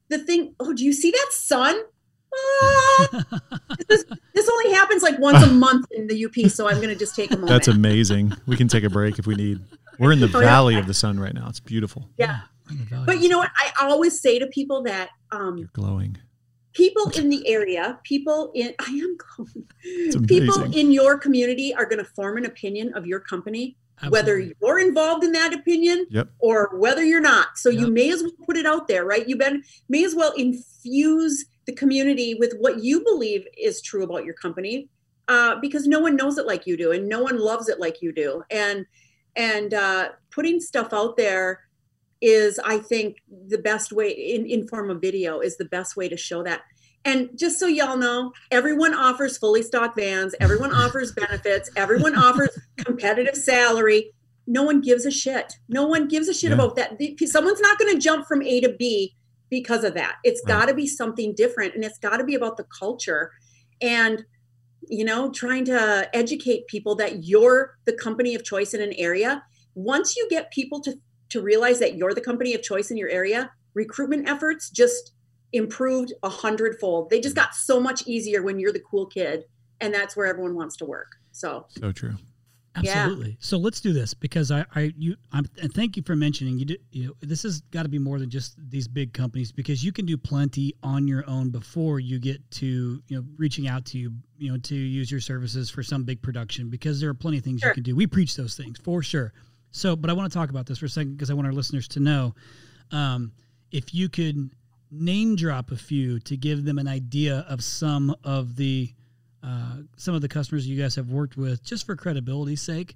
the 0.10 0.18
thing 0.18 0.56
oh 0.60 0.74
do 0.74 0.84
you 0.84 0.94
see 0.94 1.12
that 1.12 1.28
sun? 1.32 1.80
Ah! 2.34 3.08
this, 3.88 4.06
this, 4.36 4.50
only 4.50 4.72
happens 4.72 5.02
like 5.02 5.18
once 5.18 5.44
a 5.44 5.48
month 5.52 5.88
in 5.92 6.06
the 6.06 6.26
up 6.26 6.52
so 6.52 6.68
i'm 6.68 6.78
going 6.78 6.89
to 6.89 6.96
just 6.96 7.15
take 7.15 7.32
a 7.32 7.34
moment. 7.34 7.50
that's 7.50 7.68
amazing. 7.68 8.34
We 8.46 8.56
can 8.56 8.68
take 8.68 8.84
a 8.84 8.89
break 8.89 9.18
if 9.18 9.26
we 9.26 9.34
need. 9.36 9.60
We're 9.98 10.12
in 10.12 10.20
the 10.20 10.28
oh, 10.34 10.39
valley 10.39 10.76
yeah. 10.76 10.82
of 10.82 10.88
the 10.88 10.94
sun 10.94 11.20
right 11.20 11.34
now. 11.34 11.48
It's 11.50 11.60
beautiful. 11.60 12.08
Yeah, 12.18 12.42
yeah. 12.92 13.04
but 13.06 13.20
you 13.20 13.30
know 13.30 13.39
what? 13.39 13.50
I 13.56 13.72
always 13.88 14.22
say 14.22 14.38
to 14.38 14.48
people 14.48 14.84
that 14.84 15.10
um 15.32 15.58
you're 15.58 15.70
glowing. 15.74 16.18
people 16.74 17.10
in 17.18 17.30
the 17.30 17.48
area 17.48 18.00
people 18.04 18.52
in 18.54 18.74
i 18.80 18.92
am 18.92 19.18
glowing. 19.18 20.28
People 20.28 20.63
in 20.72 20.92
your 20.92 21.18
community 21.18 21.74
are 21.74 21.86
going 21.86 21.98
to 21.98 22.06
form 22.06 22.38
an 22.38 22.46
opinion 22.46 22.94
of 22.94 23.08
your 23.08 23.20
company 23.20 23.76
Absolutely. 24.02 24.18
whether 24.18 24.40
you're 24.40 24.80
involved 24.80 25.26
in 25.26 25.34
that 25.34 25.54
opinion 25.54 26.06
yep. 26.10 26.30
or 26.40 26.70
whether 26.78 27.04
you're 27.04 27.20
not. 27.20 27.58
So 27.58 27.70
yep. 27.70 27.82
you 27.82 27.92
may 27.92 28.12
as 28.12 28.24
well 28.24 28.32
put 28.46 28.56
it 28.56 28.66
out 28.66 28.88
there, 28.88 29.04
right? 29.04 29.28
You 29.28 29.36
been, 29.36 29.64
may 29.90 30.06
as 30.06 30.16
well 30.16 30.32
infuse 30.38 31.46
the 31.66 31.74
community 31.74 32.34
with 32.34 32.54
what 32.60 32.82
you 32.82 33.04
believe 33.04 33.46
is 33.58 33.82
true 33.82 34.04
about 34.04 34.24
your 34.24 34.36
company, 34.36 34.88
uh, 35.28 35.58
because 35.60 35.86
no 35.86 36.00
one 36.00 36.16
knows 36.16 36.38
it 36.38 36.48
like 36.48 36.66
you 36.66 36.76
do, 36.78 36.92
and 36.92 37.08
no 37.08 37.22
one 37.22 37.40
loves 37.40 37.70
it 37.70 37.80
like 37.80 38.02
you 38.02 38.12
do. 38.12 38.44
And 38.50 38.86
and 39.36 39.74
uh, 39.74 40.10
putting 40.32 40.60
stuff 40.60 40.94
out 40.94 41.16
there 41.16 41.62
is, 42.22 42.60
I 42.60 42.80
think, 42.80 43.18
the 43.48 43.60
best 43.60 43.92
way 43.92 44.10
in, 44.10 44.46
in 44.46 44.68
form 44.68 44.90
of 44.90 45.00
video 45.00 45.40
is 45.40 45.58
the 45.58 45.66
best 45.66 45.96
way 45.96 46.10
to 46.10 46.18
show 46.18 46.44
that. 46.44 46.62
And 47.06 47.30
just 47.36 47.60
so 47.60 47.66
y'all 47.66 47.98
know, 47.98 48.34
everyone 48.52 48.94
offers 48.94 49.38
fully 49.38 49.64
stocked 49.64 49.98
vans, 49.98 50.36
everyone 50.40 50.74
offers 50.74 51.12
benefits, 51.14 51.70
everyone 51.76 52.16
offers 52.18 52.58
competitive 52.78 53.36
salary. 53.36 54.12
No 54.48 54.64
one 54.64 54.82
gives 54.82 55.06
a 55.06 55.12
shit. 55.12 55.54
No 55.70 55.86
one 55.86 56.08
gives 56.08 56.28
a 56.28 56.34
shit 56.34 56.50
yeah. 56.50 56.56
about 56.56 56.76
that. 56.76 56.98
Someone's 57.26 57.62
not 57.62 57.78
going 57.78 57.94
to 57.94 58.00
jump 58.00 58.28
from 58.28 58.42
A 58.42 58.60
to 58.62 58.70
B 58.78 59.16
because 59.50 59.84
of 59.84 59.94
that. 59.94 60.16
It's 60.24 60.42
right. 60.46 60.60
got 60.60 60.66
to 60.68 60.74
be 60.74 60.88
something 60.88 61.34
different 61.36 61.76
and 61.76 61.84
it's 61.84 62.00
got 62.00 62.18
to 62.18 62.24
be 62.24 62.36
about 62.36 62.58
the 62.58 62.66
culture 62.78 63.32
and 63.82 64.26
you 64.88 65.04
know, 65.04 65.32
trying 65.32 65.66
to 65.66 66.10
educate 66.16 66.68
people 66.68 66.96
that 66.96 67.24
you're 67.24 67.78
the 67.86 67.94
company 67.94 68.34
of 68.36 68.44
choice 68.44 68.74
in 68.74 68.82
an 68.82 68.94
area. 68.94 69.44
Once 69.76 70.16
you 70.16 70.28
get 70.30 70.52
people 70.52 70.80
to 70.82 70.96
to 71.30 71.42
realize 71.42 71.78
that 71.78 71.96
you're 71.96 72.14
the 72.14 72.22
company 72.22 72.56
of 72.56 72.64
choice 72.64 72.90
in 72.90 72.98
your 72.98 73.10
area, 73.10 73.52
recruitment 73.76 74.28
efforts 74.28 74.72
just 74.72 75.12
improved 75.54 76.14
a 76.24 76.30
hundredfold. 76.30 77.10
They 77.10 77.20
just 77.20 77.36
got 77.36 77.56
so 77.56 77.80
much 77.80 78.08
easier 78.08 78.44
when 78.44 78.60
you're 78.60 78.74
the 78.74 78.80
cool 78.80 79.06
kid, 79.06 79.46
and 79.82 79.94
that's 79.94 80.16
where 80.16 80.28
everyone 80.28 80.56
wants 80.56 80.76
to 80.78 80.86
work. 80.86 81.16
So 81.32 81.66
so 81.70 81.92
true. 81.92 82.16
Absolutely. 82.76 83.30
Yeah. 83.30 83.36
So 83.40 83.58
let's 83.58 83.82
do 83.82 83.94
this 83.94 84.14
because 84.14 84.52
I, 84.52 84.66
I, 84.76 84.94
you, 84.98 85.16
I'm, 85.34 85.46
and 85.62 85.74
thank 85.74 85.98
you 85.98 86.04
for 86.04 86.16
mentioning 86.16 86.60
you. 86.60 86.66
Do, 86.66 86.78
you 86.92 87.08
know, 87.08 87.14
this 87.22 87.44
has 87.44 87.62
got 87.72 87.84
to 87.84 87.90
be 87.90 88.00
more 88.00 88.20
than 88.20 88.30
just 88.30 88.56
these 88.70 88.88
big 88.88 89.14
companies 89.14 89.52
because 89.52 89.84
you 89.84 89.92
can 89.92 90.06
do 90.06 90.18
plenty 90.18 90.74
on 90.84 91.08
your 91.08 91.28
own 91.28 91.50
before 91.50 92.00
you 92.00 92.20
get 92.20 92.40
to, 92.52 93.02
you 93.08 93.18
know, 93.18 93.26
reaching 93.38 93.68
out 93.68 93.86
to 93.86 93.98
you, 93.98 94.14
you 94.38 94.52
know, 94.52 94.58
to 94.60 94.76
use 94.76 95.12
your 95.12 95.20
services 95.20 95.70
for 95.70 95.84
some 95.84 96.04
big 96.04 96.22
production 96.22 96.70
because 96.70 97.02
there 97.02 97.10
are 97.10 97.16
plenty 97.16 97.40
of 97.40 97.44
things 97.44 97.62
sure. 97.62 97.72
you 97.72 97.74
can 97.74 97.84
do. 97.84 97.96
We 97.96 98.08
preach 98.08 98.36
those 98.36 98.56
things 98.56 98.78
for 98.78 99.02
sure. 99.02 99.34
So, 99.72 99.96
but 99.96 100.10
I 100.10 100.14
want 100.14 100.32
to 100.32 100.38
talk 100.38 100.50
about 100.50 100.66
this 100.66 100.80
for 100.80 100.86
a 100.86 100.90
second 100.90 101.14
because 101.14 101.30
I 101.30 101.34
want 101.34 101.48
our 101.48 101.54
listeners 101.54 101.88
to 101.90 102.00
know 102.00 102.36
um, 102.92 103.32
if 103.72 103.94
you 103.94 104.10
could 104.10 104.52
name 104.91 105.36
drop 105.36 105.71
a 105.71 105.75
few 105.75 106.19
to 106.21 106.38
give 106.38 106.65
them 106.65 106.78
an 106.78 106.88
idea 106.88 107.45
of 107.47 107.63
some 107.63 108.15
of 108.23 108.56
the 108.56 108.93
uh, 109.41 109.78
some 109.95 110.13
of 110.13 110.21
the 110.21 110.28
customers 110.28 110.67
you 110.67 110.82
guys 110.82 110.95
have 110.95 111.10
worked 111.12 111.38
with, 111.38 111.63
just 111.63 111.86
for 111.86 111.95
credibility's 111.95 112.62
sake. 112.62 112.95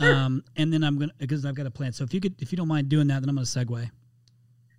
Sure. 0.00 0.12
Um, 0.12 0.42
and 0.56 0.72
then 0.72 0.82
I'm 0.82 0.98
gonna 0.98 1.12
because 1.18 1.44
I've 1.44 1.54
got 1.54 1.66
a 1.66 1.70
plan. 1.70 1.92
So 1.92 2.04
if 2.04 2.12
you 2.12 2.20
could, 2.20 2.40
if 2.40 2.50
you 2.52 2.56
don't 2.56 2.68
mind 2.68 2.88
doing 2.88 3.06
that, 3.08 3.20
then 3.20 3.28
I'm 3.28 3.36
gonna 3.36 3.46
segue. 3.46 3.90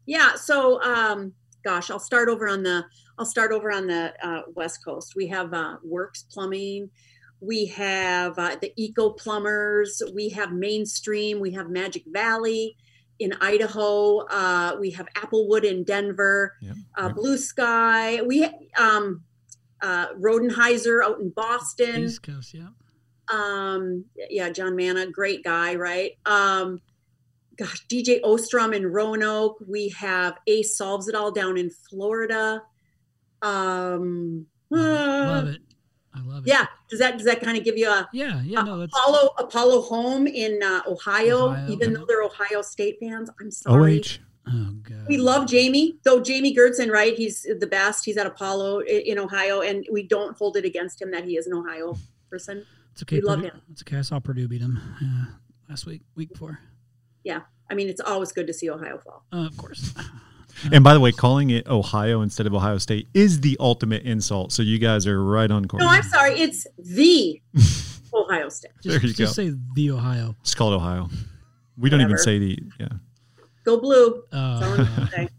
Yeah. 0.06 0.36
So, 0.36 0.82
um, 0.84 1.34
gosh, 1.63 1.89
I'll 1.89 1.99
start 1.99 2.28
over 2.28 2.49
on 2.49 2.63
the 2.63 2.86
I'll 3.17 3.25
start 3.25 3.51
over 3.51 3.71
on 3.71 3.88
the 3.88 4.13
uh, 4.21 4.41
West 4.56 4.84
Coast. 4.84 5.13
We 5.15 5.28
have 5.28 5.54
uh, 5.54 5.78
Works 5.84 6.23
Plumbing. 6.23 6.89
We 7.39 7.67
have 7.67 8.38
uh, 8.38 8.58
the 8.60 8.73
Eco 8.75 9.12
Plumbers. 9.12 10.01
We 10.13 10.30
have 10.30 10.51
Mainstream. 10.51 11.39
We 11.39 11.51
have 11.51 11.69
Magic 11.69 12.04
Valley 12.08 12.75
in 13.19 13.34
Idaho. 13.41 14.19
Uh, 14.30 14.75
we 14.80 14.91
have 14.91 15.08
Applewood 15.15 15.63
in 15.63 15.84
Denver. 15.84 16.54
Uh. 16.97 17.10
Blue 17.10 17.38
Sky. 17.38 18.21
We 18.21 18.45
um, 18.78 19.23
uh, 19.82 20.13
Rodenhiser 20.13 21.04
out 21.04 21.19
in 21.19 21.30
Boston. 21.30 22.04
East 22.04 22.23
Coast, 22.23 22.54
yeah. 22.54 22.67
Um, 23.32 24.06
yeah, 24.30 24.49
John 24.49 24.75
Manna, 24.75 25.08
great 25.08 25.43
guy, 25.43 25.75
right? 25.75 26.12
Um, 26.25 26.82
gosh, 27.58 27.86
DJ 27.88 28.21
Ostrom 28.23 28.73
in 28.73 28.86
Roanoke. 28.86 29.58
We 29.67 29.89
have 29.89 30.38
Ace 30.47 30.78
Solves 30.78 31.08
It 31.08 31.15
All 31.15 31.32
down 31.32 31.58
in 31.58 31.71
Florida. 31.89 32.62
Um, 33.41 34.45
love 34.69 35.47
it. 35.47 35.62
I 36.15 36.21
love 36.21 36.45
it. 36.45 36.49
Yeah. 36.49 36.67
Does 36.89 36.99
that 36.99 37.17
does 37.17 37.25
that 37.25 37.41
kind 37.41 37.58
of 37.58 37.63
give 37.63 37.78
you 37.78 37.89
a 37.89 38.08
yeah 38.13 38.41
yeah 38.43 38.62
no 38.62 38.80
that's 38.80 38.95
Apollo 38.97 39.30
Apollo 39.38 39.82
Home 39.84 40.28
in 40.28 40.62
uh, 40.63 40.82
Ohio, 40.88 41.49
Ohio, 41.49 41.67
even 41.69 41.93
though 41.93 42.06
they're 42.06 42.23
Ohio 42.23 42.62
State 42.62 42.97
fans. 42.99 43.30
I'm 43.39 43.51
sorry. 43.51 43.99
OH. 43.99 44.19
Oh 44.47 44.75
god. 44.84 45.08
We 45.08 45.17
love 45.17 45.47
Jamie, 45.47 45.97
though 46.04 46.21
Jamie 46.21 46.56
Gertzen, 46.56 46.91
right? 46.91 47.15
He's 47.15 47.43
the 47.60 47.67
best. 47.67 48.06
He's 48.06 48.17
at 48.17 48.28
Apollo 48.28 48.82
in 48.82 49.17
Ohio, 49.17 49.62
and 49.62 49.86
we 49.91 50.04
don't 50.04 50.38
hold 50.38 50.56
it 50.58 50.65
against 50.65 51.01
him 51.01 51.12
that 51.12 51.25
he 51.25 51.36
is 51.38 51.47
an 51.47 51.54
Ohio 51.54 51.97
person. 52.30 52.65
It's 52.91 53.01
okay. 53.04 53.17
We 53.17 53.21
Purdue, 53.21 53.30
love 53.30 53.41
him. 53.41 53.62
It's 53.71 53.82
okay. 53.82 53.97
I 53.97 54.01
saw 54.01 54.19
Purdue 54.19 54.47
beat 54.47 54.62
him 54.62 54.80
uh, 55.01 55.34
last 55.67 55.86
week, 55.86 56.01
week 56.15 56.30
before. 56.30 56.60
Yeah, 57.23 57.41
I 57.69 57.73
mean 57.73 57.89
it's 57.89 58.01
always 58.01 58.32
good 58.32 58.47
to 58.47 58.54
see 58.54 58.69
Ohio 58.69 58.99
fall. 58.99 59.25
Uh, 59.34 59.47
of 59.47 59.58
course. 59.58 59.93
And 60.72 60.84
by 60.84 60.94
the 60.94 61.00
way, 61.00 61.12
calling 61.12 61.50
it 61.50 61.68
Ohio 61.68 62.22
instead 62.22 62.48
of 62.48 62.54
Ohio 62.54 62.78
State 62.78 63.08
is 63.13 63.41
the 63.41 63.58
ultimate 63.60 64.04
insult. 64.04 64.52
So 64.52 64.63
you 64.63 64.78
guys 64.80 65.06
are 65.08 65.24
right 65.24 65.50
on 65.52 65.65
course. 65.65 65.82
No, 65.84 65.89
I'm 65.89 66.04
sorry. 66.04 66.39
It's 66.39 66.65
the 66.78 67.41
Ohio 68.13 68.50
State. 68.50 68.72
Just, 68.82 68.88
There 69.02 69.08
you 69.10 69.13
just 69.13 69.36
go. 69.36 69.44
say 69.50 69.54
the 69.76 69.91
Ohio. 69.91 70.36
It's 70.41 70.56
called 70.56 70.74
Ohio. 70.74 71.10
We 71.78 71.89
don't 71.89 72.02
even 72.02 72.18
say 72.18 72.39
the 72.39 72.60
yeah. 72.80 72.88
Go 73.65 73.80
blue. 73.80 74.24
That's 74.32 74.63
Oh, 74.63 74.76
gonna 74.76 75.10
say. 75.12 75.30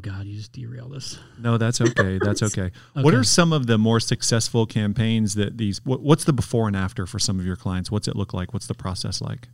God, 0.00 0.26
you 0.26 0.36
just 0.36 0.52
derailed 0.52 0.94
us. 0.94 1.18
No, 1.38 1.56
that's 1.58 1.80
okay. 1.80 2.18
That's 2.22 2.42
okay. 2.42 2.70
What 2.94 3.14
are 3.14 3.24
some 3.24 3.52
of 3.52 3.66
the 3.66 3.78
more 3.78 4.00
successful 4.00 4.66
campaigns 4.66 5.34
that 5.34 5.58
these? 5.58 5.84
What, 5.84 6.02
what's 6.02 6.24
the 6.24 6.32
before 6.32 6.66
and 6.66 6.76
after 6.76 7.06
for 7.06 7.18
some 7.18 7.38
of 7.38 7.46
your 7.46 7.56
clients? 7.56 7.90
What's 7.90 8.08
it 8.08 8.16
look 8.16 8.34
like? 8.34 8.52
What's 8.52 8.66
the 8.66 8.74
process 8.74 9.20
like? 9.20 9.48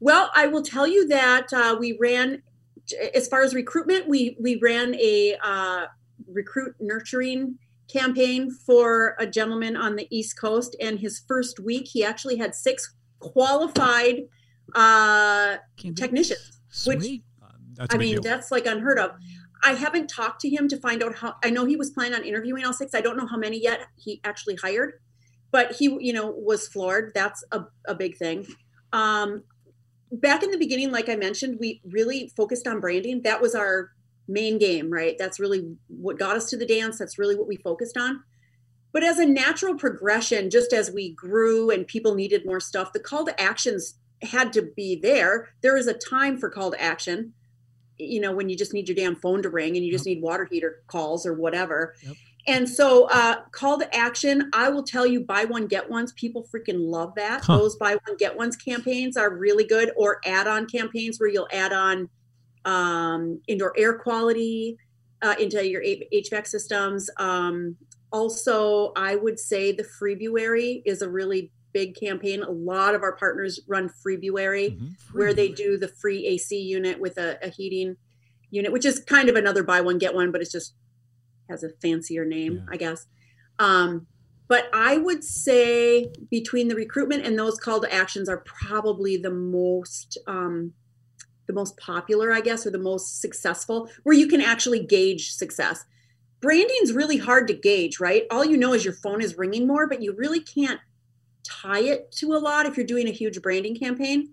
Well, 0.00 0.30
I 0.34 0.46
will 0.46 0.62
tell 0.62 0.86
you 0.86 1.08
that 1.08 1.52
uh, 1.52 1.76
we 1.78 1.96
ran, 2.00 2.42
as 3.14 3.28
far 3.28 3.42
as 3.42 3.54
recruitment, 3.54 4.08
we 4.08 4.36
we 4.40 4.56
ran 4.56 4.94
a 4.96 5.36
uh, 5.42 5.86
recruit 6.26 6.74
nurturing 6.80 7.58
campaign 7.92 8.50
for 8.50 9.16
a 9.18 9.26
gentleman 9.26 9.76
on 9.76 9.96
the 9.96 10.06
East 10.10 10.38
Coast, 10.38 10.76
and 10.80 10.98
his 10.98 11.22
first 11.26 11.58
week, 11.60 11.88
he 11.88 12.04
actually 12.04 12.36
had 12.36 12.54
six 12.54 12.94
qualified 13.18 14.22
uh, 14.74 15.56
technicians. 15.96 16.60
which- 16.86 17.00
Sweet. 17.00 17.24
That's 17.76 17.94
a 17.94 17.96
I 17.96 18.00
mean, 18.00 18.14
deal. 18.14 18.22
that's 18.22 18.50
like 18.50 18.66
unheard 18.66 18.98
of. 18.98 19.12
I 19.62 19.72
haven't 19.72 20.08
talked 20.08 20.40
to 20.40 20.48
him 20.48 20.66
to 20.68 20.76
find 20.78 21.00
out 21.02 21.14
how. 21.14 21.36
I 21.44 21.50
know 21.50 21.64
he 21.64 21.76
was 21.76 21.90
planning 21.90 22.14
on 22.14 22.24
interviewing 22.24 22.64
all 22.64 22.72
six. 22.72 22.92
I 22.92 23.00
don't 23.00 23.16
know 23.16 23.26
how 23.26 23.36
many 23.36 23.62
yet 23.62 23.82
he 23.96 24.20
actually 24.24 24.56
hired, 24.56 24.94
but 25.52 25.72
he, 25.72 25.84
you 26.00 26.12
know, 26.12 26.28
was 26.30 26.66
floored. 26.66 27.12
That's 27.14 27.44
a, 27.52 27.64
a 27.86 27.94
big 27.94 28.16
thing. 28.16 28.46
Um, 28.92 29.44
back 30.10 30.42
in 30.42 30.50
the 30.50 30.58
beginning, 30.58 30.90
like 30.90 31.08
I 31.08 31.16
mentioned, 31.16 31.58
we 31.60 31.80
really 31.84 32.32
focused 32.36 32.66
on 32.66 32.80
branding. 32.80 33.22
That 33.22 33.40
was 33.40 33.54
our 33.54 33.92
main 34.26 34.58
game, 34.58 34.90
right? 34.90 35.16
That's 35.18 35.40
really 35.40 35.76
what 35.88 36.18
got 36.18 36.36
us 36.36 36.50
to 36.50 36.56
the 36.56 36.66
dance. 36.66 36.98
That's 36.98 37.18
really 37.18 37.36
what 37.36 37.48
we 37.48 37.56
focused 37.56 37.96
on. 37.96 38.22
But 38.92 39.04
as 39.04 39.18
a 39.18 39.26
natural 39.26 39.74
progression, 39.74 40.50
just 40.50 40.72
as 40.72 40.90
we 40.90 41.12
grew 41.12 41.70
and 41.70 41.86
people 41.86 42.14
needed 42.14 42.46
more 42.46 42.60
stuff, 42.60 42.92
the 42.92 43.00
call 43.00 43.26
to 43.26 43.40
actions 43.40 43.94
had 44.22 44.52
to 44.54 44.62
be 44.62 44.96
there. 44.96 45.50
There 45.60 45.76
is 45.76 45.86
a 45.86 45.94
time 45.94 46.38
for 46.38 46.50
call 46.50 46.70
to 46.72 46.82
action 46.82 47.34
you 47.98 48.20
know 48.20 48.32
when 48.32 48.48
you 48.48 48.56
just 48.56 48.72
need 48.72 48.88
your 48.88 48.94
damn 48.94 49.16
phone 49.16 49.42
to 49.42 49.50
ring 49.50 49.76
and 49.76 49.84
you 49.84 49.90
just 49.90 50.06
need 50.06 50.22
water 50.22 50.46
heater 50.50 50.82
calls 50.86 51.26
or 51.26 51.34
whatever 51.34 51.94
Yep. 52.02 52.16
And 52.48 52.68
so 52.68 53.06
uh 53.10 53.36
call 53.52 53.78
to 53.78 53.94
action. 53.94 54.50
I 54.52 54.68
will 54.70 54.82
tell 54.82 55.06
you 55.06 55.20
buy 55.20 55.44
one 55.44 55.66
get 55.66 55.88
ones. 55.88 56.12
People 56.14 56.46
freaking 56.52 56.88
love 56.90 57.14
that. 57.16 57.44
Huh. 57.44 57.58
those 57.58 57.76
buy 57.76 57.96
one 58.06 58.16
get 58.16 58.36
ones 58.36 58.56
campaigns 58.56 59.16
are 59.16 59.30
really 59.34 59.64
good 59.64 59.92
or 59.96 60.20
add-on 60.24 60.66
campaigns 60.66 61.20
where 61.20 61.28
you'll 61.28 61.48
add 61.52 61.72
on 61.72 62.08
um 62.64 63.40
indoor 63.46 63.72
air 63.78 63.94
quality 63.98 64.76
uh, 65.22 65.34
into 65.38 65.66
your 65.68 65.82
hvac 65.82 66.46
systems. 66.46 67.08
Um 67.18 67.76
also 68.10 68.92
i 68.96 69.14
would 69.14 69.38
say 69.38 69.70
the 69.70 69.84
freebuary 69.84 70.80
is 70.86 71.02
a 71.02 71.08
really 71.10 71.52
big 71.74 71.94
campaign. 71.94 72.42
A 72.42 72.50
lot 72.50 72.94
of 72.94 73.02
our 73.02 73.12
partners 73.14 73.60
run 73.68 73.90
freebuary 73.90 74.78
Mhm. 74.78 74.94
where 75.12 75.34
they 75.34 75.50
do 75.50 75.76
the 75.76 75.88
free 75.88 76.26
AC 76.26 76.58
unit 76.58 76.98
with 76.98 77.18
a, 77.18 77.38
a 77.42 77.50
heating 77.50 77.96
unit, 78.50 78.72
which 78.72 78.86
is 78.86 79.00
kind 79.00 79.28
of 79.28 79.36
another 79.36 79.62
buy 79.62 79.82
one 79.82 79.98
get 79.98 80.14
one, 80.14 80.32
but 80.32 80.40
it's 80.40 80.50
just 80.50 80.72
has 81.48 81.62
a 81.62 81.70
fancier 81.82 82.24
name, 82.24 82.54
Yeah. 82.54 82.66
I 82.70 82.76
guess. 82.76 83.06
Um, 83.58 84.06
but 84.48 84.68
I 84.72 84.96
would 84.96 85.22
say 85.24 86.10
between 86.30 86.68
the 86.68 86.74
recruitment 86.74 87.26
and 87.26 87.38
those 87.38 87.58
call 87.58 87.80
to 87.80 87.94
actions 87.94 88.28
are 88.28 88.38
probably 88.38 89.16
the 89.16 89.30
most 89.30 90.16
um, 90.26 90.72
the 91.46 91.52
most 91.54 91.76
popular, 91.78 92.32
I 92.32 92.40
guess, 92.40 92.66
or 92.66 92.70
the 92.70 92.78
most 92.78 93.20
successful, 93.20 93.90
where 94.02 94.14
you 94.14 94.26
can 94.26 94.40
actually 94.40 94.84
gauge 94.84 95.32
success. 95.32 95.84
Branding's 96.40 96.92
really 96.92 97.16
hard 97.16 97.48
to 97.48 97.54
gauge, 97.54 98.00
right? 98.00 98.24
All 98.30 98.44
you 98.44 98.56
know 98.56 98.74
is 98.74 98.84
your 98.84 98.94
phone 98.94 99.22
is 99.22 99.36
ringing 99.38 99.66
more, 99.66 99.88
but 99.88 100.02
you 100.02 100.14
really 100.14 100.40
can't 100.40 100.78
tie 101.42 101.80
it 101.80 102.12
to 102.12 102.34
a 102.34 102.38
lot 102.38 102.66
if 102.66 102.76
you're 102.76 102.86
doing 102.86 103.08
a 103.08 103.12
huge 103.12 103.40
branding 103.40 103.74
campaign 103.74 104.28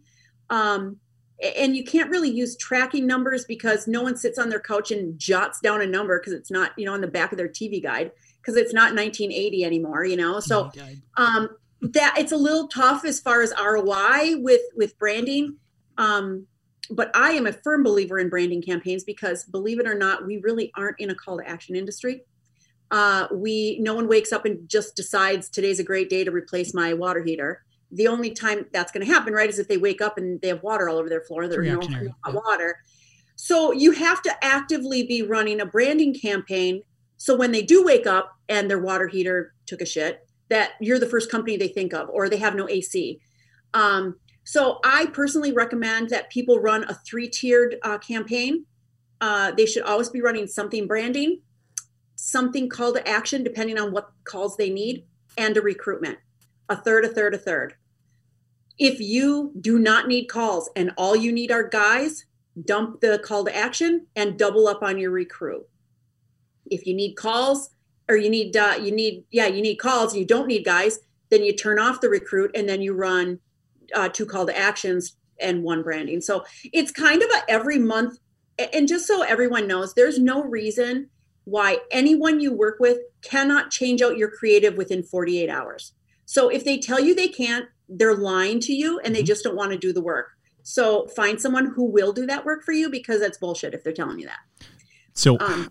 um, 0.49 0.97
and 1.41 1.75
you 1.75 1.83
can't 1.83 2.09
really 2.09 2.29
use 2.29 2.55
tracking 2.55 3.05
numbers 3.05 3.45
because 3.45 3.87
no 3.87 4.01
one 4.01 4.15
sits 4.15 4.39
on 4.39 4.49
their 4.49 4.59
couch 4.59 4.91
and 4.91 5.19
jots 5.19 5.59
down 5.59 5.81
a 5.81 5.85
number 5.85 6.19
because 6.19 6.33
it's 6.33 6.51
not 6.51 6.71
you 6.77 6.85
know 6.85 6.93
on 6.93 7.01
the 7.01 7.07
back 7.07 7.31
of 7.31 7.37
their 7.37 7.49
tv 7.49 7.81
guide 7.81 8.11
because 8.41 8.55
it's 8.55 8.73
not 8.73 8.95
1980 8.95 9.63
anymore 9.63 10.05
you 10.05 10.15
know? 10.15 10.39
So 10.39 10.71
um, 11.17 11.49
that 11.81 12.15
it's 12.17 12.31
a 12.31 12.37
little 12.37 12.67
tough 12.67 13.03
as 13.05 13.19
far 13.19 13.41
as 13.41 13.53
roi 13.59 14.37
with 14.37 14.61
with 14.75 14.97
branding 14.97 15.57
um, 15.97 16.47
but 16.89 17.11
i 17.15 17.31
am 17.31 17.47
a 17.47 17.53
firm 17.53 17.83
believer 17.83 18.19
in 18.19 18.29
branding 18.29 18.61
campaigns 18.61 19.03
because 19.03 19.43
believe 19.45 19.79
it 19.79 19.87
or 19.87 19.95
not 19.95 20.25
we 20.25 20.37
really 20.37 20.71
aren't 20.77 20.99
in 20.99 21.09
a 21.09 21.15
call 21.15 21.37
to 21.37 21.47
action 21.47 21.75
industry. 21.75 22.21
Uh, 22.91 23.27
we 23.33 23.79
no 23.81 23.95
one 23.95 24.07
wakes 24.07 24.31
up 24.31 24.45
and 24.45 24.69
just 24.69 24.95
decides 24.95 25.49
today's 25.49 25.79
a 25.79 25.83
great 25.83 26.07
day 26.07 26.23
to 26.23 26.31
replace 26.31 26.71
my 26.73 26.93
water 26.93 27.23
heater 27.23 27.64
the 27.91 28.07
only 28.07 28.31
time 28.31 28.65
that's 28.73 28.91
going 28.91 29.05
to 29.05 29.11
happen 29.11 29.33
right 29.33 29.49
is 29.49 29.59
if 29.59 29.67
they 29.67 29.77
wake 29.77 30.01
up 30.01 30.17
and 30.17 30.41
they 30.41 30.47
have 30.49 30.63
water 30.63 30.89
all 30.89 30.97
over 30.97 31.09
their 31.09 31.21
floor 31.21 31.47
there's 31.47 31.67
no 31.67 31.79
water. 32.33 32.77
So 33.35 33.71
you 33.71 33.91
have 33.91 34.21
to 34.23 34.45
actively 34.45 35.03
be 35.03 35.21
running 35.21 35.61
a 35.61 35.65
branding 35.65 36.13
campaign 36.13 36.81
so 37.17 37.35
when 37.35 37.51
they 37.51 37.61
do 37.61 37.83
wake 37.83 38.07
up 38.07 38.37
and 38.49 38.69
their 38.69 38.79
water 38.79 39.07
heater 39.07 39.53
took 39.65 39.81
a 39.81 39.85
shit 39.85 40.27
that 40.49 40.71
you're 40.79 40.99
the 40.99 41.07
first 41.07 41.31
company 41.31 41.57
they 41.57 41.67
think 41.67 41.93
of 41.93 42.09
or 42.09 42.29
they 42.29 42.37
have 42.37 42.55
no 42.55 42.67
ac 42.69 43.19
um, 43.73 44.15
so 44.43 44.79
i 44.83 45.05
personally 45.07 45.51
recommend 45.51 46.09
that 46.09 46.29
people 46.29 46.59
run 46.59 46.83
a 46.85 46.93
three-tiered 46.93 47.77
uh, 47.83 47.97
campaign. 47.97 48.65
Uh, 49.21 49.51
they 49.51 49.65
should 49.65 49.83
always 49.83 50.09
be 50.09 50.21
running 50.21 50.47
something 50.47 50.87
branding 50.87 51.39
something 52.15 52.69
call 52.69 52.93
to 52.93 53.07
action 53.07 53.43
depending 53.43 53.77
on 53.77 53.91
what 53.91 54.11
calls 54.23 54.55
they 54.57 54.69
need 54.69 55.05
and 55.37 55.57
a 55.57 55.61
recruitment 55.61 56.17
a 56.69 56.75
third 56.75 57.06
a 57.06 57.10
third 57.10 57.34
a 57.34 57.38
third. 57.38 57.75
If 58.78 58.99
you 58.99 59.54
do 59.60 59.80
not 59.80 60.08
need 60.08 60.25
calls 60.25 60.69
and 60.75 60.91
all 60.97 61.15
you 61.15 61.32
need 61.32 61.51
are 61.51 61.67
guys 61.67 62.25
dump 62.65 63.01
the 63.01 63.19
call 63.23 63.45
to 63.45 63.56
action 63.56 64.08
and 64.15 64.39
double 64.39 64.67
up 64.67 64.82
on 64.82 64.97
your 64.97 65.12
recruit 65.12 65.67
if 66.67 66.88
you 66.88 66.93
need 66.93 67.13
calls 67.15 67.71
or 68.08 68.15
you 68.15 68.30
need 68.30 68.56
uh, 68.56 68.75
you 68.82 68.93
need 68.93 69.25
yeah 69.30 69.45
you 69.45 69.62
need 69.62 69.75
calls 69.75 70.15
you 70.15 70.23
don't 70.23 70.47
need 70.47 70.63
guys 70.63 70.99
then 71.30 71.43
you 71.43 71.54
turn 71.54 71.80
off 71.80 72.01
the 72.01 72.10
recruit 72.10 72.51
and 72.56 72.67
then 72.67 72.82
you 72.82 72.93
run 72.93 73.39
uh, 73.93 74.10
two 74.10 74.25
call 74.25 74.45
to 74.45 74.58
actions 74.58 75.17
and 75.39 75.63
one 75.63 75.84
branding. 75.84 76.21
So 76.21 76.45
it's 76.71 76.91
kind 76.91 77.21
of 77.21 77.30
a 77.30 77.51
every 77.51 77.78
month 77.78 78.19
and 78.73 78.88
just 78.88 79.06
so 79.06 79.21
everyone 79.21 79.67
knows 79.67 79.93
there's 79.93 80.17
no 80.17 80.43
reason 80.43 81.10
why 81.43 81.78
anyone 81.91 82.39
you 82.39 82.54
work 82.54 82.80
with 82.80 82.99
cannot 83.21 83.69
change 83.69 84.01
out 84.01 84.17
your 84.17 84.32
creative 84.32 84.78
within 84.78 85.04
48 85.04 85.49
hours 85.49 85.93
So 86.25 86.49
if 86.49 86.63
they 86.65 86.77
tell 86.77 86.99
you 86.99 87.13
they 87.15 87.27
can't, 87.27 87.67
they're 87.88 88.15
lying 88.15 88.59
to 88.61 88.73
you 88.73 88.99
and 88.99 89.15
they 89.15 89.21
Mhm. 89.23 89.27
just 89.27 89.43
don't 89.43 89.55
want 89.55 89.71
to 89.71 89.77
do 89.77 89.93
the 89.93 90.01
work. 90.01 90.31
So 90.63 91.07
find 91.07 91.39
someone 91.39 91.67
who 91.75 91.85
will 91.85 92.11
do 92.13 92.25
that 92.25 92.43
work 92.45 92.63
for 92.63 92.71
you 92.71 92.89
because 92.89 93.19
that's 93.19 93.38
bullshit 93.38 93.73
if 93.73 93.83
they're 93.83 93.93
telling 93.93 94.19
you 94.19 94.25
that. 94.25 94.39
So, 95.13 95.38
Um, 95.39 95.69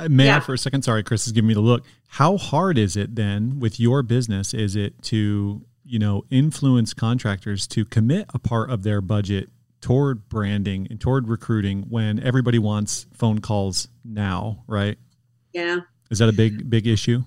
uh, 0.00 0.08
may 0.08 0.30
I 0.32 0.40
for 0.40 0.54
a 0.54 0.58
second? 0.58 0.82
Sorry, 0.82 1.02
Chris 1.04 1.26
is 1.26 1.32
giving 1.32 1.48
me 1.48 1.54
the 1.54 1.60
look. 1.60 1.84
How 2.08 2.36
hard 2.36 2.76
is 2.76 2.96
it 2.96 3.14
then 3.14 3.60
with 3.60 3.78
your 3.78 4.02
business? 4.02 4.52
Is 4.52 4.74
it 4.76 5.00
to 5.04 5.64
you 5.86 5.98
know 5.98 6.24
influence 6.30 6.94
contractors 6.94 7.66
to 7.68 7.84
commit 7.84 8.26
a 8.34 8.38
part 8.38 8.70
of 8.70 8.82
their 8.82 9.00
budget 9.00 9.50
toward 9.80 10.28
branding 10.30 10.86
and 10.90 10.98
toward 11.00 11.28
recruiting 11.28 11.82
when 11.88 12.18
everybody 12.18 12.58
wants 12.58 13.06
phone 13.12 13.38
calls 13.40 13.86
now? 14.04 14.64
Right? 14.66 14.98
yeah. 15.52 15.80
Is 16.10 16.18
that 16.18 16.28
a 16.28 16.32
big 16.32 16.68
big 16.68 16.86
issue? 16.88 17.22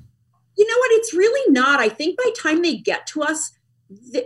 You 0.58 0.68
know 0.68 0.78
what? 0.78 0.87
It's 1.08 1.16
really 1.16 1.52
not. 1.52 1.80
I 1.80 1.88
think 1.88 2.18
by 2.18 2.30
time 2.38 2.62
they 2.62 2.76
get 2.76 3.08
to 3.08 3.22
us, 3.22 3.52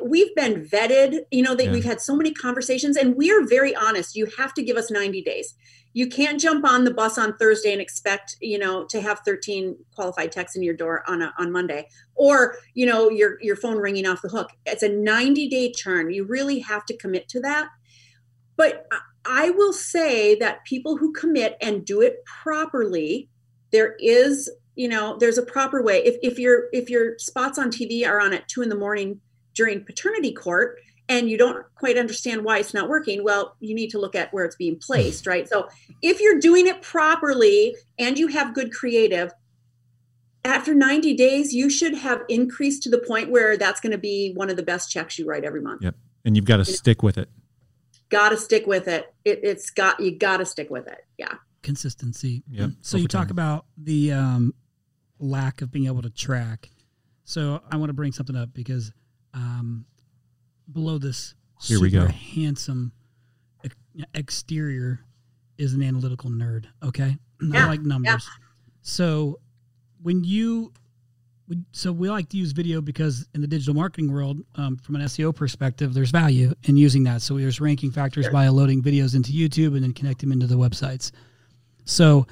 we've 0.03 0.33
been 0.35 0.65
vetted. 0.65 1.25
You 1.29 1.43
know, 1.43 1.53
that 1.53 1.65
Yeah. 1.65 1.71
we've 1.71 1.83
had 1.83 2.01
so 2.01 2.15
many 2.15 2.33
conversations, 2.33 2.97
and 2.97 3.15
we 3.15 3.31
are 3.31 3.45
very 3.45 3.75
honest. 3.75 4.15
You 4.15 4.25
have 4.37 4.53
to 4.55 4.63
give 4.63 4.77
us 4.77 4.89
90 4.89 5.21
days. 5.21 5.53
You 5.93 6.07
can't 6.07 6.39
jump 6.39 6.65
on 6.65 6.85
the 6.85 6.93
bus 6.93 7.19
on 7.19 7.37
Thursday 7.37 7.71
and 7.71 7.81
expect, 7.81 8.37
you 8.41 8.57
know, 8.57 8.85
to 8.85 9.01
have 9.01 9.19
13 9.19 9.77
qualified 9.93 10.31
texts 10.31 10.55
in 10.55 10.63
your 10.63 10.73
door 10.73 11.03
on 11.07 11.21
a, 11.21 11.33
on 11.37 11.51
Monday, 11.51 11.87
or 12.15 12.55
you 12.73 12.87
know, 12.87 13.09
your 13.09 13.37
your 13.43 13.55
phone 13.55 13.77
ringing 13.77 14.07
off 14.07 14.23
the 14.23 14.29
hook. 14.29 14.49
It's 14.65 14.83
a 14.83 14.89
90 14.89 15.49
day 15.49 15.71
churn. 15.71 16.09
You 16.11 16.23
really 16.23 16.59
have 16.59 16.85
to 16.85 16.97
commit 16.97 17.27
to 17.29 17.39
that. 17.41 17.67
But 18.55 18.87
I 19.25 19.51
will 19.51 19.73
say 19.73 20.33
that 20.35 20.65
people 20.65 20.97
who 20.97 21.13
commit 21.13 21.57
and 21.61 21.85
do 21.85 22.01
it 22.01 22.25
properly, 22.25 23.29
there 23.71 23.95
is 23.99 24.49
you 24.75 24.87
know 24.87 25.17
there's 25.19 25.37
a 25.37 25.43
proper 25.43 25.81
way 25.83 25.97
if, 26.05 26.15
if 26.23 26.39
your 26.39 26.63
if 26.71 26.89
your 26.89 27.17
spots 27.19 27.57
on 27.59 27.69
tv 27.69 28.07
are 28.07 28.19
on 28.19 28.33
at 28.33 28.47
two 28.47 28.61
in 28.61 28.69
the 28.69 28.75
morning 28.75 29.19
during 29.53 29.83
paternity 29.83 30.31
court 30.31 30.77
and 31.09 31.29
you 31.29 31.37
don't 31.37 31.65
quite 31.75 31.97
understand 31.97 32.43
why 32.43 32.57
it's 32.57 32.73
not 32.73 32.87
working 32.87 33.23
well 33.23 33.55
you 33.59 33.75
need 33.75 33.89
to 33.89 33.99
look 33.99 34.15
at 34.15 34.33
where 34.33 34.45
it's 34.45 34.55
being 34.55 34.77
placed 34.77 35.27
right 35.27 35.49
so 35.49 35.67
if 36.01 36.21
you're 36.21 36.39
doing 36.39 36.67
it 36.67 36.81
properly 36.81 37.75
and 37.99 38.17
you 38.17 38.27
have 38.27 38.53
good 38.55 38.71
creative 38.73 39.31
after 40.43 40.73
90 40.73 41.13
days 41.15 41.53
you 41.53 41.69
should 41.69 41.95
have 41.95 42.21
increased 42.29 42.81
to 42.83 42.89
the 42.89 42.97
point 42.99 43.29
where 43.29 43.57
that's 43.57 43.79
going 43.81 43.91
to 43.91 43.97
be 43.97 44.31
one 44.35 44.49
of 44.49 44.55
the 44.55 44.63
best 44.63 44.89
checks 44.89 45.19
you 45.19 45.25
write 45.25 45.43
every 45.43 45.61
month 45.61 45.81
Yep. 45.83 45.95
And 46.23 46.35
you've 46.35 46.45
got 46.45 46.57
to 46.57 46.65
stick 46.65 47.01
with 47.01 47.17
it. 47.17 47.29
gotta 48.09 48.37
stick 48.37 48.67
with 48.67 48.87
it. 48.87 49.11
it 49.25 49.39
it's 49.43 49.69
got 49.71 49.99
you 49.99 50.15
gotta 50.17 50.45
stick 50.45 50.69
with 50.69 50.87
it 50.87 50.99
yeah 51.17 51.33
consistency. 51.63 52.43
Yep, 52.49 52.71
So 52.81 52.97
you 52.97 53.03
over 53.03 53.07
talk 53.07 53.27
time. 53.27 53.31
about 53.31 53.65
the 53.77 54.11
um, 54.13 54.53
lack 55.21 55.61
of 55.61 55.71
being 55.71 55.85
able 55.85 56.01
to 56.01 56.09
track. 56.09 56.69
So 57.23 57.61
I 57.71 57.77
want 57.77 57.89
to 57.89 57.93
bring 57.93 58.11
something 58.11 58.35
up 58.35 58.53
because 58.53 58.91
um, 59.33 59.85
below 60.71 60.97
this 60.97 61.35
Here 61.61 61.79
we 61.79 61.89
super 61.89 62.07
go. 62.07 62.11
handsome 62.11 62.91
exterior 64.15 64.99
is 65.57 65.73
an 65.73 65.83
analytical 65.83 66.29
nerd. 66.29 66.65
Okay, 66.83 67.17
Yeah, 67.41 67.65
I 67.65 67.67
like 67.67 67.81
numbers. 67.81 68.27
So 68.81 69.39
when 70.01 70.23
you 70.23 70.73
so 71.73 71.91
we 71.91 72.09
like 72.09 72.29
to 72.29 72.37
use 72.37 72.53
video 72.53 72.79
because 72.79 73.27
in 73.35 73.41
the 73.41 73.47
digital 73.47 73.73
marketing 73.73 74.11
world, 74.11 74.37
um, 74.55 74.77
from 74.77 74.95
an 74.95 75.01
SEO 75.01 75.35
perspective, 75.35 75.93
there's 75.93 76.09
value 76.09 76.53
in 76.63 76.77
using 76.77 77.03
that. 77.03 77.21
So 77.21 77.37
there's 77.37 77.59
ranking 77.59 77.91
factors 77.91 78.29
by 78.29 78.47
loading 78.47 78.81
videos 78.81 79.15
into 79.15 79.33
YouTube 79.33 79.75
and 79.75 79.83
then 79.83 79.93
connect 79.93 80.21
them 80.21 80.31
into 80.31 80.47
the 80.47 80.55
websites. 80.55 81.11
So 81.83 82.25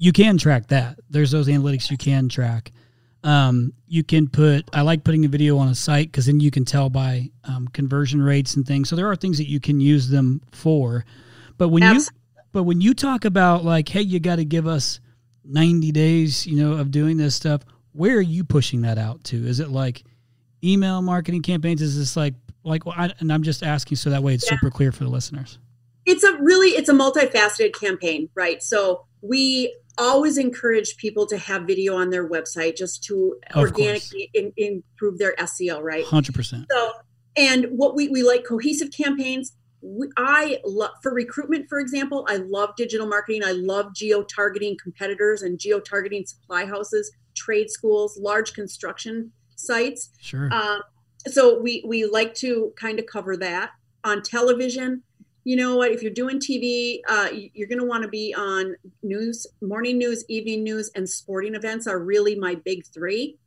you 0.00 0.12
can 0.12 0.36
track 0.38 0.66
that. 0.68 0.98
There's 1.10 1.30
those 1.30 1.46
analytics 1.46 1.90
you 1.90 1.96
can 1.98 2.28
track. 2.28 2.72
Um, 3.22 3.74
you 3.86 4.02
can 4.02 4.28
put. 4.28 4.68
I 4.72 4.80
like 4.80 5.04
putting 5.04 5.26
a 5.26 5.28
video 5.28 5.58
on 5.58 5.68
a 5.68 5.74
site 5.74 6.06
because 6.10 6.24
then 6.24 6.40
you 6.40 6.50
can 6.50 6.64
tell 6.64 6.88
by 6.88 7.30
um, 7.44 7.68
conversion 7.68 8.22
rates 8.22 8.56
and 8.56 8.66
things. 8.66 8.88
So 8.88 8.96
there 8.96 9.08
are 9.10 9.14
things 9.14 9.36
that 9.36 9.46
you 9.48 9.60
can 9.60 9.78
use 9.78 10.08
them 10.08 10.40
for. 10.52 11.04
But 11.58 11.68
when 11.68 11.82
you 11.82 12.00
but 12.52 12.62
when 12.62 12.80
you 12.80 12.94
talk 12.94 13.26
about 13.26 13.62
like, 13.64 13.88
hey, 13.90 14.00
you 14.00 14.18
got 14.20 14.36
to 14.36 14.44
give 14.46 14.66
us 14.66 15.00
90 15.44 15.92
days, 15.92 16.46
you 16.46 16.56
know, 16.56 16.72
of 16.78 16.90
doing 16.90 17.18
this 17.18 17.34
stuff, 17.34 17.60
where 17.92 18.16
are 18.16 18.22
you 18.22 18.42
pushing 18.42 18.80
that 18.82 18.96
out 18.96 19.22
to? 19.24 19.46
Is 19.46 19.60
it 19.60 19.68
like 19.68 20.02
email 20.64 21.02
marketing 21.02 21.42
campaigns? 21.42 21.82
Is 21.82 21.98
this 21.98 22.16
like 22.16 22.32
like 22.64 22.86
well, 22.86 22.94
I, 22.96 23.12
and 23.18 23.30
I'm 23.30 23.42
just 23.42 23.62
asking 23.62 23.96
so 23.98 24.08
that 24.10 24.22
way 24.22 24.32
it's 24.32 24.50
Yeah. 24.50 24.56
super 24.56 24.70
clear 24.70 24.92
for 24.92 25.04
the 25.04 25.10
listeners. 25.10 25.58
it's 26.06 26.24
a 26.24 26.36
really 26.38 26.68
it's 26.70 26.88
a 26.88 26.94
multifaceted 26.94 27.72
campaign 27.78 28.28
right 28.34 28.62
so 28.62 29.04
we 29.22 29.74
always 30.00 30.38
encourage 30.38 30.96
people 30.96 31.26
to 31.26 31.36
have 31.38 31.62
video 31.66 31.94
on 31.96 32.10
their 32.10 32.28
website 32.28 32.76
just 32.76 33.04
to 33.04 33.36
Of 33.54 33.60
organically 33.62 34.30
in, 34.34 34.52
improve 34.56 35.18
their 35.18 35.34
seo 35.40 35.80
right 35.82 36.04
100%. 36.04 36.66
so 36.70 36.92
and 37.36 37.66
what 37.70 37.94
we, 37.94 38.08
we 38.08 38.22
like 38.22 38.44
cohesive 38.44 38.90
campaigns 38.90 39.52
we, 39.82 40.08
i 40.16 40.58
love 40.64 40.90
for 41.02 41.12
recruitment 41.14 41.68
for 41.68 41.78
example 41.78 42.26
i 42.28 42.36
love 42.36 42.70
digital 42.76 43.06
marketing 43.06 43.42
i 43.44 43.52
love 43.52 43.94
geo 43.94 44.22
targeting 44.22 44.76
competitors 44.82 45.42
and 45.42 45.58
geo 45.58 45.78
targeting 45.80 46.24
supply 46.26 46.64
houses 46.64 47.12
trade 47.34 47.70
schools 47.70 48.18
large 48.20 48.52
construction 48.54 49.30
sites 49.56 50.10
Sure. 50.20 50.52
um, 50.52 50.80
so 51.28 51.60
we 51.60 51.84
we 51.86 52.06
like 52.06 52.34
to 52.34 52.72
kind 52.76 52.98
of 52.98 53.04
cover 53.06 53.36
that 53.36 53.72
on 54.04 54.22
television. 54.22 55.02
You 55.44 55.56
know 55.56 55.76
what? 55.76 55.90
If 55.90 56.02
you're 56.02 56.12
doing 56.12 56.38
TV, 56.38 57.02
uh, 57.08 57.30
you- 57.32 57.50
you're 57.54 57.68
going 57.68 57.78
to 57.80 57.86
want 57.86 58.02
to 58.02 58.08
be 58.08 58.34
on 58.34 58.76
news, 59.02 59.46
morning 59.62 59.96
news, 59.98 60.24
evening 60.28 60.62
news, 60.62 60.90
and 60.94 61.08
sporting 61.08 61.54
events 61.54 61.86
are 61.86 61.98
really 61.98 62.34
my 62.34 62.54
big 62.54 62.84
three. 62.86 63.38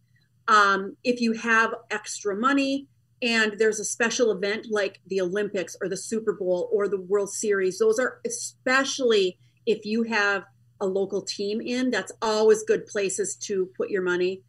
Um, 0.48 0.98
if 1.04 1.22
you 1.22 1.34
have 1.34 1.74
extra 1.92 2.36
money 2.36 2.88
and 3.22 3.58
there's 3.58 3.80
a 3.80 3.86
special 3.86 4.32
event 4.32 4.68
like 4.70 5.00
the 5.08 5.22
Olympics 5.22 5.76
or 5.82 5.88
the 5.88 5.96
Super 5.98 6.34
Bowl 6.34 6.70
or 6.74 6.88
the 6.88 7.00
World 7.00 7.30
Series, 7.32 7.78
those 7.80 8.00
are 8.00 8.20
especially 8.26 9.38
if 9.66 9.86
you 9.86 10.04
have 10.04 10.46
a 10.82 10.86
local 10.86 11.22
team 11.22 11.62
in, 11.62 11.92
that's 11.92 12.12
always 12.22 12.64
good 12.64 12.86
places 12.88 13.36
to 13.36 13.68
put 13.78 13.90
your 13.90 14.02
money. 14.02 14.42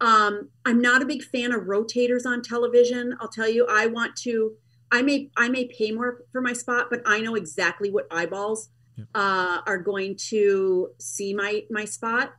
Um, 0.00 0.50
I'm 0.64 0.80
not 0.80 1.02
a 1.02 1.06
big 1.06 1.22
fan 1.22 1.52
of 1.52 1.62
rotators 1.62 2.26
on 2.26 2.42
television. 2.42 3.16
I'll 3.20 3.28
tell 3.28 3.48
you, 3.48 3.66
I 3.70 3.86
want 3.86 4.16
to. 4.18 4.56
I 4.90 5.02
may 5.02 5.30
I 5.36 5.48
may 5.48 5.66
pay 5.66 5.92
more 5.92 6.22
for 6.32 6.40
my 6.40 6.52
spot, 6.52 6.86
but 6.90 7.02
I 7.06 7.20
know 7.20 7.34
exactly 7.34 7.90
what 7.90 8.06
eyeballs 8.10 8.70
Yep. 8.96 9.08
uh, 9.14 9.58
are 9.66 9.78
going 9.78 10.16
to 10.30 10.88
see 10.98 11.34
my 11.34 11.62
my 11.70 11.84
spot. 11.84 12.32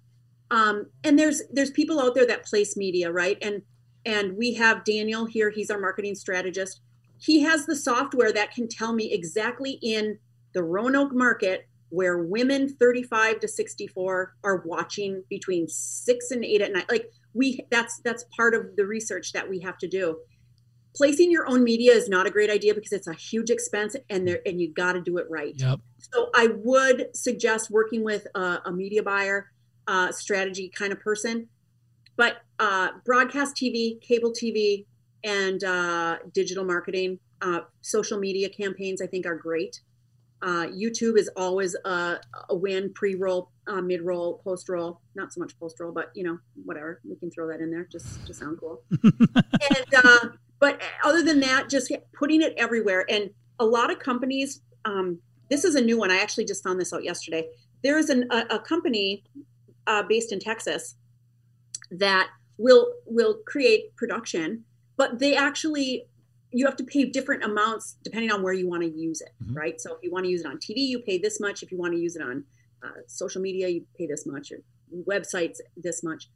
Um, 0.49 0.87
and 1.03 1.17
there's 1.17 1.43
there's 1.51 1.71
people 1.71 1.99
out 1.99 2.15
there 2.15 2.25
that 2.25 2.45
place 2.45 2.75
media, 2.75 3.11
right? 3.11 3.37
And 3.41 3.61
and 4.05 4.37
we 4.37 4.53
have 4.55 4.83
Daniel 4.83 5.25
here. 5.25 5.49
He's 5.49 5.69
our 5.69 5.79
marketing 5.79 6.15
strategist. 6.15 6.81
He 7.19 7.41
has 7.41 7.65
the 7.65 7.75
software 7.75 8.31
that 8.31 8.53
can 8.53 8.67
tell 8.67 8.93
me 8.93 9.11
exactly 9.11 9.77
in 9.81 10.17
the 10.53 10.63
Roanoke 10.63 11.13
market 11.13 11.67
where 11.89 12.17
women 12.17 12.67
35 12.67 13.39
to 13.39 13.47
64 13.47 14.35
are 14.43 14.63
watching 14.65 15.23
between 15.29 15.67
six 15.67 16.31
and 16.31 16.43
eight 16.43 16.61
at 16.61 16.73
night. 16.73 16.89
Like 16.89 17.11
we 17.33 17.65
that's 17.69 17.99
that's 18.03 18.25
part 18.35 18.55
of 18.55 18.75
the 18.75 18.85
research 18.85 19.33
that 19.33 19.47
we 19.47 19.59
have 19.59 19.77
to 19.79 19.87
do 19.87 20.17
placing 20.97 21.29
your 21.31 21.47
own 21.47 21.63
media 21.63 21.93
is 21.93 22.09
not 22.09 22.25
a 22.25 22.31
great 22.31 22.49
idea 22.49 22.73
because 22.73 22.91
it's 22.91 23.07
a 23.07 23.13
huge 23.13 23.51
expense 23.51 23.95
and 24.09 24.27
there 24.27 24.39
and 24.47 24.59
you 24.59 24.73
got 24.73 24.93
to 24.93 25.01
do 25.01 25.17
it 25.17 25.27
right. 25.29 25.53
Yep. 25.55 25.79
so 25.99 26.29
i 26.35 26.47
would 26.47 27.15
suggest 27.15 27.69
working 27.69 28.03
with 28.03 28.25
a, 28.33 28.59
a 28.65 28.71
media 28.71 29.03
buyer 29.03 29.51
uh, 29.87 30.11
strategy 30.11 30.69
kind 30.69 30.91
of 30.91 30.99
person 30.99 31.47
but 32.15 32.37
uh, 32.59 32.89
broadcast 33.05 33.55
tv 33.55 34.01
cable 34.01 34.31
tv 34.31 34.85
and 35.23 35.63
uh, 35.63 36.17
digital 36.33 36.63
marketing 36.63 37.19
uh, 37.41 37.59
social 37.81 38.19
media 38.19 38.49
campaigns 38.49 39.01
i 39.01 39.07
think 39.07 39.25
are 39.25 39.35
great. 39.37 39.81
Uh, 40.41 40.67
youtube 40.67 41.17
is 41.17 41.29
always 41.35 41.75
a, 41.85 42.19
a 42.49 42.55
win 42.55 42.91
pre-roll 42.93 43.51
uh, 43.67 43.81
mid-roll 43.81 44.39
post-roll 44.43 45.01
not 45.15 45.33
so 45.33 45.39
much 45.39 45.57
post-roll 45.59 45.91
but 45.91 46.11
you 46.15 46.23
know 46.23 46.37
whatever 46.65 47.01
we 47.07 47.15
can 47.15 47.29
throw 47.31 47.47
that 47.47 47.59
in 47.59 47.69
there 47.71 47.87
just 47.91 48.25
to 48.25 48.33
sound 48.33 48.57
cool. 48.59 48.83
And 49.69 49.93
uh, 49.95 50.29
but 50.59 50.81
other 51.03 51.23
than 51.23 51.39
that 51.41 51.69
just 51.69 51.91
putting 52.17 52.41
it 52.41 52.53
everywhere. 52.57 53.05
And 53.09 53.29
a 53.59 53.65
lot 53.65 53.91
of 53.91 53.99
companies 53.99 54.61
um, 54.85 55.19
this 55.49 55.63
is 55.63 55.75
a 55.75 55.81
new 55.81 55.97
one. 55.97 56.11
I 56.11 56.17
actually 56.17 56.45
just 56.45 56.63
found 56.63 56.79
this 56.79 56.91
out 56.93 57.03
yesterday. 57.03 57.47
There 57.83 57.97
is 57.97 58.09
an, 58.09 58.27
a, 58.31 58.55
a 58.55 58.59
company 58.59 59.23
uh, 59.85 60.03
based 60.03 60.31
in 60.33 60.39
texas 60.39 60.95
that 61.91 62.27
will 62.57 62.93
will 63.05 63.39
create 63.45 63.95
production 63.95 64.63
but 64.97 65.19
they 65.19 65.35
actually 65.35 66.05
you 66.51 66.65
have 66.65 66.75
to 66.75 66.83
pay 66.83 67.05
different 67.05 67.43
amounts 67.43 67.97
depending 68.03 68.31
on 68.31 68.41
where 68.41 68.53
you 68.53 68.67
want 68.67 68.81
to 68.83 68.89
use 68.89 69.21
it 69.21 69.29
Mhm. 69.43 69.55
right? 69.55 69.79
So 69.79 69.93
if 69.95 69.99
you 70.03 70.11
want 70.11 70.25
to 70.25 70.29
use 70.31 70.41
it 70.41 70.47
on 70.47 70.57
tv 70.57 70.77
you 70.77 70.99
pay 70.99 71.17
this 71.17 71.39
much. 71.39 71.63
If 71.63 71.71
you 71.71 71.77
want 71.77 71.93
to 71.93 71.99
use 71.99 72.15
it 72.15 72.21
on 72.21 72.43
uh, 72.83 72.89
social 73.07 73.41
media 73.41 73.67
you 73.69 73.85
pay 73.97 74.07
this 74.07 74.25
much. 74.25 74.51
Or 74.51 74.59
websites 75.05 75.57
this 75.75 76.03
much. 76.03 76.29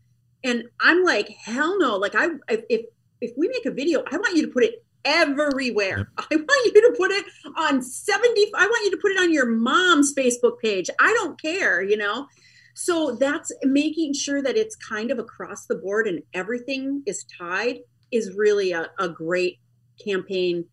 And 0.44 0.66
i'm 0.80 1.04
like 1.04 1.30
hell 1.30 1.78
no. 1.80 1.98
Like 1.98 2.16
i 2.16 2.28
if 2.50 2.62
if, 2.70 2.82
if 3.22 3.32
we 3.38 3.48
make 3.48 3.66
a 3.66 3.72
video 3.72 4.04
i 4.12 4.18
want 4.18 4.36
you 4.36 4.46
to 4.46 4.52
put 4.52 4.64
it 4.64 4.84
everywhere 5.06 5.98
Yep. 5.98 6.08
i 6.32 6.36
want 6.36 6.76
you 6.76 6.82
to 6.82 6.96
put 6.98 7.12
it 7.12 7.26
on 7.58 7.82
70 7.82 8.52
i 8.56 8.66
want 8.66 8.86
you 8.86 8.92
to 8.92 8.98
put 8.98 9.12
it 9.12 9.20
on 9.20 9.32
your 9.32 9.48
mom's 9.48 10.14
facebook 10.14 10.60
page 10.62 10.90
i 11.00 11.12
don't 11.14 11.42
care 11.42 11.82
you 11.82 11.98
know 11.98 12.28
so 12.74 13.18
that's 13.20 13.52
making 13.64 14.14
sure 14.14 14.42
that 14.42 14.58
it's 14.58 14.76
kind 14.76 15.12
of 15.12 15.20
across 15.20 15.66
the 15.66 15.76
board 15.76 16.08
and 16.08 16.22
everything 16.34 17.04
is 17.06 17.26
tied 17.38 17.80
is 18.12 18.34
really 18.36 18.72
a, 18.72 18.88
a 19.00 19.10
great 19.10 19.60
campaign 20.04 20.66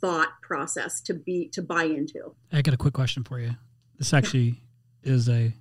thought 0.00 0.28
process 0.42 1.00
to 1.02 1.14
be 1.14 1.48
to 1.52 1.62
buy 1.62 1.84
into. 1.84 2.34
I 2.52 2.62
got 2.62 2.74
a 2.74 2.76
quick 2.76 2.94
question 2.94 3.24
for 3.24 3.40
you. 3.40 3.56
This 3.98 4.12
actually 4.12 4.60
is 5.02 5.28
a 5.28 5.54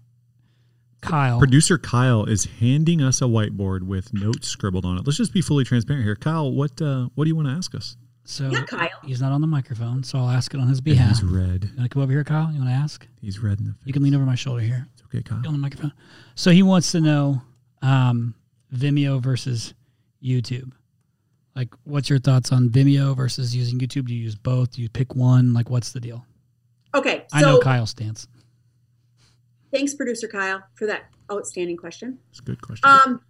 Kyle. 1.03 1.37
Producer 1.39 1.77
Kyle 1.77 2.25
is 2.25 2.45
handing 2.59 3.01
us 3.01 3.21
a 3.21 3.25
whiteboard 3.25 3.83
with 3.83 4.13
notes 4.13 4.47
scribbled 4.47 4.85
on 4.85 4.97
it. 4.97 5.05
Let's 5.05 5.17
just 5.17 5.33
be 5.33 5.41
fully 5.41 5.63
transparent 5.63 6.03
here. 6.05 6.15
Kyle, 6.15 6.51
what 6.51 6.81
uh, 6.81 7.09
what 7.15 7.25
do 7.25 7.29
you 7.29 7.35
want 7.35 7.47
to 7.47 7.53
ask 7.53 7.75
us? 7.75 7.97
So 8.25 8.49
Yeah, 8.49 8.63
Kyle. 8.63 8.87
he's 9.03 9.21
not 9.21 9.31
on 9.33 9.41
the 9.41 9.47
microphone, 9.47 10.01
so 10.03 10.17
I'll 10.17 10.29
ask 10.29 10.53
it 10.53 10.59
on 10.59 10.67
his 10.67 10.77
And 10.79 10.85
behalf. 10.85 11.09
He's 11.09 11.21
You 11.21 11.27
red. 11.37 11.65
want 11.77 11.83
to 11.83 11.89
come 11.89 12.01
over 12.01 12.11
here, 12.11 12.23
Kyle? 12.23 12.49
You 12.51 12.59
want 12.59 12.69
to 12.69 12.73
ask? 12.75 13.05
He's 13.21 13.39
red 13.39 13.59
in 13.59 13.65
the 13.65 13.73
face. 13.73 13.81
You 13.85 13.91
can 13.93 14.01
lean 14.01 14.15
over 14.15 14.23
my 14.25 14.35
shoulder 14.35 14.61
here. 14.61 14.87
It's 14.93 15.03
okay, 15.03 15.21
Kyle. 15.21 15.39
Get 15.39 15.47
on 15.47 15.53
the 15.53 15.59
microphone. 15.59 15.91
So 16.35 16.51
he 16.51 16.63
wants 16.63 16.91
to 16.93 17.01
know 17.01 17.41
um, 17.81 18.33
Vimeo 18.73 19.21
versus 19.21 19.73
YouTube. 20.23 20.71
Like, 21.55 21.73
what's 21.83 22.09
your 22.09 22.17
thoughts 22.19 22.51
on 22.53 22.69
Vimeo 22.69 23.15
versus 23.15 23.53
using 23.55 23.77
YouTube? 23.77 24.05
Do 24.07 24.15
you 24.15 24.23
use 24.23 24.35
both? 24.35 24.71
Do 24.71 24.81
you 24.81 24.89
pick 24.89 25.13
one? 25.15 25.53
Like, 25.53 25.69
what's 25.69 25.91
the 25.91 25.99
deal? 25.99 26.25
Okay, 26.95 27.25
I 27.33 27.41
know 27.41 27.59
Kyle's 27.59 27.89
stance. 27.89 28.27
Thanks, 29.73 29.93
producer 29.93 30.27
Kyle, 30.27 30.63
for 30.75 30.85
that 30.85 31.05
outstanding 31.31 31.77
question. 31.77 32.19
It's 32.29 32.39
a 32.39 32.43
good 32.43 32.61
question. 32.61 32.87
Um, 32.89 33.21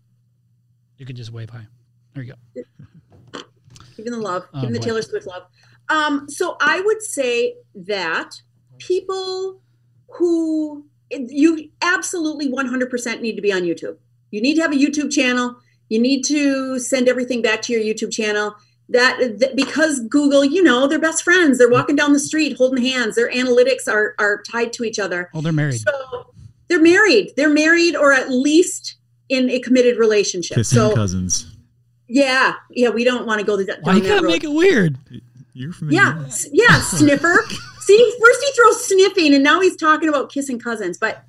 You 0.98 1.06
can 1.06 1.16
just 1.16 1.32
wave 1.32 1.50
hi. 1.50 1.66
There 2.14 2.24
you 2.24 2.34
go. 2.54 3.42
giving 3.98 4.12
the 4.12 4.20
love, 4.20 4.46
Oh, 4.54 4.62
giving 4.62 4.74
the 4.74 4.80
boy. 4.80 4.86
Taylor 4.86 5.02
Swift 5.02 5.26
love. 5.26 5.44
Um, 5.90 6.30
so 6.30 6.58
I 6.62 6.82
would 6.82 7.02
say 7.02 7.56
that 7.76 8.42
people 8.78 9.62
who 10.10 10.86
you 11.12 11.70
absolutely 11.82 12.52
100% 12.52 13.22
need 13.22 13.36
to 13.36 13.42
be 13.42 13.52
on 13.54 13.62
YouTube. 13.62 13.98
You 14.32 14.42
need 14.42 14.56
to 14.56 14.62
have 14.62 14.72
a 14.72 14.76
YouTube 14.76 15.12
channel. 15.12 15.56
You 15.90 16.00
need 16.00 16.24
to 16.24 16.80
send 16.80 17.08
everything 17.08 17.42
back 17.42 17.62
to 17.64 17.74
your 17.74 17.82
YouTube 17.82 18.12
channel. 18.12 18.56
That, 18.90 19.40
that 19.40 19.56
because 19.56 20.00
Google, 20.02 20.44
you 20.44 20.64
know, 20.64 20.88
they're 20.88 21.00
best 21.00 21.24
friends. 21.24 21.58
They're 21.58 21.70
walking 21.70 21.96
down 21.96 22.14
the 22.14 22.20
street 22.20 22.58
holding 22.58 22.84
hands. 22.84 23.16
Their 23.16 23.32
analytics 23.32 23.88
are 23.88 24.16
are 24.20 24.42
tied 24.42 24.74
to 24.74 24.84
each 24.84 25.00
other. 25.00 25.30
Oh, 25.34 25.42
they're 25.42 25.54
married. 25.54 25.80
So 25.82 26.33
they're 26.74 26.82
married. 26.84 27.32
They're 27.38 27.50
married 27.54 27.96
or 27.96 28.14
at 28.14 28.30
least 28.32 28.96
in 29.30 29.50
a 29.50 29.60
committed 29.60 29.98
relationship. 29.98 30.56
Kissing 30.58 30.76
so 30.78 30.96
cousins. 30.96 31.56
yeah, 32.08 32.54
yeah, 32.72 32.90
we 32.90 33.04
don't 33.04 33.26
want 33.26 33.40
to 33.40 33.46
go 33.46 33.64
down 33.64 33.78
Why 33.82 33.94
you 33.96 34.02
that 34.02 34.08
gotta 34.10 34.24
road. 34.24 34.32
make 34.32 34.44
it 34.44 34.52
weird? 34.52 34.98
You're 35.54 35.72
from 35.72 35.92
Yeah, 35.92 36.24
s- 36.26 36.48
yeah, 36.52 36.80
sniffer. 36.82 37.46
See, 37.82 38.14
first 38.22 38.44
he 38.44 38.52
throws 38.54 38.86
sniffing, 38.88 39.34
and 39.36 39.44
now 39.44 39.62
he's 39.62 39.76
talking 39.76 40.10
about 40.10 40.32
kissing 40.32 40.58
cousins. 40.60 40.98
But 40.98 41.24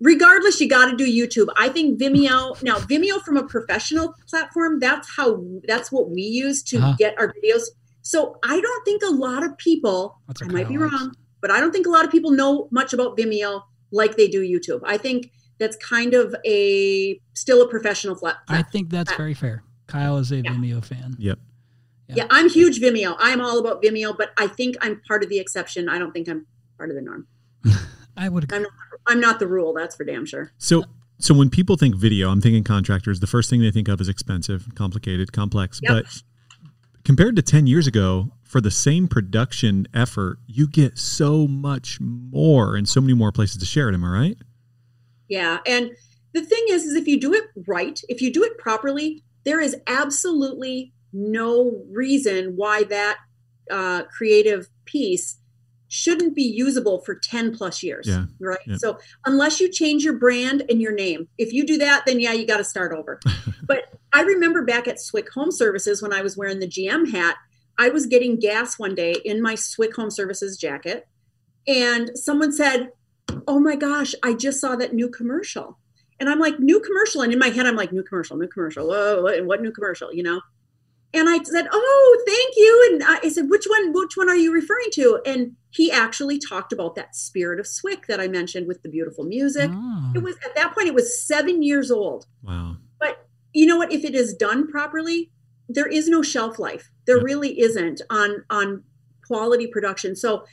regardless, 0.00 0.60
you 0.60 0.68
got 0.68 0.90
to 0.90 0.96
do 0.96 1.04
YouTube. 1.06 1.48
I 1.56 1.68
think 1.68 1.98
Vimeo. 2.00 2.62
Now, 2.62 2.76
Vimeo 2.76 3.20
from 3.22 3.36
a 3.36 3.44
professional 3.44 4.14
platform. 4.28 4.78
That's 4.80 5.08
how. 5.16 5.42
That's 5.66 5.90
what 5.90 6.10
we 6.10 6.22
use 6.22 6.62
to 6.64 6.78
Uh-huh. 6.78 6.94
get 6.98 7.18
our 7.18 7.32
videos. 7.34 7.62
So 8.02 8.38
I 8.42 8.60
don't 8.60 8.84
think 8.84 9.02
a 9.02 9.10
lot 9.10 9.44
of 9.44 9.56
people. 9.58 10.18
I 10.40 10.44
might 10.46 10.68
be 10.68 10.76
wrong, 10.78 11.14
but 11.40 11.50
I 11.50 11.60
don't 11.60 11.72
think 11.72 11.86
a 11.86 11.90
lot 11.90 12.04
of 12.04 12.10
people 12.10 12.30
know 12.30 12.68
much 12.70 12.92
about 12.92 13.16
Vimeo 13.16 13.62
like 13.90 14.16
they 14.16 14.28
do 14.28 14.42
YouTube. 14.42 14.80
I 14.84 14.96
think 14.96 15.30
that's 15.58 15.76
kind 15.76 16.14
of 16.14 16.34
a 16.46 17.20
still 17.34 17.62
a 17.62 17.68
professional 17.68 18.14
flat. 18.14 18.36
I 18.48 18.62
think 18.62 18.90
that's 18.90 19.12
uh, 19.12 19.16
very 19.16 19.34
fair. 19.34 19.62
Kyle 19.86 20.18
is 20.18 20.32
a 20.32 20.36
Yeah. 20.36 20.42
Vimeo 20.52 20.84
fan. 20.84 21.16
Yep. 21.18 21.38
yeah, 22.08 22.26
I'm 22.30 22.48
huge 22.48 22.80
Vimeo. 22.80 23.16
I'm 23.18 23.40
all 23.40 23.58
about 23.58 23.82
Vimeo, 23.82 24.16
but 24.16 24.30
I 24.36 24.46
think 24.46 24.76
I'm 24.80 25.00
part 25.06 25.22
of 25.22 25.28
the 25.28 25.38
exception. 25.38 25.88
I 25.88 25.98
don't 25.98 26.12
think 26.12 26.28
I'm 26.28 26.46
part 26.76 26.90
of 26.90 26.96
the 26.96 27.02
norm. 27.02 27.26
I 28.16 28.28
would 28.28 28.44
agree. 28.44 28.56
I'm 28.56 28.62
not, 28.62 28.72
I'm 29.06 29.20
not 29.20 29.38
the 29.38 29.46
rule. 29.46 29.72
That's 29.74 29.96
for 29.96 30.04
damn 30.04 30.26
sure. 30.26 30.52
So 30.58 30.84
so 31.18 31.34
when 31.34 31.50
people 31.50 31.76
think 31.76 31.94
video, 31.94 32.30
I'm 32.30 32.40
thinking 32.40 32.64
contractors. 32.64 33.20
The 33.20 33.26
first 33.26 33.50
thing 33.50 33.60
they 33.60 33.70
think 33.70 33.88
of 33.88 34.00
is 34.00 34.08
expensive, 34.08 34.66
complicated, 34.74 35.32
complex. 35.32 35.78
Yep. 35.82 35.92
But 35.92 36.22
compared 37.04 37.36
to 37.36 37.42
10 37.42 37.66
years 37.66 37.86
ago, 37.86 38.30
for 38.50 38.60
the 38.60 38.70
same 38.70 39.06
production 39.06 39.86
effort, 39.94 40.38
you 40.48 40.66
get 40.66 40.98
so 40.98 41.46
much 41.46 41.98
more 42.00 42.74
and 42.74 42.88
so 42.88 43.00
many 43.00 43.14
more 43.14 43.30
places 43.30 43.58
to 43.58 43.64
share 43.64 43.88
it. 43.88 43.94
Am 43.94 44.04
I 44.04 44.08
right? 44.08 44.36
Yeah, 45.28 45.58
and 45.64 45.92
the 46.32 46.44
thing 46.44 46.64
is, 46.70 46.82
is 46.82 46.96
if 46.96 47.06
you 47.06 47.20
do 47.20 47.32
it 47.32 47.44
right, 47.68 48.00
if 48.08 48.20
you 48.20 48.32
do 48.32 48.42
it 48.42 48.58
properly, 48.58 49.22
there 49.44 49.60
is 49.60 49.76
absolutely 49.86 50.92
no 51.12 51.80
reason 51.92 52.54
why 52.56 52.82
that 52.84 53.18
uh, 53.70 54.02
creative 54.16 54.68
piece 54.84 55.38
shouldn't 55.86 56.34
be 56.34 56.42
usable 56.42 57.02
for 57.04 57.14
10 57.16 57.56
plus 57.56 57.82
years 57.84 58.06
Yeah, 58.06 58.26
right 58.40 58.58
yeah. 58.64 58.76
so 58.76 58.96
unless 59.26 59.58
you 59.60 59.68
change 59.68 60.04
your 60.04 60.16
brand 60.18 60.62
and 60.68 60.80
your 60.80 60.92
name 60.92 61.28
if 61.36 61.52
you 61.52 61.66
do 61.66 61.78
that 61.78 62.04
then 62.06 62.20
yeah 62.20 62.32
you 62.32 62.46
got 62.46 62.58
to 62.58 62.64
start 62.64 62.92
over 62.92 63.18
but 63.66 63.86
i 64.12 64.22
remember 64.22 64.64
back 64.64 64.86
at 64.86 65.00
swick 65.00 65.32
home 65.32 65.50
services 65.50 66.00
when 66.00 66.12
i 66.12 66.22
was 66.22 66.36
wearing 66.36 66.60
the 66.60 66.68
gm 66.68 67.10
hat 67.10 67.34
i 67.80 67.88
was 67.88 68.06
getting 68.06 68.38
gas 68.38 68.78
one 68.78 68.94
day 68.94 69.14
in 69.24 69.42
my 69.42 69.54
swick 69.54 69.96
home 69.96 70.10
services 70.10 70.56
jacket 70.56 71.08
and 71.66 72.10
someone 72.14 72.52
said 72.52 72.90
oh 73.46 73.60
my 73.60 73.76
gosh 73.76 74.14
i 74.22 74.32
just 74.32 74.60
saw 74.60 74.76
that 74.76 74.94
new 74.94 75.08
commercial. 75.08 75.78
And 76.18 76.28
i'm 76.28 76.38
like 76.38 76.58
new 76.58 76.80
commercial? 76.80 77.22
And 77.22 77.32
in 77.32 77.38
my 77.38 77.48
head 77.48 77.66
i'm 77.66 77.76
like 77.76 77.92
new 77.92 78.02
commercial 78.02 78.36
new 78.36 78.48
commercial 78.48 78.86
whoa 78.86 79.22
what, 79.22 79.44
what 79.46 79.62
new 79.62 79.72
commercial? 79.72 80.12
You 80.12 80.22
know? 80.22 80.40
And 81.12 81.28
i 81.28 81.42
said 81.42 81.68
oh 81.70 82.24
thank 82.26 82.56
you. 82.56 82.88
And 82.92 83.18
i 83.24 83.28
said 83.28 83.50
which 83.50 83.66
one 83.66 83.92
which 83.92 84.16
one 84.16 84.28
are 84.28 84.36
you 84.36 84.52
referring 84.52 84.88
to? 84.94 85.20
And 85.26 85.56
he 85.70 85.90
actually 85.92 86.38
talked 86.38 86.72
about 86.72 86.94
that 86.96 87.14
spirit 87.14 87.60
of 87.60 87.66
swick 87.66 88.06
that 88.06 88.20
i 88.20 88.28
mentioned 88.28 88.66
with 88.66 88.82
the 88.82 88.88
beautiful 88.88 89.24
music. 89.24 89.70
Oh. 89.72 90.12
it 90.14 90.22
was 90.22 90.36
at 90.44 90.54
that 90.54 90.74
point 90.74 90.88
it 90.88 90.94
was 90.94 91.26
seven 91.26 91.62
years 91.62 91.90
old. 91.90 92.26
Wow. 92.42 92.76
but 92.98 93.26
you 93.52 93.66
know 93.66 93.76
what? 93.76 93.92
If 93.92 94.04
it 94.04 94.14
is 94.14 94.34
done 94.34 94.68
properly 94.68 95.30
there 95.72 95.86
is 95.86 96.08
no 96.08 96.22
shelf 96.22 96.58
life 96.58 96.90
there 97.06 97.18
Yeah. 97.18 97.24
really 97.30 97.60
isn't 97.60 98.00
on 98.10 98.44
on 98.50 98.82
quality 99.26 99.66
production 99.66 100.14
so 100.16 100.44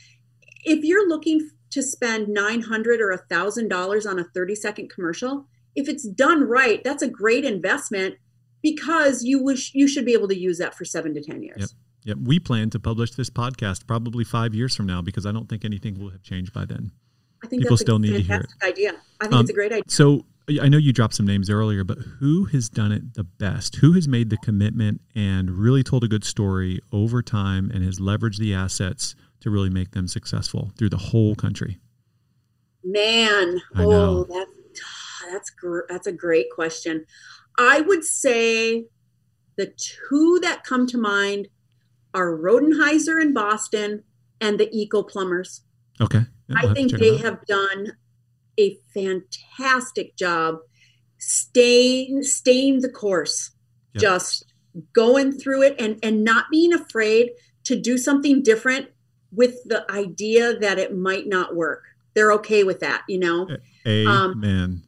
if 0.64 0.84
you're 0.84 1.08
looking 1.08 1.50
to 1.72 1.82
spend 1.82 2.28
900 2.28 3.02
or 3.02 3.12
a 3.12 3.18
thousand 3.18 3.68
dollars 3.70 4.06
on 4.06 4.20
a 4.20 4.24
30 4.24 4.56
second 4.56 4.90
commercial 4.90 5.48
if 5.76 5.88
it's 5.90 6.08
done 6.08 6.44
right 6.44 6.84
that's 6.84 7.02
a 7.04 7.10
great 7.10 7.44
investment 7.46 8.16
because 8.62 9.24
you 9.24 9.42
wish 9.44 9.72
you 9.74 9.88
should 9.88 10.06
be 10.06 10.14
able 10.14 10.28
to 10.28 10.38
use 10.38 10.58
that 10.60 10.76
for 10.76 10.86
seven 10.86 11.14
to 11.14 11.22
ten 11.22 11.42
years 11.44 11.60
Yep. 11.60 11.70
Yep. 12.04 12.18
We 12.24 12.40
plan 12.40 12.70
to 12.70 12.80
publish 12.80 13.12
this 13.12 13.30
podcast 13.30 13.86
probably 13.86 14.24
five 14.24 14.56
years 14.56 14.74
from 14.76 14.86
now 14.86 15.02
because 15.02 15.26
I 15.26 15.32
don't 15.34 15.50
think 15.50 15.66
anything 15.66 16.00
will 16.00 16.10
have 16.12 16.24
changed 16.24 16.54
by 16.54 16.64
then. 16.66 16.92
i 17.44 17.48
think 17.48 17.62
people 17.64 17.78
still 17.78 17.98
a 17.98 18.00
need 18.00 18.14
to 18.14 18.22
hear 18.22 18.42
it. 18.42 18.54
idea 18.64 18.92
i 19.22 19.26
think 19.26 19.34
Um, 19.36 19.42
it's 19.42 19.50
a 19.50 19.54
great 19.54 19.72
idea 19.72 19.84
So 19.90 20.26
I 20.50 20.70
know 20.70 20.78
you 20.78 20.94
dropped 20.94 21.16
some 21.16 21.28
names 21.28 21.50
earlier, 21.50 21.84
but 21.84 21.98
who 21.98 22.46
has 22.46 22.70
done 22.70 22.94
it 22.94 23.16
the 23.16 23.26
best? 23.26 23.78
Who 23.78 23.94
has 23.94 24.08
made 24.08 24.30
the 24.30 24.38
commitment 24.38 25.02
and 25.14 25.52
really 25.52 25.84
told 25.84 26.06
a 26.06 26.08
good 26.08 26.24
story 26.24 26.80
over 26.94 27.22
time 27.22 27.70
and 27.74 27.84
has 27.84 28.00
leveraged 28.00 28.38
the 28.38 28.54
assets 28.54 29.14
to 29.42 29.50
really 29.50 29.70
make 29.70 29.92
them 29.92 30.08
successful 30.08 30.72
through 30.78 30.90
the 30.90 30.98
whole 30.98 31.36
country? 31.36 31.80
Man, 32.82 33.60
oh, 33.76 34.24
that's 34.24 34.52
that's 35.30 35.50
gr- 35.50 35.86
that's 35.90 36.08
a 36.08 36.14
great 36.14 36.48
question. 36.56 37.06
I 37.58 37.82
would 37.82 38.06
say 38.06 38.86
the 39.58 39.74
two 39.76 40.40
that 40.44 40.64
come 40.64 40.88
to 40.88 40.98
mind 40.98 41.50
are 42.14 42.38
Rodenhiser 42.38 43.22
in 43.22 43.34
Boston 43.34 44.04
and 44.40 44.58
the 44.58 44.70
Eco 44.72 45.04
Plumbers. 45.04 45.64
Okay. 46.00 46.22
Yeah, 46.48 46.56
I 46.60 46.74
think 46.74 46.94
they 46.94 47.18
have 47.18 47.46
done 47.46 47.98
a 48.60 48.78
fantastic 48.94 50.16
job 50.16 50.58
staying 51.18 52.24
staying 52.24 52.82
the 52.82 52.90
course, 52.90 53.52
Yep. 53.94 54.02
just 54.02 54.46
going 54.94 55.32
through 55.32 55.64
it 55.64 55.76
and 55.80 56.00
and 56.04 56.24
not 56.24 56.46
being 56.52 56.74
afraid 56.74 57.32
to 57.64 57.76
do 57.80 57.98
something 57.98 58.44
different 58.44 58.88
with 59.32 59.56
the 59.66 59.90
idea 59.92 60.58
that 60.60 60.78
it 60.80 60.96
might 60.96 61.28
not 61.28 61.56
work. 61.56 61.84
They're 62.14 62.32
okay 62.34 62.64
with 62.64 62.80
that, 62.80 63.04
you 63.10 63.20
know. 63.20 63.48
um, 63.86 64.44
Amen. 64.44 64.84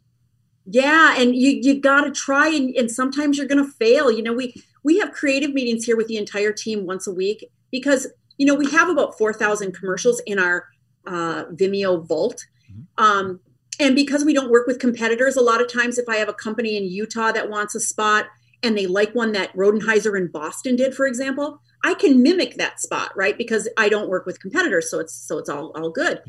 Yeah, 0.65 1.15
and 1.17 1.35
you 1.35 1.49
you 1.61 1.79
got 1.81 2.01
to 2.01 2.11
try, 2.11 2.49
and, 2.49 2.75
and 2.75 2.91
sometimes 2.91 3.37
you're 3.37 3.47
going 3.47 3.63
to 3.63 3.71
fail. 3.73 4.11
You 4.11 4.21
know, 4.21 4.33
we 4.33 4.53
we 4.83 4.99
have 4.99 5.11
creative 5.11 5.51
meetings 5.53 5.85
here 5.85 5.97
with 5.97 6.07
the 6.07 6.17
entire 6.17 6.51
team 6.51 6.85
once 6.85 7.07
a 7.07 7.11
week 7.11 7.49
because 7.71 8.07
you 8.37 8.45
know 8.45 8.53
we 8.53 8.69
have 8.69 8.87
about 8.89 9.17
four 9.17 9.33
thousand 9.33 9.73
commercials 9.73 10.21
in 10.27 10.37
our 10.37 10.67
uh, 11.07 11.45
Vimeo 11.53 12.05
vault, 12.07 12.45
Mhm. 12.71 13.03
um, 13.03 13.39
and 13.79 13.95
because 13.95 14.25
we 14.25 14.33
don't 14.33 14.51
work 14.51 14.67
with 14.67 14.79
competitors, 14.79 15.37
a 15.37 15.41
lot 15.41 15.61
of 15.61 15.71
times 15.71 15.97
if 15.97 16.07
I 16.09 16.17
have 16.17 16.29
a 16.29 16.33
company 16.33 16.77
in 16.77 16.83
Utah 16.85 17.31
that 17.31 17.49
wants 17.49 17.75
a 17.75 17.79
spot 17.79 18.27
and 18.61 18.77
they 18.77 18.87
like 18.87 19.15
one 19.15 19.31
that 19.31 19.55
Rodenhiser 19.55 20.17
in 20.17 20.27
Boston 20.27 20.75
did, 20.75 20.93
for 20.93 21.07
example, 21.07 21.61
I 21.83 21.93
can 21.93 22.21
mimic 22.21 22.55
that 22.55 22.81
spot, 22.81 23.11
right? 23.15 23.37
Because 23.37 23.69
I 23.77 23.87
don't 23.87 24.09
work 24.09 24.25
with 24.25 24.41
competitors, 24.41 24.91
so 24.91 24.99
it's 24.99 25.13
so 25.13 25.37
it's 25.37 25.49
all 25.49 25.71
all 25.75 25.89
good. 25.89 26.21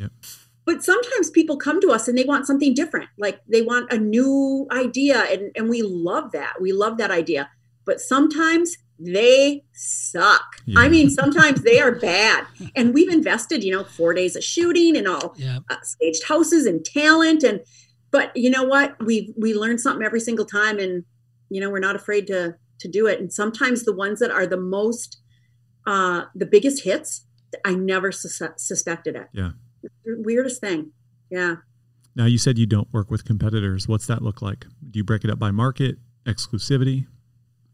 But 0.65 0.85
sometimes 0.85 1.31
people 1.31 1.57
come 1.57 1.81
to 1.81 1.91
us 1.91 2.07
and 2.07 2.17
they 2.17 2.23
want 2.25 2.47
something 2.47 2.75
different 2.75 3.09
like 3.19 3.41
they 3.49 3.63
want 3.63 3.93
a 3.93 3.99
new 3.99 4.69
idea 4.71 5.23
and, 5.25 5.51
and 5.57 5.69
we 5.69 5.83
love 5.83 6.31
that. 6.33 6.61
We 6.61 6.73
love 6.73 6.99
that 6.99 7.11
idea 7.11 7.51
but 7.85 8.01
sometimes 8.01 8.77
they 8.99 9.65
suck 9.73 10.43
i 10.77 10.89
mean 10.89 11.09
sometimes 11.21 11.63
they 11.63 11.81
are 11.81 11.93
bad 11.93 12.45
and 12.77 12.93
we've 12.93 13.11
invested 13.13 13.65
you 13.65 13.73
know 13.73 13.83
four 13.85 14.13
days 14.13 14.37
of 14.37 14.45
shooting 14.45 14.97
and 14.97 15.09
all 15.09 15.35
Yeah. 15.39 15.59
uh, 15.71 15.77
staged 15.83 16.25
houses 16.29 16.67
and 16.67 16.85
talent 16.85 17.43
and 17.43 17.61
but 18.11 18.31
you 18.37 18.51
know 18.51 18.65
what 18.65 19.03
we 19.05 19.33
we 19.39 19.55
learn 19.55 19.79
something 19.79 20.05
every 20.05 20.21
single 20.21 20.45
time 20.45 20.79
and 20.79 21.05
you 21.49 21.61
know 21.61 21.71
we're 21.71 21.79
not 21.81 21.97
afraid 21.97 22.27
to 22.29 22.57
to 22.81 22.89
do 22.89 23.07
it. 23.07 23.21
And 23.21 23.31
sometimes 23.31 23.85
the 23.85 23.95
ones 23.95 24.21
that 24.21 24.31
are 24.31 24.47
the 24.47 24.57
most, 24.57 25.21
uh, 25.87 26.23
the 26.35 26.47
biggest 26.47 26.83
hits, 26.83 27.27
I 27.63 27.75
never 27.75 28.11
sus- 28.11 28.41
suspected 28.57 29.17
it. 29.17 29.27
Yeah. 29.35 29.51
Weirdest 30.07 30.63
thing. 30.63 30.93
Yeah. 31.31 31.57
Now 32.17 32.25
you 32.25 32.39
said 32.39 32.57
you 32.57 32.65
don't 32.65 32.89
work 32.91 33.11
with 33.11 33.27
competitors. 33.27 33.87
What's 33.87 34.07
that 34.07 34.23
look 34.23 34.41
like? 34.41 34.65
Do 34.91 34.97
you 34.99 35.05
break 35.05 35.25
it 35.25 35.31
up 35.31 35.39
by 35.39 35.51
market, 35.51 35.99
exclusivity? 36.25 37.07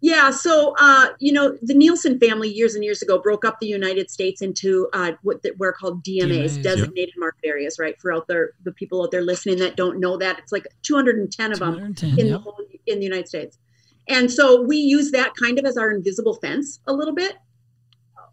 Yeah, 0.06 0.30
so 0.30 0.72
uh, 0.78 1.08
you 1.18 1.32
know 1.32 1.58
the 1.62 1.74
Nielsen 1.74 2.20
family 2.20 2.48
years 2.48 2.76
and 2.76 2.84
years 2.84 3.02
ago 3.02 3.20
broke 3.20 3.44
up 3.44 3.58
the 3.58 3.66
United 3.66 4.08
States 4.08 4.40
into 4.40 4.88
uh, 4.92 5.14
what 5.22 5.44
we're 5.58 5.72
called 5.72 6.04
DMAs, 6.04 6.58
DMAs, 6.58 6.62
designated 6.62 7.14
market 7.16 7.44
areas, 7.44 7.76
right? 7.80 8.00
For 8.00 8.12
out 8.12 8.28
there, 8.28 8.52
the 8.62 8.70
people 8.70 9.02
out 9.02 9.10
there 9.10 9.22
listening 9.22 9.58
that 9.58 9.76
don't 9.76 9.98
know 9.98 10.16
that, 10.18 10.38
it's 10.38 10.52
like 10.52 10.68
210 10.84 11.50
of 11.50 11.58
them 11.58 11.92
210, 11.94 12.20
in 12.20 12.30
the 12.30 12.38
whole 12.38 12.56
in 12.86 13.00
the 13.00 13.04
United 13.04 13.26
States, 13.26 13.58
and 14.06 14.30
so 14.30 14.62
we 14.62 14.76
use 14.76 15.10
that 15.10 15.32
kind 15.34 15.58
of 15.58 15.64
as 15.64 15.76
our 15.76 15.90
invisible 15.90 16.34
fence 16.36 16.78
a 16.86 16.92
little 16.92 17.14
bit. 17.14 17.38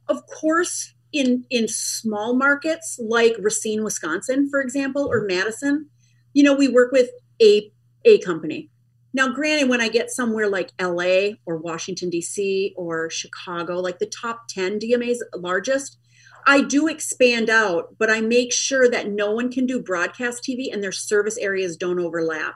Of 0.08 0.28
course, 0.28 0.94
in 1.12 1.44
in 1.50 1.68
small 1.68 2.36
markets 2.36 3.00
like 3.02 3.34
Racine, 3.40 3.84
Wisconsin, 3.84 4.48
for 4.48 4.62
example, 4.62 5.08
or 5.12 5.24
Madison, 5.24 5.90
you 6.34 6.44
know, 6.44 6.54
we 6.54 6.68
work 6.68 6.92
with 6.92 7.10
a 7.42 7.72
a 8.06 8.20
company. 8.20 8.70
Now, 9.14 9.30
granted, 9.30 9.70
when 9.70 9.82
I 9.82 9.90
get 9.90 10.10
somewhere 10.10 10.50
like 10.50 10.72
LA 10.82 11.34
or 11.46 11.58
Washington, 11.58 12.10
D.C. 12.10 12.74
or 12.76 13.10
Chicago, 13.10 13.80
like 13.80 14.00
the 14.00 14.08
top 14.08 14.48
10 14.50 14.80
DMAs 14.80 15.18
largest, 15.36 15.98
I 16.46 16.62
do 16.62 16.88
expand 16.88 17.50
out, 17.50 17.96
but 18.00 18.10
I 18.10 18.22
make 18.22 18.52
sure 18.52 18.90
that 18.90 19.10
no 19.10 19.32
one 19.32 19.52
can 19.52 19.66
do 19.66 19.82
broadcast 19.82 20.44
TV 20.44 20.74
and 20.74 20.84
their 20.84 20.92
service 20.92 21.38
areas 21.38 21.78
don't 21.78 22.00
overlap. 22.00 22.56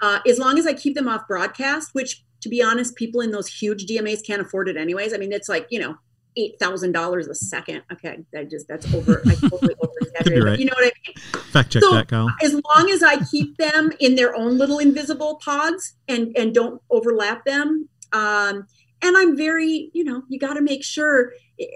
Uh, 0.00 0.20
as 0.26 0.38
long 0.38 0.58
as 0.58 0.66
I 0.66 0.72
keep 0.72 0.94
them 0.94 1.08
off 1.08 1.28
broadcast, 1.28 1.90
which 1.92 2.24
to 2.44 2.50
be 2.50 2.62
honest, 2.62 2.94
people 2.94 3.22
in 3.22 3.30
those 3.30 3.48
huge 3.48 3.86
DMAs 3.86 4.24
can't 4.24 4.42
afford 4.42 4.68
it 4.68 4.76
anyways. 4.76 5.14
I 5.14 5.16
mean, 5.16 5.32
it's 5.32 5.48
like, 5.48 5.66
you 5.70 5.78
know, 5.78 5.96
eight 6.36 6.58
thousand 6.58 6.92
dollars 6.92 7.28
a 7.28 7.34
second. 7.34 7.82
Okay, 7.92 8.18
I 8.36 8.44
just 8.44 8.66
that's 8.68 8.92
over. 8.94 9.22
I 9.26 9.34
totally 9.34 9.74
over 9.82 9.92
exaggerated. 10.00 10.44
right. 10.44 10.58
You 10.58 10.66
know 10.66 10.72
what 10.76 10.84
I 10.86 10.92
mean? 11.06 11.42
Fact 11.44 11.70
check 11.72 11.82
So- 11.82 11.92
that, 11.94 12.08
Kyle. 12.08 12.28
as 12.42 12.54
long 12.54 12.90
as 12.90 13.02
I 13.02 13.22
keep 13.24 13.56
them 13.58 13.92
in 14.00 14.16
their 14.16 14.34
own 14.34 14.58
little 14.58 14.78
invisible 14.78 15.36
pods 15.44 15.94
and 16.08 16.36
and 16.36 16.54
don't 16.54 16.80
overlap 16.90 17.44
them. 17.44 17.88
Um, 18.12 18.66
and 19.02 19.16
I'm 19.18 19.36
very, 19.36 19.90
you 19.92 20.02
know, 20.04 20.22
you 20.28 20.38
got 20.38 20.54
to 20.54 20.62
make 20.62 20.82
sure, 20.82 21.32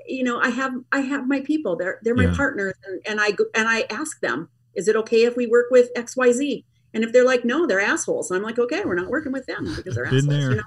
you 0.07 0.23
know, 0.25 0.41
I 0.41 0.49
have 0.51 0.73
I 0.93 1.01
have 1.01 1.27
my 1.29 1.41
people. 1.41 1.77
They're 1.77 1.99
they're 2.03 2.15
my 2.15 2.25
Yeah. 2.25 2.35
partners, 2.37 2.75
and, 2.87 3.01
and 3.07 3.21
I 3.21 3.33
go, 3.33 3.45
and 3.55 3.69
I 3.69 3.85
ask 3.91 4.21
them, 4.21 4.49
is 4.75 4.89
it 4.89 4.97
okay 4.97 5.25
if 5.25 5.37
we 5.37 5.47
work 5.47 5.67
with 5.71 5.91
X 5.97 6.17
Y 6.17 6.33
Z? 6.33 6.65
And 6.95 7.05
if 7.05 7.13
they're 7.13 7.25
like, 7.27 7.45
no, 7.45 7.67
they're 7.67 7.81
assholes, 7.81 8.31
I'm 8.31 8.43
like, 8.43 8.59
okay, 8.59 8.83
we're 8.85 8.95
not 8.95 9.09
working 9.09 9.31
with 9.31 9.45
them 9.47 9.73
because 9.77 9.95
they're 9.95 10.07
Been 10.07 10.31
assholes. 10.31 10.45
You 10.51 10.57
know? 10.57 10.63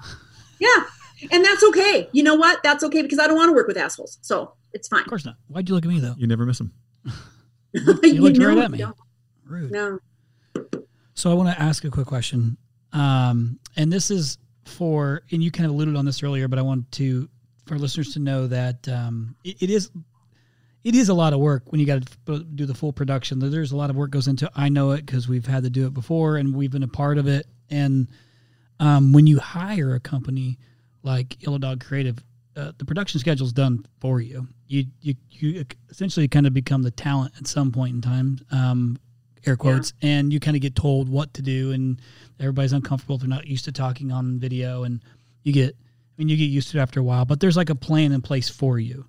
Yeah, 0.60 0.84
and 1.30 1.44
that's 1.44 1.62
okay. 1.64 2.08
You 2.12 2.22
know 2.22 2.34
what? 2.34 2.62
That's 2.62 2.82
okay 2.84 3.02
because 3.02 3.18
I 3.18 3.26
don't 3.26 3.36
want 3.36 3.50
to 3.50 3.54
work 3.54 3.66
with 3.68 3.76
assholes, 3.76 4.18
so 4.22 4.54
it's 4.72 4.88
fine. 4.88 5.02
Of 5.02 5.08
course 5.08 5.24
not. 5.24 5.36
Why'd 5.48 5.68
you 5.68 5.74
look 5.74 5.84
at 5.84 5.90
me 5.90 6.00
though? 6.00 6.14
You 6.16 6.26
never 6.26 6.46
miss 6.46 6.58
them. 6.58 6.72
You 7.74 8.20
looked 8.20 8.36
right 8.36 8.58
at 8.64 8.70
me. 8.70 8.78
no, 8.78 8.92
Rude. 9.46 9.70
No. 9.72 9.98
So 11.14 11.30
I 11.30 11.34
want 11.34 11.48
to 11.56 11.62
ask 11.62 11.84
a 11.84 11.90
quick 11.90 12.06
question, 12.06 12.58
um, 12.92 13.58
and 13.76 13.90
this 13.90 14.10
is 14.10 14.36
for, 14.66 15.22
and 15.32 15.42
you 15.42 15.50
kind 15.50 15.64
of 15.64 15.72
alluded 15.72 15.96
on 15.96 16.04
this 16.04 16.22
earlier, 16.22 16.48
but 16.48 16.58
I 16.58 16.62
want 16.62 16.92
to 16.92 17.30
for 17.64 17.78
listeners 17.78 18.12
to 18.12 18.18
know 18.18 18.46
that 18.48 18.86
um, 18.88 19.36
it, 19.42 19.62
it 19.62 19.70
is 19.70 19.90
it 20.84 20.94
is 20.94 21.08
a 21.08 21.14
lot 21.14 21.32
of 21.32 21.38
work 21.38 21.70
when 21.70 21.80
you 21.80 21.86
got 21.86 22.02
to 22.26 22.44
do 22.54 22.66
the 22.66 22.74
full 22.74 22.92
production. 22.92 23.38
There's 23.38 23.72
a 23.72 23.76
lot 23.76 23.88
of 23.88 23.96
work 23.96 24.10
goes 24.10 24.26
into. 24.28 24.50
I 24.54 24.68
know 24.68 24.90
it 24.90 25.06
because 25.06 25.28
we've 25.28 25.46
had 25.46 25.62
to 25.62 25.70
do 25.70 25.86
it 25.86 25.94
before, 25.94 26.36
and 26.36 26.54
we've 26.54 26.72
been 26.72 26.82
a 26.82 26.88
part 26.88 27.18
of 27.18 27.28
it. 27.28 27.46
And 27.70 28.08
um, 28.80 29.12
when 29.12 29.26
you 29.26 29.38
hire 29.38 29.94
a 29.94 30.00
company 30.00 30.58
like 31.02 31.42
Yellow 31.42 31.58
Dog 31.58 31.84
Creative, 31.84 32.18
uh, 32.56 32.72
the 32.78 32.84
production 32.84 33.18
schedule 33.20 33.46
is 33.46 33.52
done 33.52 33.84
for 34.00 34.20
you. 34.20 34.46
You 34.68 34.84
you 35.00 35.14
you 35.30 35.64
essentially 35.90 36.28
kind 36.28 36.46
of 36.46 36.54
become 36.54 36.82
the 36.82 36.90
talent 36.90 37.34
at 37.38 37.46
some 37.46 37.72
point 37.72 37.94
in 37.94 38.00
time. 38.02 38.38
Um, 38.50 38.98
air 39.46 39.56
quotes, 39.56 39.92
and 40.02 40.32
you 40.32 40.38
kind 40.38 40.56
of 40.56 40.62
get 40.62 40.76
told 40.76 41.08
what 41.08 41.32
to 41.34 41.42
do, 41.42 41.72
and 41.72 42.00
everybody's 42.38 42.72
uncomfortable 42.72 43.16
if 43.16 43.22
they're 43.22 43.28
not 43.28 43.46
used 43.46 43.64
to 43.64 43.72
talking 43.72 44.12
on 44.12 44.38
video, 44.38 44.84
and 44.84 45.02
you 45.42 45.52
get, 45.52 45.74
I 45.74 46.12
mean, 46.16 46.28
you 46.28 46.36
get 46.36 46.44
used 46.44 46.70
to 46.70 46.78
it 46.78 46.80
after 46.80 47.00
a 47.00 47.02
while, 47.02 47.24
but 47.24 47.40
there's 47.40 47.56
like 47.56 47.70
a 47.70 47.74
plan 47.74 48.12
in 48.12 48.22
place 48.22 48.48
for 48.48 48.78
you. 48.78 49.04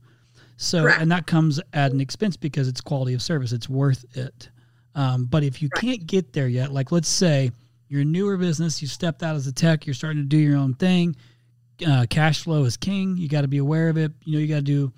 So, 0.58 0.84
Correct. 0.84 1.02
and 1.02 1.12
that 1.12 1.28
comes 1.28 1.60
at 1.74 1.92
an 1.92 2.00
expense 2.02 2.36
because 2.38 2.68
it's 2.68 2.82
quality 2.82 3.14
of 3.14 3.22
service. 3.22 3.52
It's 3.52 3.70
worth 3.70 4.06
it. 4.18 4.50
Um, 4.96 5.26
but 5.26 5.44
if 5.44 5.62
you 5.62 5.70
Right. 5.76 5.82
can't 5.82 6.08
get 6.08 6.34
there 6.34 6.48
yet, 6.48 6.72
like 6.72 6.92
let's 6.92 7.10
say 7.10 7.52
you're 7.90 8.02
a 8.02 8.06
newer 8.06 8.38
business, 8.38 8.82
you 8.82 8.88
stepped 8.88 9.22
out 9.24 9.36
as 9.36 9.46
a 9.48 9.52
tech, 9.52 9.86
you're 9.86 9.94
starting 9.94 10.22
to 10.24 10.28
do 10.28 10.38
your 10.38 10.58
own 10.58 10.74
thing. 10.76 11.16
Uh, 11.86 12.06
cash 12.10 12.44
flow 12.44 12.64
is 12.66 12.78
king. 12.78 13.18
You 13.18 13.28
got 13.28 13.42
to 13.42 13.48
be 13.48 13.58
aware 13.58 13.90
of 13.90 13.98
it. 13.98 14.12
You 14.24 14.34
know, 14.34 14.40
you 14.40 14.48
got 14.48 14.58
to 14.58 14.62
do 14.62 14.94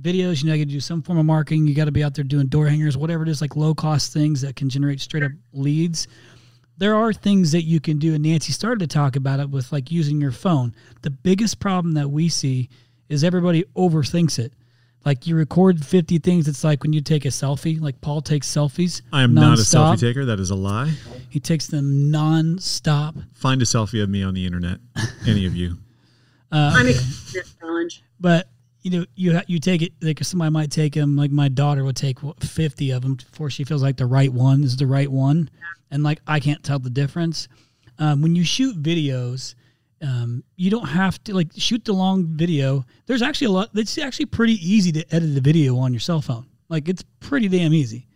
videos. 0.00 0.42
You 0.42 0.48
know, 0.48 0.54
you 0.54 0.64
got 0.64 0.68
to 0.68 0.74
do 0.74 0.80
some 0.80 1.02
form 1.02 1.18
of 1.18 1.26
marketing. 1.26 1.66
You 1.66 1.74
got 1.74 1.86
to 1.86 1.92
be 1.92 2.04
out 2.04 2.14
there 2.14 2.24
doing 2.24 2.46
door 2.46 2.66
hangers, 2.66 2.96
whatever 2.96 3.22
it 3.22 3.28
is, 3.28 3.40
like 3.40 3.56
low 3.56 3.74
cost 3.74 4.12
things 4.12 4.40
that 4.42 4.56
can 4.56 4.68
generate 4.68 5.00
straight 5.00 5.22
up 5.22 5.32
leads. 5.52 6.06
There 6.78 6.96
are 6.96 7.12
things 7.12 7.52
that 7.52 7.64
you 7.64 7.78
can 7.78 7.98
do, 7.98 8.14
and 8.14 8.24
Nancy 8.24 8.52
started 8.52 8.80
to 8.80 8.86
talk 8.86 9.16
about 9.16 9.38
it 9.38 9.50
with 9.50 9.70
like 9.70 9.90
using 9.90 10.20
your 10.20 10.32
phone. 10.32 10.74
The 11.02 11.10
biggest 11.10 11.60
problem 11.60 11.92
that 11.94 12.10
we 12.10 12.28
see 12.28 12.70
is 13.08 13.22
everybody 13.22 13.64
overthinks 13.76 14.38
it. 14.38 14.54
Like 15.04 15.26
you 15.26 15.34
record 15.34 15.84
50 15.84 16.18
things. 16.18 16.46
It's 16.46 16.62
like 16.62 16.82
when 16.82 16.92
you 16.92 17.00
take 17.00 17.24
a 17.24 17.28
selfie, 17.28 17.80
like 17.80 18.00
Paul 18.00 18.20
takes 18.20 18.50
selfies. 18.50 19.02
I 19.12 19.22
am 19.22 19.34
not 19.34 19.58
a 19.58 19.62
selfie 19.62 19.98
taker. 19.98 20.26
That 20.26 20.40
is 20.40 20.50
a 20.50 20.54
lie. 20.54 20.92
He 21.30 21.40
takes 21.40 21.66
them 21.66 22.10
non-stop. 22.10 23.14
Find 23.34 23.62
a 23.62 23.64
selfie 23.64 24.02
of 24.02 24.10
me 24.10 24.22
on 24.22 24.34
the 24.34 24.44
internet. 24.44 24.78
Any 25.26 25.46
of 25.46 25.56
you. 25.56 25.78
Uh, 26.52 26.72
I'm 26.74 26.86
that 26.86 27.44
challenge. 27.60 28.02
but 28.18 28.48
you 28.82 28.90
know 28.90 29.04
you 29.14 29.38
you 29.46 29.58
take 29.58 29.82
it 29.82 29.92
like 30.02 30.22
somebody 30.24 30.50
might 30.50 30.70
take 30.70 30.94
them 30.94 31.16
like 31.16 31.30
my 31.30 31.48
daughter 31.48 31.84
would 31.84 31.96
take 31.96 32.22
what, 32.22 32.42
50 32.42 32.90
of 32.90 33.02
them 33.02 33.14
before 33.14 33.50
she 33.50 33.64
feels 33.64 33.82
like 33.82 33.96
the 33.96 34.06
right 34.06 34.32
one 34.32 34.64
is 34.64 34.76
the 34.76 34.86
right 34.86 35.10
one. 35.10 35.50
And 35.90 36.02
like 36.02 36.20
i 36.26 36.40
can't 36.40 36.62
tell 36.62 36.78
the 36.78 36.90
difference. 36.90 37.48
Um, 37.98 38.22
when 38.22 38.34
you 38.34 38.44
shoot 38.44 38.82
videos 38.82 39.54
um, 40.02 40.42
you 40.56 40.70
don't 40.70 40.88
have 40.88 41.22
to 41.24 41.34
like 41.34 41.48
shoot 41.56 41.84
the 41.84 41.92
long 41.92 42.24
video. 42.24 42.86
There's 43.04 43.20
actually 43.20 43.48
a 43.48 43.50
lot 43.50 43.70
it's 43.74 43.98
actually 43.98 44.26
pretty 44.26 44.54
easy 44.54 44.92
to 44.92 45.14
edit 45.14 45.36
a 45.36 45.40
video 45.40 45.76
on 45.76 45.92
your 45.92 46.00
cell 46.00 46.22
phone. 46.22 46.46
Like 46.68 46.88
it's 46.88 47.04
pretty 47.20 47.48
damn 47.48 47.74
easy 47.74 48.06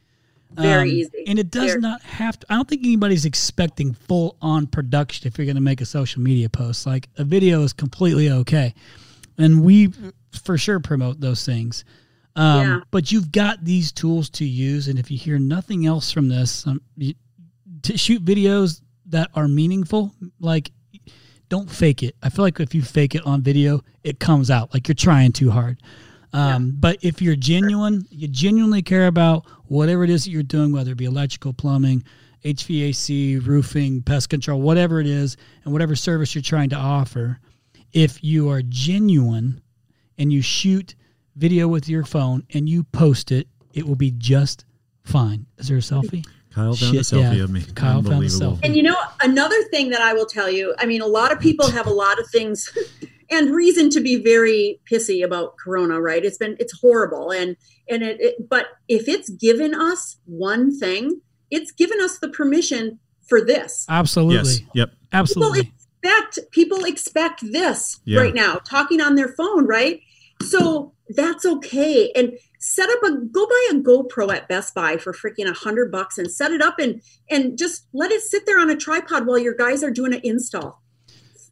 Very 0.56 0.90
Um, 0.90 0.96
easy. 0.96 1.24
and 1.26 1.38
it 1.38 1.50
does 1.50 1.66
Very- 1.70 1.80
not 1.80 2.02
have 2.02 2.38
to 2.40 2.46
i 2.50 2.54
don't 2.56 2.68
think 2.68 2.82
anybody's 2.84 3.24
expecting 3.24 3.92
full 3.94 4.36
on 4.40 4.66
production 4.66 5.26
if 5.26 5.36
you're 5.38 5.44
going 5.46 5.56
to 5.56 5.60
make 5.62 5.80
a 5.80 5.86
social 5.86 6.22
media 6.22 6.48
post. 6.48 6.86
Like 6.86 7.08
a 7.16 7.24
video 7.24 7.62
is 7.62 7.72
completely 7.72 8.30
okay. 8.30 8.74
And 9.38 9.62
we 9.64 9.92
for 10.32 10.56
sure 10.58 10.78
promote 10.80 11.20
those 11.20 11.44
things. 11.44 11.84
Um, 12.36 12.60
Yeah. 12.66 12.80
but 12.90 13.10
you've 13.12 13.30
got 13.32 13.64
these 13.64 13.92
tools 13.92 14.28
to 14.30 14.44
use 14.44 14.88
and 14.88 14.98
if 14.98 15.10
you 15.10 15.18
hear 15.18 15.38
nothing 15.38 15.86
else 15.86 16.10
from 16.10 16.28
this 16.28 16.66
um, 16.66 16.80
you, 16.96 17.14
to 17.82 17.96
shoot 17.98 18.24
videos 18.24 18.80
that 19.06 19.30
are 19.34 19.46
meaningful 19.48 20.12
like 20.40 20.70
don't 21.50 21.70
fake 21.70 22.02
it. 22.02 22.16
I 22.22 22.30
feel 22.30 22.44
like 22.44 22.58
if 22.58 22.74
you 22.74 22.82
fake 22.82 23.14
it 23.14 23.24
on 23.26 23.42
video 23.42 23.82
it 24.02 24.18
comes 24.20 24.50
out. 24.50 24.72
Like 24.74 24.88
you're 24.88 24.94
trying 24.94 25.32
too 25.32 25.50
hard 25.50 25.78
um, 26.34 26.74
but 26.78 26.98
if 27.02 27.22
you're 27.22 27.36
genuine 27.36 28.04
you 28.10 28.28
genuinely 28.28 28.82
care 28.82 29.06
about 29.06 29.46
whatever 29.66 30.04
it 30.04 30.10
is 30.10 30.24
that 30.24 30.30
you're 30.30 30.42
doing 30.42 30.72
whether 30.72 30.92
it 30.92 30.98
be 30.98 31.06
electrical 31.06 31.52
plumbing 31.52 32.04
hvac 32.44 33.46
roofing 33.46 34.02
pest 34.02 34.28
control 34.28 34.60
whatever 34.60 35.00
it 35.00 35.06
is 35.06 35.36
and 35.64 35.72
whatever 35.72 35.96
service 35.96 36.34
you're 36.34 36.42
trying 36.42 36.68
to 36.68 36.76
offer 36.76 37.38
if 37.94 38.22
you 38.22 38.50
are 38.50 38.60
genuine 38.60 39.62
and 40.18 40.32
you 40.32 40.42
shoot 40.42 40.94
video 41.36 41.68
with 41.68 41.88
your 41.88 42.04
phone 42.04 42.44
and 42.52 42.68
you 42.68 42.84
post 42.84 43.32
it, 43.32 43.48
it 43.72 43.86
will 43.86 43.96
be 43.96 44.10
just 44.10 44.64
fine. 45.04 45.46
Is 45.58 45.68
there 45.68 45.78
a 45.78 45.80
selfie? 45.80 46.24
Kyle 46.52 46.74
found 46.74 46.96
a 46.96 47.00
selfie 47.00 47.36
yeah. 47.36 47.44
of 47.44 47.50
me. 47.50 47.62
Kyle 47.74 47.94
found 47.94 48.06
a 48.06 48.10
Unbelievable. 48.10 48.56
selfie. 48.56 48.60
And 48.64 48.76
you 48.76 48.82
know, 48.82 48.96
another 49.22 49.60
thing 49.64 49.90
that 49.90 50.00
I 50.00 50.12
will 50.12 50.26
tell 50.26 50.50
you, 50.50 50.74
I 50.78 50.86
mean, 50.86 51.02
a 51.02 51.06
lot 51.06 51.32
of 51.32 51.40
people 51.40 51.70
have 51.70 51.86
a 51.86 51.92
lot 51.92 52.18
of 52.20 52.28
things 52.28 52.70
and 53.34 53.54
reason 53.54 53.90
to 53.90 54.00
be 54.00 54.22
very 54.22 54.80
pissy 54.90 55.24
about 55.24 55.56
Corona, 55.56 56.00
right? 56.00 56.24
It's 56.24 56.38
been, 56.38 56.56
it's 56.58 56.78
horrible. 56.80 57.30
And, 57.30 57.56
and 57.88 58.02
it, 58.02 58.20
it 58.20 58.48
but 58.48 58.66
if 58.88 59.08
it's 59.08 59.28
given 59.30 59.74
us 59.74 60.16
one 60.26 60.78
thing, 60.78 61.20
it's 61.50 61.72
given 61.72 62.00
us 62.00 62.18
the 62.18 62.28
permission 62.28 62.98
for 63.28 63.40
this. 63.44 63.86
Absolutely. 63.88 64.36
Yes. 64.36 64.60
Yep. 64.74 64.90
Absolutely. 65.12 65.72
expect 66.02 66.50
people 66.50 66.84
expect 66.84 67.40
this 67.52 68.00
Yeah. 68.04 68.20
right 68.20 68.34
now 68.34 68.56
talking 68.56 69.00
on 69.00 69.14
their 69.14 69.28
phone 69.28 69.66
right 69.66 70.00
so 70.42 70.92
that's 71.10 71.46
okay 71.46 72.10
and 72.14 72.32
set 72.58 72.90
up 72.90 73.02
a 73.04 73.16
go 73.32 73.46
buy 73.46 73.68
a 73.70 73.74
gopro 73.76 74.30
at 74.34 74.48
best 74.48 74.74
buy 74.74 74.96
for 74.98 75.12
freaking 75.14 75.48
a 75.48 75.54
hundred 75.54 75.90
bucks 75.90 76.18
and 76.18 76.30
set 76.30 76.50
it 76.50 76.60
up 76.60 76.78
and 76.78 77.00
and 77.30 77.56
just 77.56 77.86
let 77.94 78.10
it 78.10 78.20
sit 78.20 78.44
there 78.44 78.58
on 78.58 78.68
a 78.68 78.76
tripod 78.76 79.26
while 79.26 79.38
your 79.38 79.54
guys 79.54 79.82
are 79.82 79.90
doing 79.90 80.12
an 80.12 80.20
install 80.24 80.82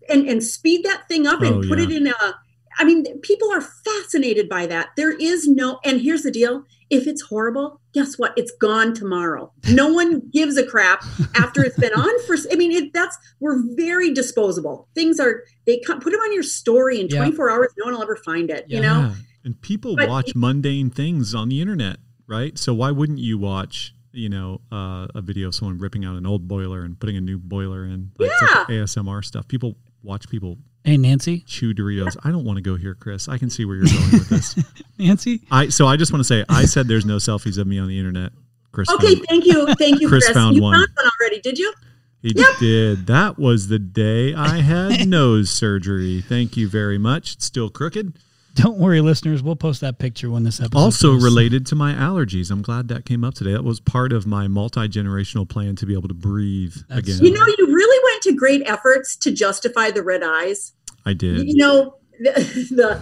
and 0.08 0.28
and 0.28 0.42
speed 0.42 0.84
that 0.84 1.06
thing 1.08 1.26
up 1.26 1.40
and 1.42 1.64
Oh, 1.64 1.68
put 1.68 1.78
yeah. 1.78 1.84
it 1.86 1.90
in 1.92 2.06
a 2.08 2.14
I 2.78 2.84
mean, 2.84 3.04
people 3.20 3.52
are 3.52 3.60
fascinated 3.60 4.48
by 4.48 4.66
that. 4.66 4.88
There 4.96 5.12
is 5.12 5.46
no, 5.46 5.78
and 5.84 6.00
here's 6.00 6.22
the 6.22 6.30
deal 6.30 6.64
if 6.88 7.06
it's 7.06 7.20
horrible, 7.20 7.80
guess 7.92 8.18
what? 8.18 8.32
It's 8.34 8.50
gone 8.60 8.94
tomorrow. 8.94 9.52
No 9.68 9.92
one 9.92 10.22
gives 10.32 10.56
a 10.56 10.64
crap 10.66 11.04
after 11.34 11.62
it's 11.62 11.78
been 11.78 11.92
on 11.92 12.26
for, 12.26 12.34
I 12.50 12.54
mean, 12.56 12.72
it, 12.72 12.92
that's, 12.94 13.16
we're 13.40 13.62
very 13.76 14.12
disposable. 14.14 14.88
Things 14.94 15.20
are, 15.20 15.42
they 15.66 15.80
come, 15.86 16.00
put 16.00 16.12
them 16.12 16.20
on 16.20 16.32
your 16.32 16.42
story 16.42 16.98
in 16.98 17.08
Yeah. 17.08 17.18
24 17.18 17.50
hours, 17.50 17.68
no 17.76 17.84
one 17.86 17.94
will 17.94 18.02
ever 18.02 18.16
find 18.16 18.48
it, 18.50 18.64
you 18.68 18.80
know? 18.80 19.12
And 19.44 19.60
people 19.60 19.94
But- 19.94 20.08
watch 20.08 20.34
mundane 20.34 20.88
things 20.88 21.34
on 21.34 21.50
the 21.50 21.60
internet, 21.60 21.98
right? 22.26 22.58
So 22.58 22.72
why 22.72 22.90
wouldn't 22.90 23.18
you 23.18 23.36
watch, 23.36 23.94
you 24.12 24.30
know, 24.30 24.62
uh, 24.72 25.08
a 25.14 25.20
video 25.20 25.48
of 25.48 25.54
someone 25.54 25.78
ripping 25.78 26.06
out 26.06 26.16
an 26.16 26.24
old 26.26 26.48
boiler 26.48 26.82
and 26.84 26.98
putting 26.98 27.16
a 27.18 27.20
new 27.22 27.38
boiler 27.38 27.84
in? 27.84 28.12
Like, 28.18 28.30
it's 28.32 28.42
like 28.42 28.66
ASMR 28.68 29.22
stuff. 29.24 29.46
People 29.46 29.76
watch 30.02 30.28
people 30.28 30.58
Hey, 30.84 30.96
Nancy. 30.96 31.44
chew 31.46 31.72
Doritos. 31.74 32.16
I 32.24 32.30
don't 32.32 32.44
want 32.44 32.56
to 32.56 32.60
go 32.62 32.74
here, 32.74 32.94
Chris. 32.96 33.28
I 33.28 33.38
can 33.38 33.50
see 33.50 33.64
where 33.64 33.76
you're 33.76 33.86
going 33.86 34.10
with 34.12 34.28
this. 34.28 34.58
Nancy. 34.98 35.42
I 35.50 35.68
so 35.68 35.86
I 35.86 35.96
just 35.96 36.12
want 36.12 36.20
to 36.20 36.24
say 36.24 36.44
I 36.48 36.64
said 36.64 36.88
there's 36.88 37.06
no 37.06 37.16
selfies 37.18 37.56
of 37.58 37.66
me 37.68 37.78
on 37.78 37.86
the 37.88 37.98
internet. 37.98 38.32
Chris, 38.72 38.88
Okay, 38.90 39.14
found- 39.14 39.26
thank 39.28 39.44
you. 39.46 39.72
Thank 39.76 40.00
you, 40.00 40.08
Chris 40.08 40.24
Chris. 40.24 40.34
found 40.36 40.56
you 40.56 40.62
one. 40.62 40.74
found 40.74 40.88
one 40.96 41.06
already, 41.20 41.40
did 41.40 41.58
you? 41.58 41.72
he 42.22 42.32
did. 42.60 43.06
That 43.06 43.38
was 43.38 43.68
the 43.68 43.78
day 43.78 44.32
I 44.34 44.58
had 44.60 45.06
nose 45.08 45.50
surgery. 45.50 46.20
Thank 46.20 46.56
you 46.56 46.68
very 46.68 46.96
much. 46.98 47.34
It's 47.34 47.44
still 47.44 47.68
crooked. 47.70 48.14
Don't 48.54 48.76
worry, 48.78 49.00
listeners. 49.00 49.42
We'll 49.42 49.56
post 49.56 49.80
that 49.80 49.98
picture 49.98 50.30
when 50.30 50.42
this 50.44 50.60
episode. 50.60 50.78
Also 50.78 51.12
posts. 51.12 51.24
related 51.24 51.66
to 51.66 51.74
my 51.74 51.94
allergies. 51.94 52.50
I'm 52.50 52.60
glad 52.62 52.88
that 52.88 53.06
came 53.06 53.24
up 53.24 53.34
today. 53.34 53.52
That 53.52 53.64
was 53.64 53.80
part 53.80 54.12
of 54.12 54.26
my 54.26 54.46
multi 54.48 54.88
generational 54.88 55.48
plan 55.48 55.74
to 55.76 55.86
be 55.86 55.94
able 55.94 56.08
to 56.08 56.14
breathe 56.14 56.74
That's- 56.88 56.98
again. 57.16 57.24
You 57.24 57.32
know, 57.32 57.46
you 57.46 57.66
really 57.74 58.12
went 58.12 58.22
to 58.24 58.32
great 58.34 58.62
efforts 58.68 59.16
to 59.16 59.32
justify 59.32 59.90
the 59.90 60.02
red 60.02 60.22
eyes. 60.22 60.72
I 61.06 61.14
did. 61.14 61.48
You 61.48 61.56
know, 61.56 61.96
the 62.22 62.32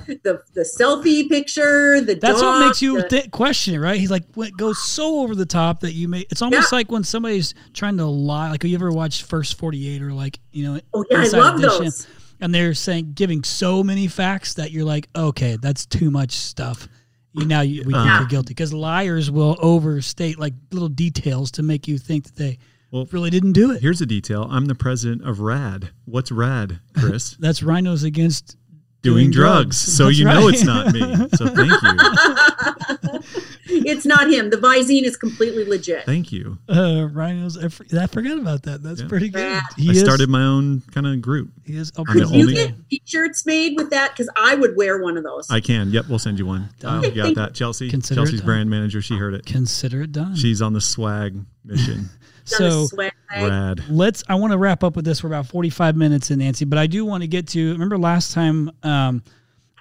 the 0.06 0.20
the, 0.22 0.42
the 0.54 0.60
selfie 0.62 1.28
picture, 1.28 2.00
the 2.00 2.14
That's 2.14 2.40
dog, 2.40 2.60
what 2.60 2.66
makes 2.68 2.80
you 2.80 3.02
the- 3.02 3.08
th- 3.08 3.30
question 3.32 3.74
it, 3.74 3.78
right? 3.78 3.98
He's 3.98 4.10
like, 4.10 4.22
it 4.36 4.56
goes 4.56 4.82
so 4.82 5.20
over 5.20 5.34
the 5.34 5.44
top 5.46 5.80
that 5.80 5.92
you 5.94 6.06
may. 6.08 6.20
It's 6.30 6.42
almost 6.42 6.70
Yeah. 6.72 6.78
like 6.78 6.92
when 6.92 7.02
somebody's 7.04 7.54
trying 7.74 7.96
to 7.96 8.06
lie. 8.06 8.50
Like, 8.50 8.62
have 8.62 8.70
you 8.70 8.76
ever 8.76 8.92
watched 8.92 9.24
First 9.24 9.58
Forty 9.58 9.88
Eight 9.88 10.00
or 10.00 10.12
like, 10.12 10.38
you 10.52 10.64
know, 10.72 10.80
Oh 10.94 11.04
yeah, 11.10 11.18
I 11.22 11.26
love 11.26 11.56
Edition, 11.58 11.84
those. 11.86 12.06
And 12.40 12.54
they're 12.54 12.74
saying 12.74 13.12
giving 13.14 13.44
so 13.44 13.82
many 13.82 14.06
facts 14.08 14.54
that 14.54 14.70
you're 14.70 14.84
like, 14.84 15.08
okay, 15.14 15.56
that's 15.60 15.86
too 15.86 16.10
much 16.10 16.32
stuff. 16.32 16.88
You 17.32 17.44
now 17.46 17.60
you, 17.60 17.82
we 17.84 17.92
think 17.92 18.06
Uh. 18.06 18.16
you're 18.20 18.28
guilty 18.28 18.50
because 18.54 18.72
liars 18.72 19.30
will 19.30 19.56
overstate 19.60 20.38
like 20.38 20.54
little 20.72 20.88
details 20.88 21.50
to 21.52 21.62
make 21.62 21.86
you 21.86 21.96
think 21.98 22.24
that 22.24 22.36
they 22.36 22.58
Well, 22.90 23.06
really 23.12 23.30
didn't 23.30 23.52
do 23.52 23.70
it. 23.70 23.80
Here's 23.82 24.00
a 24.00 24.06
detail. 24.06 24.48
I'm 24.50 24.66
the 24.66 24.74
president 24.74 25.22
of 25.28 25.38
RAD. 25.40 25.90
What's 26.06 26.32
RAD, 26.32 26.80
Chris? 26.98 27.36
That's 27.40 27.62
rhinos 27.62 28.02
against 28.02 28.56
Doing 29.02 29.30
drugs. 29.30 29.78
So 29.78 30.06
That's 30.06 30.18
you 30.18 30.24
know 30.26 30.48
it's 30.48 30.62
not 30.64 30.92
me. 30.92 31.00
So 31.34 31.46
thank 31.46 31.72
you. 31.82 33.20
it's 33.70 34.04
not 34.06 34.30
him. 34.30 34.50
The 34.50 34.56
Visine 34.56 35.04
is 35.04 35.16
completely 35.16 35.64
legit. 35.64 36.04
Thank 36.06 36.32
you. 36.32 36.58
uh, 36.68 37.08
rhinos. 37.12 37.56
I, 37.62 37.68
for- 37.68 37.86
I 37.98 38.06
forgot 38.06 38.38
about 38.38 38.62
that. 38.64 38.82
That's 38.82 39.00
Yeah. 39.02 39.08
pretty 39.08 39.28
good. 39.28 39.42
Rad. 39.42 39.62
He 39.76 39.88
I 39.88 39.92
is, 39.92 40.00
started 40.00 40.28
my 40.28 40.42
own 40.42 40.82
kind 40.92 41.06
of 41.06 41.20
group. 41.20 41.50
He 41.64 41.76
is. 41.76 41.92
Oh, 41.96 42.04
Could 42.04 42.30
you 42.30 42.40
only- 42.42 42.54
get 42.54 42.74
t-shirts 42.90 43.46
made 43.46 43.76
with 43.76 43.90
that? 43.90 44.12
Because 44.12 44.28
I 44.36 44.54
would 44.54 44.76
wear 44.76 45.00
one 45.02 45.16
of 45.16 45.24
those. 45.24 45.50
I 45.50 45.60
can. 45.60 45.90
Yep, 45.90 46.06
we'll 46.08 46.18
send 46.18 46.38
you 46.38 46.46
one. 46.46 46.68
Done. 46.80 47.02
you 47.04 47.10
got 47.12 47.34
that, 47.34 47.54
Chelsea. 47.54 47.88
Consider 47.90 48.20
it 48.20 48.24
Chelsea's 48.24 48.42
brand 48.42 48.68
manager. 48.70 49.00
She 49.02 49.16
heard 49.16 49.34
it. 49.34 49.46
consider 49.46 50.02
it 50.02 50.12
done. 50.12 50.36
She's 50.36 50.60
on 50.62 50.72
the 50.72 50.80
swag 50.80 51.38
mission. 51.64 52.08
So 52.46 52.86
swag. 52.86 53.12
Rad. 53.30 53.84
let's 53.90 54.24
i 54.28 54.34
want 54.34 54.52
to 54.52 54.58
wrap 54.58 54.82
up 54.82 54.96
with 54.96 55.04
this 55.04 55.22
we're 55.22 55.28
about 55.28 55.46
45 55.46 55.94
minutes 55.94 56.32
in 56.32 56.40
nancy 56.40 56.64
but 56.64 56.78
i 56.80 56.88
do 56.88 57.04
want 57.04 57.22
to 57.22 57.28
get 57.28 57.46
to 57.48 57.72
remember 57.72 57.96
last 57.96 58.32
time 58.32 58.72
um, 58.82 59.22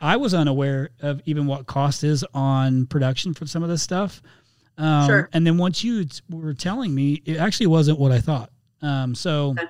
i 0.02 0.16
was 0.18 0.34
unaware 0.34 0.90
of 1.02 1.22
even 1.26 1.46
what 1.46 1.66
cost 1.68 2.04
is 2.04 2.26
on 2.34 2.86
production 2.88 3.34
for 3.34 3.46
some 3.46 3.64
of 3.64 3.70
this 3.70 3.82
stuff 3.82 4.22
um, 4.78 5.06
Sure. 5.08 5.30
and 5.34 5.46
then 5.46 5.58
once 5.58 5.84
you 5.84 6.06
t- 6.06 6.22
were 6.30 6.54
telling 6.54 6.94
me 6.96 7.22
it 7.26 7.38
actually 7.38 7.68
wasn't 7.68 8.00
what 8.00 8.12
i 8.12 8.20
thought 8.20 8.50
um, 8.82 9.14
so 9.16 9.50
Okay. 9.52 9.64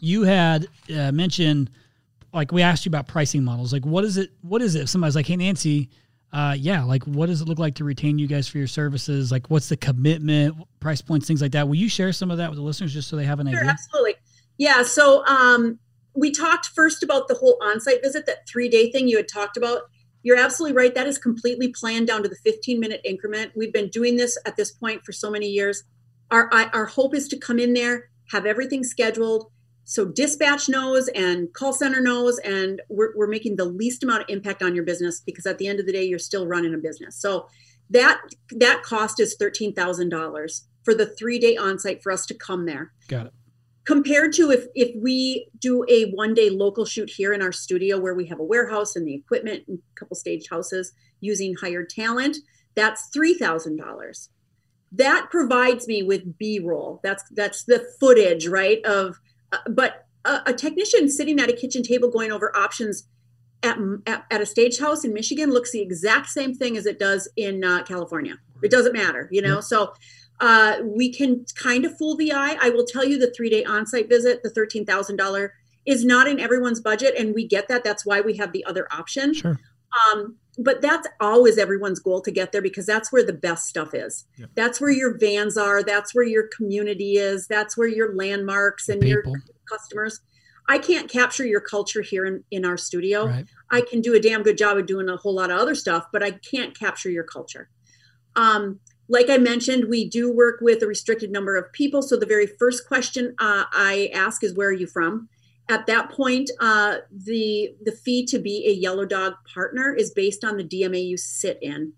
you 0.00 0.22
had 0.22 0.66
uh, 0.94 1.12
mentioned 1.12 1.70
like 2.32 2.50
we 2.52 2.62
asked 2.62 2.84
you 2.84 2.90
about 2.90 3.06
pricing 3.08 3.44
models 3.44 3.72
like 3.72 3.84
what 3.86 4.04
is 4.04 4.16
it 4.16 4.30
what 4.42 4.60
is 4.62 4.74
it 4.74 4.82
if 4.82 4.88
somebody's 4.88 5.16
like 5.16 5.26
hey 5.26 5.36
nancy 5.36 5.88
uh, 6.32 6.54
yeah, 6.56 6.84
like 6.84 7.02
what 7.08 7.26
does 7.26 7.40
it 7.40 7.48
look 7.48 7.58
like 7.58 7.74
to 7.74 7.82
retain 7.82 8.16
you 8.16 8.28
guys 8.28 8.46
for 8.46 8.58
your 8.58 8.68
services? 8.68 9.32
Like, 9.32 9.50
what's 9.50 9.68
the 9.68 9.76
commitment, 9.76 10.54
price 10.78 11.02
points, 11.02 11.26
things 11.26 11.42
like 11.42 11.50
that? 11.50 11.66
Will 11.66 11.74
you 11.74 11.88
share 11.88 12.12
some 12.12 12.30
of 12.30 12.38
that 12.38 12.48
with 12.50 12.56
the 12.56 12.62
listeners 12.62 12.94
just 12.94 13.08
so 13.08 13.16
they 13.16 13.24
have 13.24 13.40
an 13.40 13.48
Sure, 13.50 13.58
idea? 13.58 13.68
absolutely. 13.72 14.14
Yeah. 14.56 14.84
So 14.84 15.26
um, 15.26 15.80
we 16.14 16.30
talked 16.30 16.66
first 16.66 17.02
about 17.02 17.28
the 17.28 17.34
whole 17.34 17.58
on-site 17.62 18.02
visit, 18.02 18.26
that 18.26 18.48
three-day 18.48 18.90
thing 18.90 19.08
you 19.08 19.16
had 19.16 19.28
talked 19.28 19.56
about. 19.56 19.82
You're 20.22 20.38
absolutely 20.38 20.76
right. 20.76 20.94
That 20.94 21.06
is 21.06 21.18
completely 21.18 21.68
planned 21.68 22.06
down 22.06 22.22
to 22.22 22.28
the 22.28 22.36
15-minute 22.46 23.00
increment. 23.04 23.52
We've 23.56 23.72
been 23.72 23.88
doing 23.88 24.16
this 24.16 24.38
at 24.44 24.56
this 24.56 24.70
point 24.70 25.02
for 25.04 25.12
so 25.12 25.30
many 25.30 25.46
years. 25.46 25.84
Our 26.30 26.48
our 26.52 26.86
hope 26.86 27.14
is 27.14 27.26
to 27.28 27.38
come 27.38 27.58
in 27.58 27.72
there, 27.72 28.10
have 28.30 28.46
everything 28.46 28.84
scheduled, 28.84 29.50
so 29.90 30.04
dispatch 30.04 30.68
knows 30.68 31.08
and 31.16 31.52
call 31.52 31.72
center 31.72 32.00
knows, 32.00 32.38
and 32.38 32.80
we're, 32.88 33.08
we're 33.16 33.26
making 33.26 33.56
the 33.56 33.64
least 33.64 34.04
amount 34.04 34.22
of 34.22 34.28
impact 34.28 34.62
on 34.62 34.72
your 34.72 34.84
business 34.84 35.18
because 35.18 35.46
at 35.46 35.58
the 35.58 35.66
end 35.66 35.80
of 35.80 35.86
the 35.86 35.92
day, 35.92 36.04
you're 36.04 36.20
still 36.20 36.46
running 36.46 36.72
a 36.72 36.78
business. 36.78 37.16
So 37.16 37.48
that 37.90 38.20
that 38.52 38.84
cost 38.84 39.18
is 39.18 39.34
thirteen 39.36 39.74
thousand 39.74 40.10
dollars 40.10 40.68
for 40.84 40.94
the 40.94 41.06
three-day 41.06 41.56
on-site 41.56 42.04
for 42.04 42.12
us 42.12 42.24
to 42.26 42.34
come 42.34 42.66
there 42.66 42.92
Got 43.08 43.26
it. 43.26 43.32
Compared 43.84 44.32
to 44.34 44.50
if 44.50 44.66
if 44.74 44.94
we 45.00 45.48
do 45.58 45.84
a 45.88 46.10
one 46.10 46.34
day 46.34 46.50
local 46.50 46.84
shoot 46.84 47.10
here 47.10 47.32
in 47.32 47.42
our 47.42 47.52
studio 47.52 47.98
where 47.98 48.14
we 48.14 48.26
have 48.26 48.40
a 48.40 48.44
warehouse 48.44 48.96
and 48.96 49.06
the 49.06 49.14
equipment 49.14 49.64
and 49.68 49.78
a 49.78 49.98
couple 49.98 50.16
staged 50.16 50.50
houses 50.50 50.92
using 51.20 51.54
hired 51.54 51.88
talent 51.88 52.36
that's 52.74 53.10
$3000 53.14 54.28
that 54.92 55.28
provides 55.30 55.86
me 55.86 56.02
with 56.02 56.36
b-roll. 56.38 57.00
That's 57.02 57.24
that's 57.30 57.64
the 57.64 57.86
footage 58.00 58.46
right 58.46 58.84
of 58.84 59.20
uh, 59.52 59.58
but 59.68 60.06
a, 60.24 60.40
a 60.46 60.52
technician 60.52 61.08
sitting 61.08 61.40
at 61.40 61.48
a 61.48 61.52
kitchen 61.52 61.82
table 61.82 62.10
going 62.10 62.32
over 62.32 62.54
options 62.56 63.06
at, 63.62 63.78
at, 64.06 64.24
at 64.30 64.40
a 64.40 64.46
stage 64.46 64.78
house 64.78 65.04
in 65.04 65.12
michigan 65.12 65.50
looks 65.50 65.70
the 65.70 65.80
exact 65.80 66.28
same 66.28 66.54
thing 66.54 66.76
as 66.76 66.86
it 66.86 66.98
does 66.98 67.28
in 67.36 67.64
uh, 67.64 67.82
california. 67.84 68.36
It 68.62 68.70
doesn't 68.70 68.92
matter 68.92 69.28
you 69.30 69.42
know? 69.42 69.56
Yep. 69.56 69.64
so 69.64 69.92
uh, 70.40 70.76
we 70.82 71.12
can 71.12 71.44
kind 71.54 71.84
of 71.84 71.96
fool 71.96 72.16
the 72.16 72.32
eye. 72.32 72.56
I 72.60 72.70
will 72.70 72.86
tell 72.86 73.04
you 73.04 73.18
the 73.18 73.32
three 73.36 73.50
day 73.50 73.64
on 73.64 73.86
site 73.86 74.08
visit, 74.08 74.42
the 74.42 74.50
$13,000 74.50 75.50
is 75.86 76.04
not 76.04 76.28
in 76.28 76.40
everyone's 76.40 76.80
budget. 76.80 77.14
And 77.16 77.34
we 77.34 77.46
get 77.46 77.68
that. 77.68 77.84
That's 77.84 78.06
why 78.06 78.20
we 78.20 78.36
have 78.36 78.52
the 78.52 78.64
other 78.64 78.86
option. 78.90 79.34
Sure. 79.34 79.58
Um, 80.12 80.36
but 80.58 80.80
that's 80.82 81.08
always 81.20 81.58
everyone's 81.58 82.00
goal 82.00 82.20
to 82.22 82.30
get 82.30 82.52
there 82.52 82.62
because 82.62 82.86
that's 82.86 83.12
where 83.12 83.24
the 83.24 83.32
best 83.32 83.66
stuff 83.66 83.94
is. 83.94 84.24
Yep. 84.36 84.50
That's 84.54 84.80
where 84.80 84.90
your 84.90 85.18
vans 85.18 85.56
are. 85.56 85.82
That's 85.82 86.14
where 86.14 86.24
your 86.24 86.48
community 86.56 87.14
is. 87.14 87.46
That's 87.46 87.76
where 87.76 87.88
your 87.88 88.14
landmarks 88.14 88.88
and 88.88 89.02
your 89.02 89.22
People. 89.22 89.36
customers. 89.68 90.20
I 90.68 90.78
can't 90.78 91.10
capture 91.10 91.44
your 91.44 91.60
culture 91.60 92.02
here 92.02 92.26
in, 92.26 92.44
in 92.50 92.64
our 92.64 92.76
studio. 92.76 93.26
Right. 93.26 93.46
I 93.70 93.80
can 93.80 94.00
do 94.00 94.14
a 94.14 94.20
damn 94.20 94.42
good 94.42 94.56
job 94.56 94.76
of 94.76 94.86
doing 94.86 95.08
a 95.08 95.16
whole 95.16 95.34
lot 95.34 95.50
of 95.50 95.58
other 95.58 95.74
stuff, 95.74 96.06
but 96.12 96.22
I 96.22 96.32
can't 96.32 96.78
capture 96.78 97.10
your 97.10 97.24
culture. 97.24 97.68
Um, 98.36 98.78
like 99.10 99.28
I 99.28 99.38
mentioned, 99.38 99.86
we 99.88 100.08
do 100.08 100.32
work 100.32 100.60
with 100.60 100.82
a 100.82 100.86
restricted 100.86 101.32
number 101.32 101.56
of 101.56 101.70
people. 101.72 102.00
So 102.00 102.16
the 102.16 102.26
very 102.26 102.46
first 102.46 102.86
question 102.86 103.34
uh, 103.40 103.64
I 103.72 104.08
ask 104.14 104.44
is, 104.44 104.54
"Where 104.54 104.68
are 104.68 104.72
you 104.72 104.86
from?" 104.86 105.28
At 105.68 105.86
that 105.86 106.10
point, 106.10 106.48
uh, 106.60 106.98
the 107.10 107.74
the 107.84 107.92
fee 107.92 108.24
to 108.26 108.38
be 108.38 108.64
a 108.68 108.72
Yellow 108.72 109.04
Dog 109.04 109.34
partner 109.52 109.92
is 109.92 110.12
based 110.12 110.44
on 110.44 110.56
the 110.56 110.64
DMA 110.64 111.04
you 111.04 111.16
sit 111.16 111.58
in, 111.60 111.92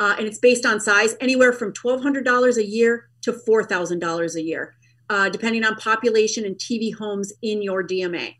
uh, 0.00 0.16
and 0.18 0.26
it's 0.26 0.38
based 0.38 0.64
on 0.64 0.80
size, 0.80 1.14
anywhere 1.20 1.52
from 1.52 1.72
twelve 1.72 2.02
hundred 2.02 2.24
dollars 2.24 2.56
a 2.56 2.66
year 2.66 3.10
to 3.22 3.32
four 3.32 3.62
thousand 3.62 3.98
dollars 3.98 4.34
a 4.34 4.42
year, 4.42 4.74
uh, 5.10 5.28
depending 5.28 5.64
on 5.64 5.76
population 5.76 6.46
and 6.46 6.56
TV 6.56 6.94
homes 6.94 7.30
in 7.42 7.60
your 7.60 7.86
DMA. 7.86 8.36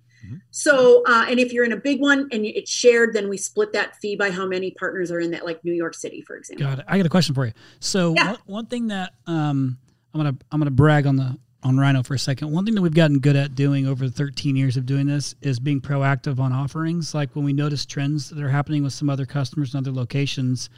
So, 0.51 1.03
uh, 1.07 1.27
and 1.29 1.39
if 1.39 1.53
you're 1.53 1.65
in 1.65 1.73
a 1.73 1.77
big 1.77 2.01
one 2.01 2.29
and 2.33 2.45
it's 2.45 2.71
shared, 2.71 3.13
then 3.13 3.29
we 3.29 3.37
split 3.37 3.73
that 3.73 3.97
fee 3.97 4.17
by 4.17 4.31
how 4.31 4.47
many 4.47 4.71
partners 4.73 5.11
are 5.11 5.21
in 5.21 5.31
that, 5.33 5.45
like 5.45 5.65
New 5.65 5.73
York 5.73 5.95
City, 5.95 6.23
for 6.23 6.37
example. 6.37 6.67
Got 6.67 6.79
it. 6.81 6.85
I 6.89 6.97
got 6.97 7.07
a 7.07 7.11
question 7.11 7.35
for 7.35 7.47
you. 7.47 7.53
So 7.81 8.15
Yeah. 8.15 8.33
one, 8.33 8.39
one 8.47 8.67
thing 8.67 8.89
that 8.89 9.15
um, 9.27 9.79
I'm 10.13 10.19
gonna 10.21 10.37
I'm 10.53 10.61
gonna 10.61 10.71
brag 10.71 11.07
on 11.07 11.17
the 11.17 11.39
on 11.63 11.79
Rhino 11.79 12.03
for 12.03 12.15
a 12.15 12.19
second. 12.19 12.53
One 12.53 12.65
thing 12.67 12.75
that 12.75 12.83
we've 12.83 12.95
gotten 12.95 13.19
good 13.21 13.37
at 13.37 13.55
doing 13.55 13.87
over 13.87 14.07
the 14.07 14.13
13 14.13 14.55
years 14.55 14.77
of 14.77 14.85
doing 14.85 15.07
this 15.07 15.35
is 15.41 15.59
being 15.59 15.81
proactive 15.81 16.39
on 16.39 16.53
offerings. 16.53 17.15
Like 17.15 17.35
when 17.35 17.45
we 17.45 17.55
notice 17.55 17.87
trends 17.87 18.29
that 18.29 18.43
are 18.43 18.51
happening 18.51 18.83
with 18.83 18.93
some 18.93 19.09
other 19.09 19.25
customers 19.25 19.73
in 19.73 19.79
other 19.79 19.91
locations, 19.91 20.69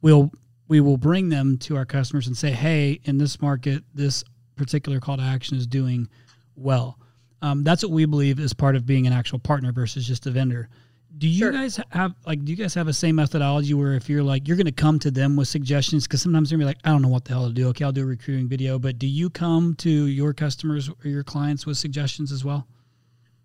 we'll 0.00 0.32
we 0.68 0.80
will 0.80 0.96
bring 0.96 1.28
them 1.28 1.58
to 1.58 1.76
our 1.76 1.84
customers 1.84 2.26
and 2.26 2.36
say, 2.36 2.50
"Hey, 2.50 3.00
in 3.04 3.18
this 3.18 3.42
market, 3.42 3.84
this 3.94 4.24
particular 4.56 5.00
call 5.00 5.18
to 5.18 5.22
action 5.22 5.56
is 5.56 5.66
doing 5.66 6.08
well." 6.56 6.98
Um, 7.42 7.64
that's 7.64 7.82
what 7.82 7.92
we 7.92 8.06
believe 8.06 8.38
is 8.38 8.52
part 8.54 8.76
of 8.76 8.86
being 8.86 9.06
an 9.06 9.12
actual 9.12 9.38
partner 9.38 9.72
versus 9.72 10.06
just 10.06 10.26
a 10.26 10.30
vendor. 10.30 10.68
Do 11.18 11.28
you 11.28 11.40
Sure. 11.40 11.52
guys 11.52 11.78
have 11.90 12.14
like? 12.26 12.42
Do 12.44 12.50
you 12.50 12.56
guys 12.56 12.72
have 12.72 12.88
a 12.88 12.92
same 12.92 13.16
methodology 13.16 13.74
where 13.74 13.92
if 13.94 14.08
you're 14.08 14.22
like 14.22 14.48
you're 14.48 14.56
going 14.56 14.66
to 14.66 14.72
come 14.72 14.98
to 15.00 15.10
them 15.10 15.36
with 15.36 15.46
suggestions 15.48 16.06
because 16.06 16.22
sometimes 16.22 16.48
they're 16.48 16.56
gonna 16.56 16.64
be 16.70 16.74
like, 16.74 16.78
I 16.84 16.90
don't 16.90 17.02
know 17.02 17.08
what 17.08 17.26
the 17.26 17.32
hell 17.34 17.46
to 17.48 17.52
do. 17.52 17.68
Okay, 17.68 17.84
I'll 17.84 17.92
do 17.92 18.02
a 18.02 18.06
recruiting 18.06 18.48
video. 18.48 18.78
But 18.78 18.98
do 18.98 19.06
you 19.06 19.28
come 19.28 19.74
to 19.76 19.90
your 19.90 20.32
customers 20.32 20.88
or 20.88 21.08
your 21.10 21.22
clients 21.22 21.66
with 21.66 21.76
suggestions 21.76 22.32
as 22.32 22.44
well? 22.44 22.66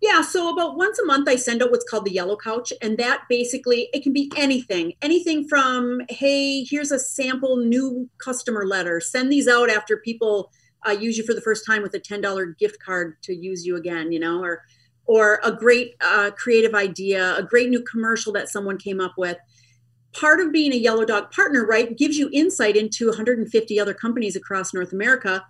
Yeah, 0.00 0.22
so 0.22 0.50
about 0.52 0.76
once 0.76 0.98
a 1.00 1.04
month 1.04 1.28
I 1.28 1.34
send 1.36 1.60
out 1.62 1.70
what's 1.72 1.84
called 1.84 2.04
the 2.04 2.12
yellow 2.12 2.36
couch 2.36 2.72
and 2.80 2.96
that 2.98 3.22
basically 3.28 3.88
it 3.92 4.02
can 4.04 4.12
be 4.12 4.30
anything. 4.36 4.94
Anything 5.02 5.46
from 5.46 6.00
hey, 6.08 6.62
here's 6.64 6.92
a 6.92 6.98
sample 7.00 7.56
new 7.58 8.08
customer 8.18 8.64
letter. 8.64 9.00
Send 9.00 9.30
these 9.30 9.48
out 9.48 9.68
after 9.68 9.96
people 9.96 10.52
use 10.92 11.18
you 11.18 11.24
for 11.24 11.34
the 11.34 11.40
first 11.40 11.64
time 11.66 11.82
with 11.82 11.94
a 11.94 12.00
$10 12.00 12.58
gift 12.58 12.78
card 12.82 13.16
to 13.22 13.34
use 13.34 13.66
you 13.66 13.76
again, 13.76 14.12
you 14.12 14.18
know, 14.18 14.42
or 14.42 14.62
or 15.08 15.40
a 15.42 15.50
great 15.50 15.94
uh, 16.02 16.30
creative 16.36 16.74
idea, 16.74 17.34
a 17.36 17.42
great 17.42 17.70
new 17.70 17.82
commercial 17.82 18.30
that 18.34 18.48
someone 18.48 18.76
came 18.76 19.00
up 19.00 19.14
with. 19.16 19.38
Part 20.12 20.38
of 20.38 20.52
being 20.52 20.72
a 20.72 20.76
Yellow 20.76 21.06
Dog 21.06 21.30
partner, 21.30 21.64
right, 21.64 21.96
gives 21.96 22.18
you 22.18 22.28
insight 22.30 22.76
into 22.76 23.06
150 23.06 23.80
other 23.80 23.94
companies 23.94 24.36
across 24.36 24.74
North 24.74 24.92
America 24.92 25.46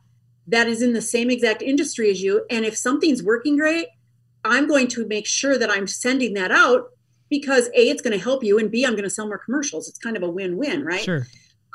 that 0.46 0.68
is 0.68 0.80
in 0.80 0.92
the 0.92 1.02
same 1.02 1.28
exact 1.28 1.60
industry 1.60 2.10
as 2.10 2.22
you. 2.22 2.46
And 2.48 2.64
if 2.64 2.76
something's 2.76 3.22
working 3.22 3.56
great, 3.56 3.88
I'm 4.44 4.66
going 4.66 4.88
to 4.88 5.06
make 5.06 5.26
sure 5.26 5.58
that 5.58 5.70
I'm 5.70 5.86
sending 5.86 6.34
that 6.34 6.52
out 6.52 6.90
because 7.28 7.66
A, 7.74 7.88
it's 7.90 8.00
going 8.00 8.16
to 8.16 8.22
help 8.22 8.42
you, 8.42 8.58
and 8.58 8.70
B, 8.70 8.86
I'm 8.86 8.92
going 8.92 9.04
to 9.04 9.10
sell 9.10 9.26
more 9.26 9.38
commercials. 9.38 9.88
It's 9.88 9.98
kind 9.98 10.16
of 10.16 10.22
a 10.22 10.30
win 10.30 10.56
win, 10.56 10.84
right? 10.84 11.02
Sure. 11.02 11.26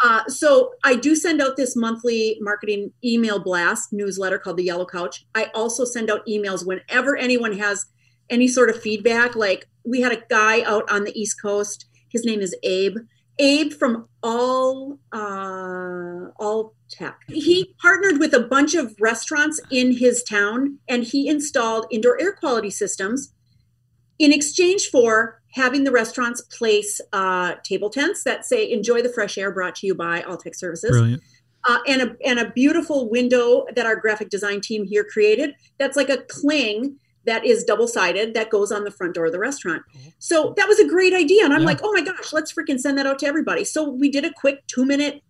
Uh, 0.03 0.25
so 0.27 0.73
I 0.83 0.95
do 0.95 1.15
send 1.15 1.41
out 1.41 1.55
this 1.55 1.75
monthly 1.75 2.37
marketing 2.41 2.91
email 3.03 3.39
blast 3.39 3.93
newsletter 3.93 4.39
called 4.39 4.57
the 4.57 4.63
Yellow 4.63 4.85
Couch. 4.85 5.25
I 5.35 5.51
also 5.53 5.85
send 5.85 6.09
out 6.09 6.25
emails 6.25 6.65
whenever 6.65 7.15
anyone 7.15 7.57
has 7.57 7.85
any 8.29 8.47
sort 8.47 8.69
of 8.69 8.81
feedback. 8.81 9.35
Like 9.35 9.67
we 9.85 10.01
had 10.01 10.11
a 10.11 10.23
guy 10.29 10.61
out 10.63 10.89
on 10.89 11.03
the 11.03 11.19
East 11.19 11.41
Coast. 11.41 11.85
His 12.09 12.25
name 12.25 12.41
is 12.41 12.55
Abe. 12.63 12.97
Abe 13.39 13.73
from 13.73 14.07
All 14.21 14.99
uh, 15.11 16.29
All 16.37 16.75
Tech. 16.89 17.19
He 17.27 17.73
partnered 17.81 18.19
with 18.19 18.33
a 18.33 18.41
bunch 18.41 18.75
of 18.75 18.95
restaurants 18.99 19.59
in 19.71 19.97
his 19.97 20.23
town, 20.23 20.77
and 20.87 21.03
he 21.03 21.27
installed 21.27 21.87
indoor 21.89 22.19
air 22.21 22.33
quality 22.33 22.69
systems 22.69 23.33
in 24.19 24.31
exchange 24.31 24.89
for 24.89 25.41
having 25.53 25.83
the 25.83 25.91
restaurants 25.91 26.41
place 26.41 26.99
uh, 27.13 27.55
table 27.63 27.89
tents 27.89 28.23
that 28.23 28.45
say 28.45 28.69
"Enjoy 28.71 29.01
the 29.01 29.09
fresh 29.09 29.37
air," 29.37 29.51
brought 29.51 29.75
to 29.75 29.87
you 29.87 29.95
by 29.95 30.21
Alltech 30.21 30.55
Services. 30.55 30.91
Brilliant. 30.91 31.21
Uh, 31.65 31.79
and 31.87 32.01
a 32.01 32.15
and 32.25 32.39
a 32.39 32.49
beautiful 32.51 33.09
window 33.09 33.65
that 33.75 33.85
our 33.85 33.95
graphic 33.95 34.29
design 34.29 34.59
team 34.59 34.83
here 34.85 35.03
created. 35.03 35.55
That's 35.79 35.95
like 35.95 36.09
a 36.09 36.17
cling 36.27 36.97
that 37.25 37.45
is 37.45 37.63
double 37.63 37.87
sided 37.87 38.33
that 38.33 38.49
goes 38.49 38.69
on 38.69 38.83
the 38.83 38.91
front 38.91 39.13
door 39.15 39.27
of 39.27 39.31
the 39.31 39.39
restaurant. 39.39 39.81
So 40.19 40.53
that 40.57 40.67
was 40.67 40.77
a 40.79 40.87
great 40.87 41.13
idea, 41.13 41.45
and 41.45 41.53
I'm 41.53 41.61
Yeah. 41.61 41.67
like, 41.67 41.79
oh 41.81 41.93
my 41.93 42.01
gosh, 42.01 42.33
let's 42.33 42.51
freaking 42.51 42.79
send 42.79 42.97
that 42.97 43.07
out 43.07 43.19
to 43.19 43.25
everybody. 43.25 43.63
So 43.63 43.87
we 43.89 44.11
did 44.11 44.25
a 44.25 44.33
quick 44.33 44.67
two 44.67 44.83
minute 44.85 45.21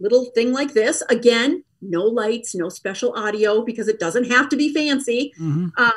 little 0.00 0.26
thing 0.34 0.52
like 0.52 0.72
this. 0.72 1.02
Again, 1.10 1.62
no 1.82 2.04
lights, 2.04 2.54
no 2.54 2.70
special 2.70 3.12
audio 3.14 3.62
because 3.62 3.86
it 3.86 4.00
doesn't 4.00 4.30
have 4.30 4.48
to 4.48 4.56
be 4.56 4.72
fancy. 4.72 5.32
hmm 5.36 5.66
Um, 5.76 5.92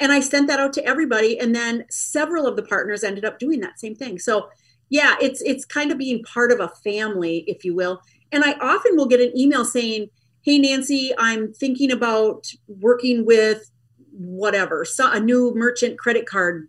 and 0.00 0.12
I 0.12 0.20
sent 0.20 0.48
that 0.48 0.60
out 0.60 0.72
to 0.74 0.84
everybody, 0.84 1.38
and 1.38 1.54
then 1.54 1.84
several 1.90 2.46
of 2.46 2.56
the 2.56 2.62
partners 2.62 3.04
ended 3.04 3.24
up 3.24 3.38
doing 3.38 3.60
that 3.60 3.78
same 3.78 3.94
thing. 3.94 4.18
So, 4.18 4.48
yeah, 4.90 5.16
it's 5.20 5.40
it's 5.42 5.64
kind 5.64 5.90
of 5.90 5.98
being 5.98 6.22
part 6.22 6.52
of 6.52 6.60
a 6.60 6.68
family, 6.84 7.44
if 7.46 7.64
you 7.64 7.74
will. 7.74 8.00
And 8.32 8.44
I 8.44 8.52
often 8.54 8.96
will 8.96 9.06
get 9.06 9.20
an 9.20 9.36
email 9.36 9.64
saying, 9.64 10.08
"Hey, 10.42 10.58
Nancy, 10.58 11.12
I'm 11.18 11.52
thinking 11.52 11.90
about 11.90 12.46
working 12.68 13.24
with 13.24 13.70
whatever, 14.12 14.84
so 14.84 15.10
a 15.10 15.20
new 15.20 15.52
merchant 15.54 15.98
credit 15.98 16.26
card 16.26 16.68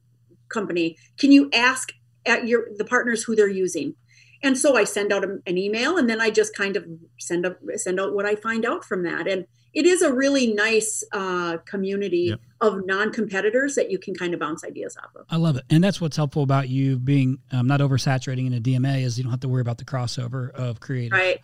company. 0.50 0.98
Can 1.18 1.32
you 1.32 1.50
ask 1.54 1.92
at 2.26 2.48
your 2.48 2.70
the 2.78 2.86
partners 2.86 3.24
who 3.24 3.36
they're 3.36 3.48
using?" 3.48 3.96
And 4.44 4.58
so 4.58 4.76
I 4.76 4.84
send 4.84 5.12
out 5.12 5.24
a- 5.24 5.40
an 5.46 5.58
email, 5.58 5.98
and 5.98 6.10
then 6.10 6.22
I 6.22 6.30
just 6.30 6.56
kind 6.56 6.76
of 6.76 6.86
send 7.20 7.46
up 7.46 7.60
send 7.76 8.00
out 8.00 8.14
what 8.14 8.26
I 8.26 8.36
find 8.36 8.66
out 8.66 8.84
from 8.86 9.04
that. 9.04 9.28
And 9.28 9.46
it 9.74 9.86
is 9.86 10.02
a 10.02 10.12
really 10.14 10.54
nice 10.54 11.04
uh, 11.12 11.58
community 11.66 12.28
Yep. 12.30 12.40
of 12.62 12.86
non-competitors 12.86 13.76
that 13.76 13.92
you 13.92 14.00
can 14.00 14.16
kind 14.16 14.34
of 14.34 14.40
bounce 14.40 14.64
ideas 14.64 14.98
off 15.04 15.16
of. 15.16 15.26
I 15.30 15.36
love 15.38 15.56
it, 15.58 15.64
and 15.70 15.84
that's 15.84 16.02
what's 16.02 16.18
helpful 16.18 16.44
about 16.44 16.70
you 16.70 16.98
being 16.98 17.40
um, 17.52 17.68
not 17.68 17.80
oversaturating 17.80 18.48
in 18.48 18.54
a 18.54 18.60
DMA 18.60 19.04
is 19.04 19.18
you 19.18 19.24
don't 19.24 19.32
have 19.32 19.42
to 19.42 19.50
worry 19.50 19.62
about 19.62 19.78
the 19.78 19.86
crossover 19.86 20.50
of 20.52 20.80
creative. 20.80 21.12
Right. 21.12 21.40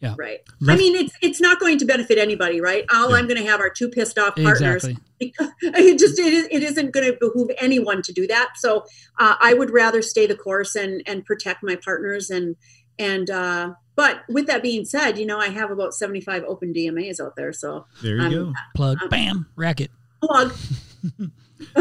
Yeah. 0.00 0.14
Right. 0.16 0.38
I 0.68 0.76
mean, 0.76 0.94
it's 0.94 1.12
it's 1.22 1.40
not 1.40 1.58
going 1.58 1.76
to 1.78 1.84
benefit 1.84 2.18
anybody, 2.18 2.60
right? 2.60 2.84
All 2.94 3.10
Yeah. 3.10 3.16
I'm 3.16 3.26
going 3.26 3.40
to 3.42 3.48
have 3.48 3.60
are 3.60 3.68
two 3.70 3.88
pissed 3.88 4.16
off 4.18 4.36
partners. 4.36 4.84
Exactly. 4.84 4.96
Because 5.18 5.50
it 5.62 5.98
just 5.98 6.18
it, 6.20 6.32
is, 6.32 6.48
it 6.52 6.62
isn't 6.62 6.92
going 6.92 7.10
to 7.12 7.18
behoove 7.18 7.50
anyone 7.60 8.02
to 8.02 8.12
do 8.12 8.26
that. 8.28 8.50
So 8.56 8.84
uh, 9.18 9.34
I 9.40 9.54
would 9.54 9.70
rather 9.72 10.00
stay 10.02 10.26
the 10.26 10.36
course 10.36 10.76
and 10.76 11.02
and 11.06 11.24
protect 11.24 11.64
my 11.64 11.74
partners 11.76 12.30
and 12.30 12.54
and 13.00 13.28
uh, 13.28 13.72
but 13.96 14.22
with 14.28 14.46
that 14.46 14.62
being 14.62 14.84
said, 14.84 15.18
you 15.18 15.26
know, 15.26 15.38
I 15.40 15.48
have 15.48 15.72
about 15.72 15.94
75 15.94 16.44
open 16.44 16.72
DMAs 16.72 17.20
out 17.20 17.34
there. 17.36 17.52
So 17.52 17.86
There 18.00 18.16
you 18.16 18.22
Um, 18.22 18.32
go. 18.32 18.52
Plug, 18.76 19.02
Um, 19.02 19.08
bam, 19.08 19.46
racket. 19.56 19.90
plug. 20.22 20.52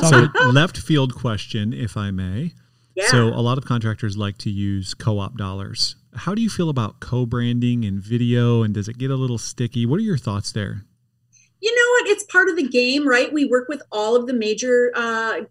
So 0.02 0.28
left 0.52 0.78
field 0.78 1.14
question, 1.14 1.72
if 1.72 1.98
I 1.98 2.10
may. 2.10 2.54
Yeah. 2.96 3.08
So 3.10 3.28
a 3.28 3.42
lot 3.42 3.60
of 3.60 3.66
contractors 3.66 4.18
like 4.18 4.40
to 4.40 4.50
use 4.50 4.96
co-op 4.96 5.38
dollars. 5.38 5.96
How 6.18 6.36
do 6.36 6.42
you 6.42 6.50
feel 6.50 6.70
about 6.70 7.00
co-branding 7.00 7.86
and 7.86 8.02
video, 8.02 8.64
and 8.64 8.74
does 8.74 8.88
it 8.88 8.98
get 8.98 9.12
a 9.12 9.16
little 9.16 9.38
sticky? 9.38 9.86
What 9.86 10.00
are 10.00 10.04
your 10.04 10.18
thoughts 10.18 10.52
there? 10.52 10.84
you 11.60 11.76
know 11.76 11.92
what? 11.92 12.12
It's 12.12 12.24
part 12.26 12.50
of 12.50 12.56
the 12.56 12.68
game 12.68 13.08
right? 13.08 13.32
We 13.32 13.46
work 13.46 13.68
with 13.68 13.82
all 13.92 14.16
of 14.16 14.28
the 14.28 14.34
major 14.34 14.92
uh, 14.96 15.42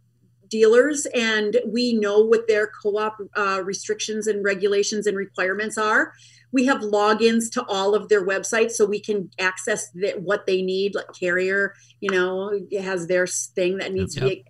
dealers 0.48 1.06
and 1.06 1.56
we 1.66 1.94
know 1.94 2.20
what 2.20 2.46
their 2.46 2.70
co-op 2.82 3.16
uh, 3.36 3.62
restrictions 3.64 4.26
and 4.26 4.44
regulations 4.44 5.06
and 5.06 5.16
requirements 5.16 5.76
are. 5.76 6.12
We 6.52 6.66
have 6.66 6.78
logins 6.78 7.50
to 7.52 7.64
all 7.66 7.94
of 7.94 8.08
their 8.08 8.24
websites 8.24 8.72
so 8.72 8.86
we 8.86 9.00
can 9.00 9.30
access 9.38 9.90
the, 9.90 10.12
what 10.12 10.46
they 10.46 10.62
need 10.62 10.94
like 10.94 11.06
carrier 11.18 11.74
you 12.00 12.10
know 12.10 12.58
it 12.70 12.82
has 12.82 13.08
their 13.08 13.26
thing 13.26 13.78
that 13.78 13.92
needs 13.92 14.14
to 14.14 14.20
be 14.20 14.44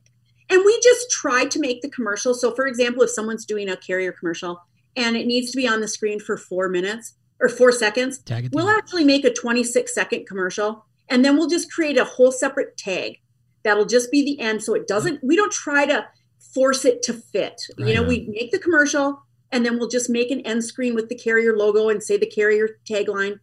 and 0.51 0.62
we 0.64 0.81
just 0.81 1.11
try 1.11 1.47
to 1.47 1.59
make 1.59 1.83
the 1.83 1.91
commercial. 1.91 2.35
So 2.35 2.55
for 2.55 2.67
example 2.67 3.03
if 3.03 3.11
someone's 3.11 3.47
doing 3.47 3.69
a 3.69 3.77
carrier 3.77 4.12
commercial 4.12 4.61
and 4.97 5.16
it 5.16 5.26
needs 5.26 5.51
to 5.51 5.57
be 5.57 5.68
on 5.68 5.80
the 5.80 5.88
screen 5.88 6.18
for 6.20 6.36
four 6.36 6.68
minutes 6.68 7.14
or 7.40 7.49
four 7.49 7.70
seconds. 7.72 8.22
We'll 8.28 8.40
together. 8.42 8.70
actually 8.70 9.05
make 9.05 9.24
a 9.24 9.32
26 9.32 9.94
second 9.94 10.26
commercial 10.26 10.86
and 11.09 11.24
then 11.24 11.36
we'll 11.36 11.49
just 11.49 11.70
create 11.70 11.99
a 11.99 12.05
whole 12.05 12.32
separate 12.32 12.76
tag 12.76 13.18
that'll 13.62 13.84
just 13.84 14.11
be 14.11 14.24
the 14.24 14.40
end. 14.40 14.62
So 14.62 14.74
it 14.74 14.88
doesn't, 14.88 15.22
we 15.22 15.36
don't 15.36 15.53
try 15.53 15.86
to 15.86 16.07
force 16.55 16.84
it 16.84 17.03
to 17.03 17.12
fit. 17.12 17.61
You 17.78 17.94
know, 17.94 18.01
Right. 18.03 18.09
we 18.09 18.28
make 18.30 18.51
the 18.53 18.59
commercial 18.59 19.22
and 19.53 19.64
then 19.64 19.78
we'll 19.78 19.88
just 19.88 20.09
make 20.11 20.30
an 20.30 20.40
end 20.40 20.64
screen 20.64 20.94
with 20.94 21.09
the 21.09 21.14
carrier 21.14 21.57
logo 21.57 21.88
and 21.88 22.03
say 22.03 22.16
the 22.16 22.26
carrier 22.26 22.78
tagline. 22.88 23.38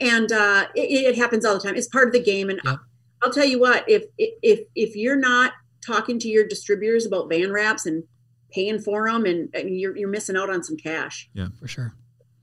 And 0.00 0.30
uh, 0.30 0.66
it, 0.76 1.14
it 1.14 1.16
happens 1.16 1.44
all 1.44 1.54
the 1.54 1.60
time. 1.60 1.74
It's 1.74 1.88
part 1.88 2.06
of 2.06 2.12
the 2.12 2.22
game. 2.22 2.50
And 2.50 2.60
Yep. 2.64 2.76
I'll 3.22 3.32
tell 3.32 3.44
you 3.46 3.58
what, 3.58 3.84
if, 3.88 4.04
if, 4.18 4.60
if 4.76 4.94
you're 4.94 5.16
not 5.16 5.52
talking 5.84 6.18
to 6.20 6.28
your 6.28 6.46
distributors 6.46 7.04
about 7.06 7.28
van 7.28 7.50
wraps 7.50 7.84
and 7.86 8.04
paying 8.50 8.78
for 8.78 9.10
them 9.10 9.24
and, 9.24 9.48
and 9.54 9.78
you're, 9.78 9.96
you're 9.96 10.08
missing 10.08 10.36
out 10.36 10.50
on 10.50 10.62
some 10.62 10.76
cash. 10.76 11.28
Yeah, 11.34 11.48
for 11.58 11.68
sure. 11.68 11.94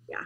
Yeah. 0.10 0.24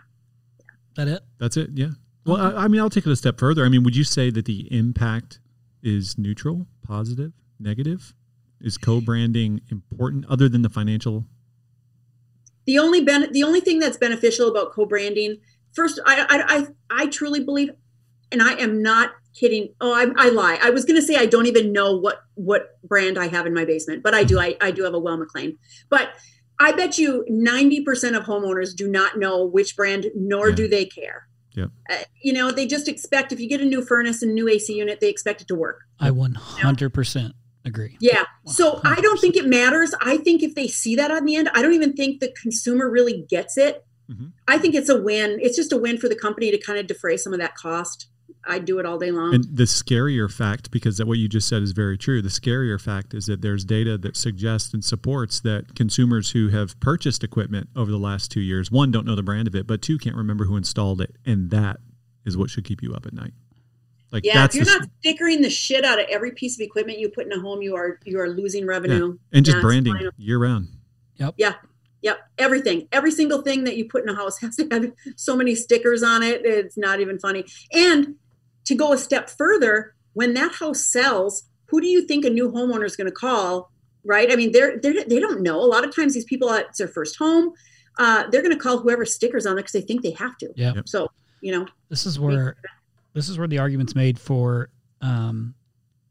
That 0.96 1.08
it? 1.08 1.22
That's 1.40 1.58
it. 1.58 1.72
Yeah. 1.74 1.92
Well, 2.26 2.38
I, 2.38 2.66
I 2.66 2.68
mean, 2.68 2.82
I'll 2.82 2.90
take 2.90 3.06
it 3.06 3.12
a 3.12 3.16
step 3.16 3.40
further. 3.40 3.66
I 3.66 3.70
mean, 3.70 3.84
would 3.84 3.96
you 3.96 4.04
say 4.04 4.30
that 4.30 4.46
the 4.46 4.68
impact 4.72 5.40
is 5.82 6.18
neutral, 6.18 6.68
positive, 6.84 7.34
negative? 7.60 8.14
Is 8.62 8.78
co-branding 8.78 9.62
important 9.72 10.26
other 10.28 10.50
than 10.50 10.64
the 10.64 10.70
financial? 10.70 11.26
the 12.70 12.78
only 12.78 13.04
ben- 13.04 13.32
the 13.32 13.44
only 13.44 13.62
thing 13.62 13.80
that's 13.80 13.98
beneficial 13.98 14.48
about 14.48 14.72
co-branding 14.72 15.38
first 15.72 16.00
I, 16.06 16.26
I 16.30 16.58
i 16.58 17.04
i 17.04 17.08
truly 17.08 17.44
believe 17.44 17.72
and 18.32 18.44
i 18.44 18.54
am 18.54 18.84
not 18.84 19.10
kidding 19.34 19.74
oh 19.82 19.94
i, 19.94 20.08
I 20.18 20.30
lie 20.30 20.58
i 20.62 20.70
was 20.70 20.86
going 20.86 21.00
to 21.00 21.06
say 21.06 21.16
i 21.16 21.26
don't 21.26 21.46
even 21.46 21.72
know 21.72 21.96
what 21.96 22.22
what 22.36 22.78
brand 22.84 23.18
i 23.18 23.28
have 23.28 23.46
in 23.46 23.54
my 23.54 23.66
basement 23.66 24.02
but 24.04 24.14
i 24.14 24.24
do 24.24 24.40
i, 24.40 24.56
I 24.62 24.72
do 24.72 24.84
have 24.84 24.94
a 24.94 25.00
Weil-McLain 25.00 25.58
but 25.90 26.10
i 26.60 26.72
bet 26.72 26.98
you 26.98 27.26
90% 27.30 28.18
of 28.18 28.24
homeowners 28.26 28.76
do 28.76 28.88
not 28.88 29.18
know 29.20 29.46
which 29.46 29.76
brand 29.76 30.08
nor 30.16 30.50
Yeah. 30.50 30.56
do 30.56 30.68
they 30.68 30.86
care 30.86 31.28
Yeah. 31.56 31.66
uh, 31.90 31.98
you 32.22 32.34
know 32.34 32.52
they 32.52 32.66
just 32.68 32.88
expect 32.88 33.32
if 33.32 33.40
you 33.40 33.48
get 33.48 33.62
a 33.62 33.66
new 33.66 33.84
furnace 33.84 34.22
and 34.24 34.34
new 34.34 34.48
ac 34.50 34.74
unit 34.74 35.00
they 35.00 35.10
expect 35.10 35.42
it 35.42 35.48
to 35.50 35.56
work 35.56 35.82
I 36.00 36.10
100% 36.12 37.32
agree. 37.66 37.98
yeah. 38.00 38.24
So 38.46 38.80
I 38.86 38.96
don't 39.02 39.20
think 39.20 39.36
it 39.36 39.46
matters. 39.46 39.94
I 40.02 40.18
think 40.18 40.42
if 40.42 40.56
they 40.56 40.68
see 40.68 40.96
that 40.96 41.12
on 41.12 41.26
the 41.26 41.36
end, 41.36 41.50
I 41.54 41.62
don't 41.62 41.74
even 41.74 41.94
think 41.94 42.20
the 42.22 42.32
consumer 42.42 42.90
really 42.90 43.26
gets 43.30 43.58
it. 43.58 43.86
Mhm. 44.10 44.32
I 44.48 44.58
think 44.58 44.74
it's 44.76 44.88
a 44.90 45.00
win. 45.00 45.38
It's 45.42 45.58
just 45.58 45.74
a 45.74 45.78
win 45.78 45.98
for 45.98 46.08
the 46.10 46.16
company 46.16 46.50
to 46.52 46.58
kind 46.58 46.80
of 46.80 46.88
defray 46.88 47.18
some 47.18 47.34
of 47.34 47.40
that 47.40 47.56
cost. 47.56 48.08
I 48.46 48.60
do 48.60 48.80
it 48.80 48.86
all 48.86 48.98
day 48.98 49.12
long. 49.12 49.34
And 49.36 49.44
the 49.52 49.64
scarier 49.64 50.32
fact, 50.32 50.72
because 50.72 50.98
that 50.98 51.08
what 51.08 51.18
you 51.18 51.28
just 51.28 51.48
said 51.48 51.62
is 51.62 51.72
very 51.72 51.98
true. 51.98 52.22
The 52.22 52.30
scarier 52.30 52.80
fact 52.82 53.14
is 53.14 53.26
that 53.28 53.42
there's 53.42 53.64
data 53.66 53.98
that 54.00 54.16
suggests 54.18 54.74
and 54.74 54.84
supports 54.84 55.40
that 55.42 55.76
consumers 55.76 56.32
who 56.32 56.50
have 56.50 56.80
purchased 56.80 57.24
equipment 57.24 57.70
over 57.76 57.92
the 57.92 57.98
last 57.98 58.32
two 58.32 58.42
years, 58.42 58.72
one, 58.72 58.92
don't 58.92 59.06
know 59.06 59.16
the 59.16 59.24
brand 59.24 59.48
of 59.48 59.56
it, 59.56 59.68
but 59.68 59.82
two, 59.82 59.98
can't 59.98 60.16
remember 60.16 60.46
who 60.46 60.56
installed 60.58 61.02
it, 61.02 61.16
and 61.26 61.50
that 61.52 61.78
is 62.26 62.36
what 62.38 62.50
should 62.50 62.66
keep 62.66 62.82
you 62.82 62.94
up 62.94 63.06
at 63.06 63.14
night. 63.14 63.34
Like 64.12 64.26
yeah, 64.26 64.34
that's 64.36 64.56
if 64.56 64.66
you're 64.66 64.74
the- 64.74 64.80
not 64.80 64.90
stickering 65.02 65.42
the 65.44 65.50
shit 65.52 65.86
out 65.86 66.00
of 66.00 66.06
every 66.10 66.32
piece 66.32 66.56
of 66.60 66.62
equipment 66.62 66.98
you 66.98 67.10
put 67.10 67.26
in 67.28 67.32
a 67.32 67.40
home, 67.40 67.62
you 67.62 67.76
are 67.76 68.00
you 68.06 68.20
are 68.20 68.30
losing 68.30 68.66
revenue. 68.66 69.18
and 69.32 69.46
just 69.46 69.58
Yeah, 69.58 69.62
branding 69.62 69.94
fine. 69.94 70.10
year 70.18 70.40
round. 70.40 70.70
Yep, 71.18 71.36
everything, 72.38 72.88
every 72.92 73.12
single 73.12 73.42
thing 73.42 73.64
that 73.66 73.78
you 73.78 73.86
put 73.86 74.04
in 74.04 74.10
a 74.10 74.16
house 74.16 74.40
has 74.42 74.56
to 74.58 74.68
have 74.72 74.92
so 75.16 75.36
many 75.36 75.56
stickers 75.56 76.04
on 76.04 76.24
it. 76.24 76.42
It's 76.46 76.78
not 76.78 77.00
even 77.00 77.20
funny. 77.20 77.46
And 77.74 78.16
to 78.66 78.76
go 78.76 78.94
a 78.94 78.98
step 78.98 79.30
further, 79.30 79.96
when 80.14 80.34
that 80.36 80.54
house 80.56 80.84
sells, 80.84 81.44
who 81.66 81.82
do 81.82 81.88
you 81.88 82.06
think 82.06 82.26
a 82.26 82.30
new 82.30 82.52
homeowner 82.52 82.86
is 82.86 82.96
going 82.96 83.08
to 83.10 83.16
call? 83.16 83.72
Right? 84.04 84.32
I 84.32 84.36
mean, 84.36 84.52
they're, 84.54 84.80
they're 84.80 85.04
they 85.06 85.20
don't 85.20 85.42
know. 85.42 85.60
A 85.60 85.68
lot 85.68 85.84
of 85.84 85.94
times, 85.94 86.14
these 86.14 86.26
people 86.26 86.50
it's 86.50 86.78
their 86.78 86.88
first 86.88 87.18
home. 87.18 87.52
Uh, 87.98 88.24
they're 88.30 88.42
going 88.42 88.56
to 88.56 88.60
call 88.60 88.78
whoever 88.78 89.06
stickers 89.06 89.46
on 89.46 89.56
there 89.56 89.62
because 89.62 89.74
they 89.74 89.82
think 89.82 90.04
they 90.04 90.12
have 90.12 90.38
to. 90.38 90.50
Yeah. 90.56 90.74
So 90.86 91.10
you 91.42 91.52
know, 91.52 91.68
This 91.90 92.06
is 92.06 92.20
where 92.20 92.56
this 93.14 93.30
is 93.30 93.38
where 93.38 93.48
the 93.48 93.60
argument's 93.60 93.96
made 93.96 94.20
for 94.20 94.70
um, 95.02 95.56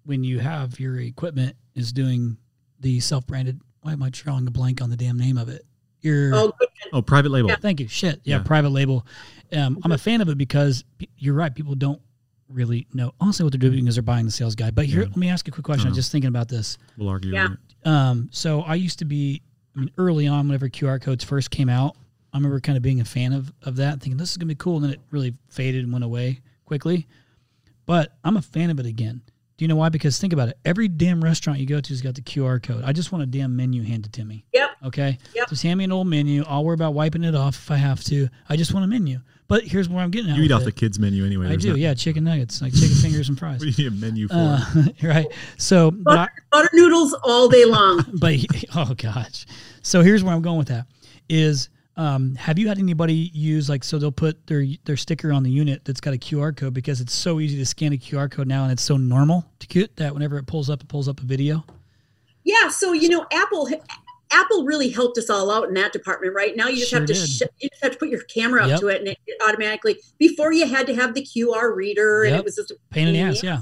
when 0.04 0.24
you 0.24 0.38
have 0.38 0.80
your 0.80 0.98
equipment 0.98 1.56
is 1.74 1.92
doing 1.92 2.36
the 2.80 3.00
self-branded. 3.00 3.60
Why 3.82 3.92
am 3.92 4.02
I 4.02 4.10
drawing 4.10 4.46
a 4.46 4.50
blank 4.50 4.82
on 4.82 4.90
the 4.90 4.96
damn 4.96 5.18
name 5.18 5.38
of 5.38 5.48
it? 5.48 5.64
Your 6.02 6.34
oh. 6.34 6.52
Oh, 6.92 7.02
private 7.02 7.30
label. 7.30 7.48
Yeah. 7.50 7.56
thank 7.56 7.80
you. 7.80 7.88
Shit, 7.88 8.20
yeah, 8.24 8.36
Yeah. 8.38 8.42
private 8.42 8.70
label. 8.70 9.06
Um, 9.52 9.78
I'm 9.82 9.92
a 9.92 9.98
fan 9.98 10.20
of 10.20 10.28
it 10.28 10.38
because 10.38 10.84
you're 11.16 11.34
right. 11.34 11.54
People 11.54 11.74
don't 11.74 12.00
really 12.48 12.86
know. 12.94 13.12
Honestly, 13.20 13.44
what 13.44 13.52
they're 13.52 13.70
doing 13.70 13.86
is 13.88 13.96
they're 13.96 14.02
buying 14.02 14.24
the 14.24 14.30
sales 14.32 14.54
guy. 14.54 14.70
But 14.70 14.86
here, 14.86 15.00
Yeah. 15.02 15.08
let 15.08 15.16
me 15.16 15.28
ask 15.28 15.46
you 15.46 15.50
a 15.50 15.54
quick 15.54 15.64
question. 15.64 15.86
I 15.86 15.90
was 15.90 15.94
Uh-huh. 15.94 15.98
just 16.00 16.12
thinking 16.12 16.28
about 16.28 16.48
this. 16.48 16.78
We'll 16.96 17.08
argue. 17.08 17.32
Yeah. 17.32 17.48
on. 17.84 17.92
Um, 17.92 18.28
so 18.32 18.62
I 18.62 18.74
used 18.76 18.98
to 19.00 19.04
be, 19.04 19.42
I 19.76 19.80
mean, 19.80 19.90
early 19.98 20.26
on, 20.26 20.46
whenever 20.48 20.68
QR 20.68 20.98
codes 21.00 21.24
first 21.24 21.50
came 21.50 21.68
out, 21.68 21.96
I 22.32 22.36
remember 22.38 22.60
kind 22.60 22.76
of 22.76 22.82
being 22.82 23.00
a 23.00 23.04
fan 23.04 23.32
of, 23.32 23.52
of 23.62 23.76
that, 23.76 24.00
thinking 24.00 24.16
this 24.18 24.30
is 24.30 24.36
gonna 24.36 24.48
be 24.48 24.54
cool, 24.54 24.76
and 24.76 24.84
then 24.84 24.92
it 24.92 25.00
really 25.10 25.34
faded 25.48 25.82
and 25.84 25.92
went 25.92 26.04
away 26.04 26.40
quickly. 26.64 27.06
But 27.86 28.16
I'm 28.24 28.36
a 28.36 28.42
fan 28.42 28.70
of 28.70 28.78
it 28.80 28.86
again. 28.86 29.22
Do 29.58 29.64
you 29.64 29.68
know 29.68 29.76
why? 29.76 29.88
Because 29.90 30.18
think 30.18 30.32
about 30.32 30.48
it. 30.48 30.58
Every 30.64 30.88
damn 30.88 31.22
restaurant 31.22 31.58
you 31.58 31.66
go 31.66 31.80
to 31.80 31.88
has 31.88 32.00
got 32.00 32.14
the 32.14 32.22
QR 32.22 32.62
code. 32.62 32.84
I 32.84 32.92
just 32.92 33.10
want 33.12 33.22
a 33.24 33.26
damn 33.26 33.54
menu 33.56 33.82
handed 33.82 34.12
to 34.14 34.24
me. 34.24 34.44
Yep. 34.52 34.70
Okay. 34.86 35.18
Yep. 35.34 35.48
Just 35.50 35.62
hand 35.64 35.78
me 35.78 35.84
an 35.84 35.92
old 35.92 36.06
menu. 36.06 36.44
I'll 36.46 36.64
worry 36.64 36.74
about 36.74 36.94
wiping 36.94 37.24
it 37.24 37.34
off 37.34 37.56
if 37.56 37.70
I 37.70 37.76
have 37.76 38.02
to. 38.04 38.28
I 38.48 38.56
just 38.56 38.72
want 38.72 38.84
a 38.84 38.88
menu. 38.88 39.18
But 39.48 39.64
here's 39.64 39.88
where 39.88 40.02
I'm 40.04 40.10
getting 40.10 40.30
at. 40.30 40.36
You 40.36 40.44
eat 40.44 40.52
off 40.52 40.62
it. 40.62 40.66
the 40.66 40.72
kids 40.72 40.98
menu 40.98 41.24
anyway. 41.26 41.46
I 41.46 41.48
There's 41.50 41.62
do. 41.62 41.70
not- 41.70 41.78
Yeah, 41.78 41.94
chicken 41.94 42.22
nuggets, 42.24 42.62
like 42.62 42.72
chicken 42.72 42.88
fingers 43.02 43.28
and 43.30 43.38
fries. 43.38 43.58
What 43.60 43.74
do 43.74 43.82
you 43.82 43.90
need 43.90 43.98
a 43.98 44.00
menu 44.00 44.28
for? 44.28 44.34
Uh, 44.34 44.60
right. 45.02 45.26
So, 45.56 45.90
but 45.90 46.12
I, 46.12 46.16
butter, 46.16 46.32
butter 46.52 46.70
noodles 46.74 47.14
all 47.24 47.48
day 47.48 47.64
long. 47.64 48.04
but 48.20 48.34
oh 48.76 48.94
gosh 48.96 49.44
so 49.82 50.02
here's 50.02 50.22
where 50.22 50.34
i'm 50.34 50.42
going 50.42 50.58
with 50.58 50.68
that 50.68 50.86
is 51.28 51.68
um, 51.98 52.34
have 52.36 52.58
you 52.58 52.68
had 52.68 52.78
anybody 52.78 53.30
use 53.34 53.68
like 53.68 53.84
so 53.84 53.98
they'll 53.98 54.10
put 54.12 54.46
their 54.46 54.64
their 54.86 54.96
sticker 54.96 55.32
on 55.32 55.42
the 55.42 55.50
unit 55.50 55.84
that's 55.84 56.00
got 56.00 56.14
a 56.14 56.16
qr 56.16 56.56
code 56.56 56.72
because 56.72 57.00
it's 57.02 57.12
so 57.12 57.40
easy 57.40 57.56
to 57.58 57.66
scan 57.66 57.92
a 57.92 57.96
qr 57.98 58.30
code 58.30 58.46
now 58.46 58.62
and 58.62 58.72
it's 58.72 58.82
so 58.82 58.96
normal 58.96 59.44
to 59.58 59.66
get 59.66 59.94
that 59.96 60.14
whenever 60.14 60.38
it 60.38 60.46
pulls 60.46 60.70
up 60.70 60.80
it 60.80 60.88
pulls 60.88 61.08
up 61.08 61.20
a 61.20 61.24
video 61.24 61.64
Yeah, 62.44 62.68
so 62.68 62.92
you 62.92 63.08
know, 63.10 63.26
Apple 63.32 63.68
Apple 64.30 64.64
really 64.64 64.90
helped 64.90 65.18
us 65.18 65.28
all 65.30 65.50
out 65.50 65.68
in 65.68 65.74
that 65.74 65.92
department. 65.92 66.34
Right 66.34 66.54
now, 66.54 66.68
you 66.68 66.76
just 66.76 66.90
Sure 66.90 66.98
have 67.00 67.08
to 67.08 67.14
sh- 67.14 67.42
you 67.60 67.68
just 67.70 67.82
have 67.82 67.92
to 67.92 67.98
put 67.98 68.08
your 68.10 68.22
camera 68.24 68.62
up 68.64 68.68
Yep. 68.70 68.80
to 68.80 68.88
it, 68.88 68.98
and 69.00 69.08
it, 69.08 69.18
it 69.26 69.40
automatically. 69.46 69.98
Before 70.18 70.52
you 70.52 70.66
had 70.66 70.86
to 70.86 70.94
have 70.94 71.14
the 71.14 71.22
QR 71.22 71.74
reader, 71.74 72.22
and 72.24 72.32
Yep. 72.32 72.40
it 72.40 72.44
was 72.44 72.56
just 72.56 72.70
a 72.70 72.76
pain 72.90 73.08
in 73.08 73.14
the 73.14 73.20
ass 73.20 73.42
yeah 73.42 73.60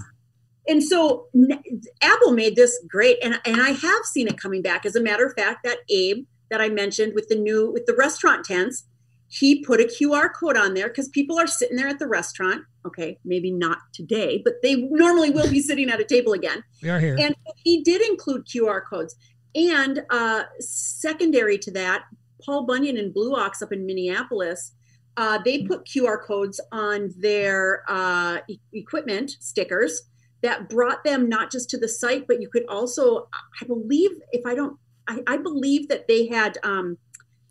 And 0.68 0.82
so 0.82 1.26
n- 1.34 1.62
Apple 2.02 2.32
made 2.32 2.54
this 2.56 2.76
great, 2.88 3.18
and 3.22 3.40
and 3.46 3.60
I 3.62 3.70
have 3.70 4.04
seen 4.04 4.26
it 4.28 4.36
coming 4.38 4.60
back. 4.62 4.84
As 4.84 4.94
a 4.96 5.00
matter 5.02 5.24
of 5.24 5.32
fact, 5.34 5.62
that 5.64 5.78
Abe 5.88 6.26
that 6.50 6.60
I 6.60 6.68
mentioned 6.68 7.14
with 7.14 7.28
the 7.28 7.36
new 7.36 7.70
with 7.72 7.86
the 7.86 7.94
restaurant 7.94 8.44
tents, 8.44 8.84
he 9.28 9.64
put 9.64 9.80
a 9.80 9.84
QR 9.84 10.30
code 10.32 10.56
on 10.56 10.74
there 10.74 10.88
because 10.88 11.08
people 11.08 11.38
are 11.38 11.46
sitting 11.46 11.76
there 11.76 11.88
at 11.88 11.98
the 11.98 12.06
restaurant. 12.06 12.64
Okay, 12.86 13.18
maybe 13.24 13.50
not 13.50 13.78
today, 13.92 14.40
but 14.44 14.54
they 14.62 14.76
normally 14.76 15.30
will 15.30 15.50
be 15.50 15.60
sitting 15.60 15.90
at 15.90 16.00
a 16.00 16.04
table 16.04 16.32
again. 16.32 16.62
we 16.82 16.88
are 16.88 17.00
here 17.00 17.16
And 17.18 17.34
he 17.56 17.82
did 17.82 18.00
include 18.02 18.46
QR 18.46 18.82
codes. 18.88 19.16
And 19.54 20.02
uh, 20.10 20.44
secondary 20.60 21.58
to 21.58 21.70
that, 21.72 22.04
Paul 22.44 22.66
Bunyan 22.66 22.96
and 22.98 23.12
Blue 23.12 23.34
Ox 23.34 23.62
up 23.62 23.72
in 23.72 23.86
Minneapolis, 23.86 24.72
uh, 25.16 25.38
they 25.44 25.62
put 25.62 25.86
QR 25.86 26.22
codes 26.22 26.60
on 26.72 27.10
their 27.18 27.82
uh, 27.88 28.38
e- 28.48 28.60
equipment 28.74 29.30
stickers 29.40 30.02
that 30.42 30.68
brought 30.68 31.02
them 31.04 31.28
not 31.28 31.50
just 31.50 31.70
to 31.70 31.78
the 31.78 31.88
site, 31.88 32.26
but 32.28 32.40
you 32.40 32.48
could 32.48 32.66
also, 32.68 33.28
I 33.60 33.64
believe, 33.64 34.10
if 34.32 34.44
I 34.46 34.54
don't, 34.54 34.78
I, 35.08 35.20
I 35.26 35.36
believe 35.36 35.88
that 35.88 36.08
they 36.08 36.26
had 36.26 36.58
um, 36.62 36.98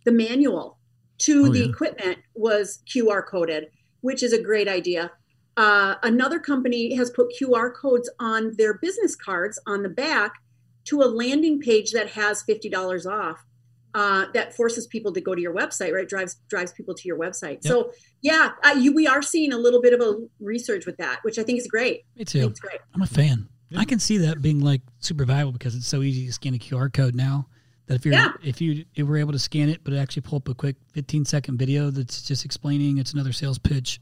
the 0.05 0.11
manual 0.11 0.77
to 1.19 1.45
Oh, 1.45 1.49
the 1.49 1.59
yeah. 1.59 1.65
equipment 1.69 2.17
was 2.33 2.79
QR 2.93 3.25
coded, 3.25 3.67
which 4.01 4.21
is 4.23 4.33
a 4.33 4.41
great 4.41 4.67
idea. 4.67 5.11
Uh, 5.57 5.95
another 6.03 6.39
company 6.39 6.93
has 6.95 7.09
put 7.11 7.27
QR 7.39 7.73
codes 7.73 8.09
on 8.19 8.53
their 8.57 8.73
business 8.79 9.15
cards 9.15 9.57
on 9.65 9.83
the 9.83 9.89
back 9.89 10.33
to 10.85 11.01
a 11.01 11.05
landing 11.05 11.59
page 11.61 11.91
that 11.93 12.09
has 12.09 12.43
$50 12.43 13.05
off. 13.05 13.43
Uh, 13.93 14.25
that 14.33 14.53
forces 14.53 14.85
people 14.87 15.13
to 15.13 15.21
go 15.21 15.33
to 15.33 15.39
your 15.41 15.55
website, 15.55 15.93
right? 15.93 16.09
Drives 16.09 16.35
drives 16.49 16.73
people 16.73 16.93
to 16.93 17.07
your 17.07 17.17
website. 17.17 17.63
So 17.63 17.91
yeah, 18.21 18.49
uh, 18.61 18.75
you, 18.77 18.93
we 18.93 19.07
are 19.07 19.21
seeing 19.21 19.53
a 19.53 19.57
little 19.57 19.81
bit 19.81 19.93
of 19.93 20.01
a 20.01 20.17
research 20.41 20.85
with 20.85 20.97
that, 20.97 21.19
which 21.23 21.39
I 21.39 21.43
think 21.43 21.59
is 21.59 21.67
great. 21.67 22.01
me 22.17 22.25
too 22.25 22.47
it's 22.49 22.59
great. 22.59 22.79
i'm 22.93 23.01
a 23.01 23.07
fan 23.07 23.47
Yeah. 23.75 23.81
i 23.81 23.85
can 23.85 23.99
see 23.99 24.17
that 24.19 24.41
being 24.41 24.59
like 24.61 24.81
super 24.99 25.25
valuable 25.25 25.51
because 25.51 25.75
it's 25.75 25.87
so 25.87 26.01
easy 26.01 26.25
to 26.25 26.33
scan 26.33 26.53
a 26.55 26.57
qr 26.57 26.91
code 26.93 27.15
now 27.15 27.47
that 27.87 27.95
if 27.95 28.05
you're 28.05 28.13
Yeah. 28.15 28.31
if 28.43 28.59
you 28.61 28.85
if 28.95 29.07
we're 29.07 29.17
able 29.17 29.33
to 29.33 29.39
scan 29.39 29.69
it 29.69 29.83
but 29.83 29.93
it 29.93 29.97
actually 29.97 30.23
pull 30.23 30.37
up 30.37 30.47
a 30.49 30.53
quick 30.55 30.75
15 30.93 31.25
second 31.25 31.57
video 31.57 31.89
that's 31.91 32.23
just 32.23 32.43
explaining 32.45 32.97
it's 32.97 33.13
another 33.13 33.31
sales 33.33 33.57
pitch 33.59 33.99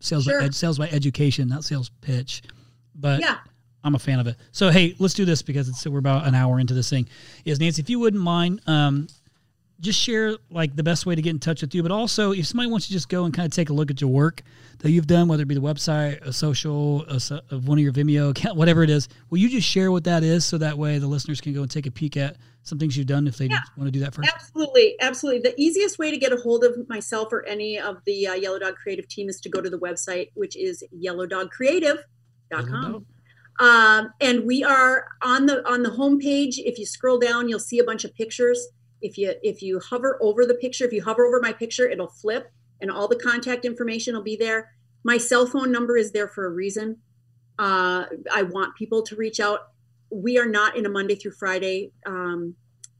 sales 0.00 0.24
Sure. 0.24 0.40
by 0.40 0.46
ed, 0.46 0.54
sales 0.54 0.78
by 0.78 0.88
education 0.88 1.48
not 1.48 1.64
sales 1.64 1.90
pitch 2.00 2.42
but 2.94 3.20
Yeah, 3.20 3.36
I'm 3.84 3.94
a 3.94 3.98
fan 4.00 4.18
of 4.18 4.26
it. 4.26 4.36
So 4.52 4.70
hey, 4.70 4.96
let's 4.98 5.14
do 5.14 5.24
this 5.24 5.42
because 5.42 5.68
it's 5.68 5.86
we're 5.86 5.98
about 6.00 6.26
an 6.26 6.34
hour 6.34 6.58
into 6.58 6.74
this 6.74 6.90
thing. 6.90 7.08
Is 7.44 7.60
Nancy, 7.60 7.80
if 7.82 7.88
you 7.90 8.00
wouldn't 8.00 8.22
mind, 8.22 8.60
um, 8.66 9.06
just 9.80 10.00
share 10.00 10.36
like 10.50 10.74
the 10.74 10.82
best 10.82 11.04
way 11.04 11.14
to 11.14 11.20
get 11.20 11.30
in 11.30 11.38
touch 11.38 11.60
with 11.60 11.74
you, 11.74 11.82
but 11.82 11.92
also 11.92 12.32
if 12.32 12.46
somebody 12.46 12.70
wants 12.70 12.86
to 12.86 12.92
just 12.92 13.08
go 13.08 13.24
and 13.24 13.34
kind 13.34 13.46
of 13.46 13.52
take 13.52 13.68
a 13.68 13.72
look 13.72 13.90
at 13.90 14.00
your 14.00 14.08
work 14.10 14.42
that 14.78 14.90
you've 14.90 15.06
done, 15.06 15.28
whether 15.28 15.42
it 15.42 15.48
be 15.48 15.54
the 15.54 15.60
website, 15.60 16.20
a 16.22 16.32
social, 16.32 17.04
a, 17.08 17.20
one 17.58 17.78
of 17.78 17.82
your 17.84 17.92
Vimeo 17.92 18.30
account, 18.30 18.56
whatever 18.56 18.82
it 18.82 18.90
is, 18.90 19.08
will 19.28 19.38
you 19.38 19.48
just 19.50 19.68
share 19.68 19.92
what 19.92 20.04
that 20.04 20.22
is 20.22 20.44
so 20.44 20.56
that 20.58 20.78
way 20.78 20.98
the 20.98 21.06
listeners 21.06 21.40
can 21.40 21.52
go 21.52 21.60
and 21.62 21.70
take 21.70 21.86
a 21.86 21.90
peek 21.90 22.16
at 22.16 22.36
some 22.62 22.78
things 22.78 22.96
you've 22.96 23.06
done 23.06 23.28
if 23.28 23.36
they 23.36 23.46
Yeah. 23.46 23.58
want 23.76 23.88
to 23.88 23.90
do 23.92 24.00
that 24.00 24.14
first? 24.14 24.28
absolutely, 24.34 24.96
absolutely. 25.00 25.40
The 25.50 25.60
easiest 25.60 25.98
way 25.98 26.10
to 26.10 26.16
get 26.16 26.32
a 26.32 26.36
hold 26.36 26.64
of 26.64 26.88
myself 26.88 27.32
or 27.32 27.44
any 27.46 27.78
of 27.78 27.98
the 28.06 28.28
uh, 28.28 28.34
Yellow 28.34 28.58
Dog 28.58 28.76
Creative 28.76 29.06
team 29.06 29.28
is 29.28 29.40
to 29.42 29.48
go 29.50 29.60
to 29.60 29.68
the 29.70 29.78
website, 29.78 30.30
which 30.34 30.56
is 30.56 30.82
yellowdogcreative.com. 30.98 32.82
Yellow 32.82 33.04
um, 33.58 34.12
and 34.20 34.44
we 34.46 34.62
are 34.62 35.06
on 35.22 35.46
the 35.46 35.66
on 35.66 35.82
the 35.82 35.88
homepage 35.88 36.56
if 36.58 36.78
you 36.78 36.84
scroll 36.84 37.18
down 37.18 37.48
you'll 37.48 37.58
see 37.58 37.78
a 37.78 37.84
bunch 37.84 38.04
of 38.04 38.14
pictures 38.14 38.68
if 39.02 39.18
you 39.18 39.34
if 39.42 39.62
you 39.62 39.78
hover 39.78 40.18
over 40.20 40.46
the 40.46 40.54
picture 40.54 40.84
if 40.84 40.92
you 40.92 41.02
hover 41.02 41.26
over 41.26 41.40
my 41.40 41.52
picture 41.52 41.88
it'll 41.88 42.08
flip 42.08 42.50
and 42.80 42.90
all 42.90 43.08
the 43.08 43.16
contact 43.16 43.64
information 43.64 44.14
will 44.14 44.22
be 44.22 44.36
there. 44.36 44.72
My 45.02 45.18
cell 45.18 45.46
phone 45.46 45.72
number 45.72 45.96
is 45.96 46.12
there 46.12 46.28
for 46.28 46.46
a 46.46 46.50
reason. 46.50 46.98
Uh, 47.58 48.04
i 48.34 48.42
want 48.42 48.76
people 48.76 49.02
to 49.02 49.16
reach 49.16 49.40
out. 49.40 49.68
We 50.10 50.38
are 50.38 50.46
not 50.46 50.76
in 50.76 50.86
a 50.86 50.88
monday 50.88 51.14
through 51.14 51.32
friday 51.32 51.90
um, 52.06 52.54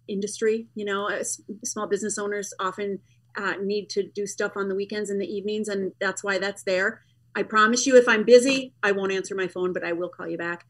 industry 0.09 0.69
you 0.75 0.85
know 0.85 1.09
as 1.09 1.41
small 1.65 1.87
business 1.87 2.17
owners 2.19 2.55
often 2.61 3.01
uh, 3.37 3.55
need 3.63 3.91
to 3.91 4.03
do 4.03 4.27
stuff 4.27 4.53
on 4.57 4.69
the 4.69 4.75
weekends 4.75 5.11
and 5.11 5.21
the 5.21 5.27
evenings 5.27 5.69
and 5.69 5.93
that's 6.01 6.25
why 6.25 6.39
that's 6.39 6.63
there. 6.63 7.03
I 7.35 7.43
promise 7.43 7.87
you, 7.87 7.97
if 7.97 8.09
I'm 8.09 8.25
busy, 8.25 8.73
I 8.83 8.93
won't 8.93 9.13
answer 9.13 9.35
my 9.35 9.47
phone, 9.47 9.75
but 9.75 9.85
I 9.85 9.93
will 9.93 10.09
call 10.09 10.27
you 10.27 10.39
back. 10.39 10.65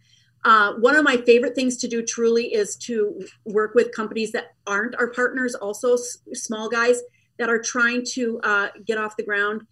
Uh, 0.47 0.74
one 0.74 0.94
of 0.94 1.03
my 1.03 1.16
favorite 1.16 1.57
things 1.57 1.76
to 1.76 1.88
do 1.88 2.05
truly 2.05 2.55
is 2.55 2.76
to 2.76 3.20
work 3.44 3.74
with 3.74 3.92
companies 3.92 4.30
that 4.30 4.55
aren't 4.64 4.94
our 4.94 5.11
partners, 5.11 5.57
also 5.57 5.94
s- 5.94 6.18
small 6.34 6.68
guys 6.68 7.03
that 7.36 7.51
are 7.51 7.61
trying 7.61 8.05
to 8.12 8.38
uh, 8.44 8.68
get 8.86 8.97
off 8.97 9.16
the 9.16 9.24
ground. 9.24 9.62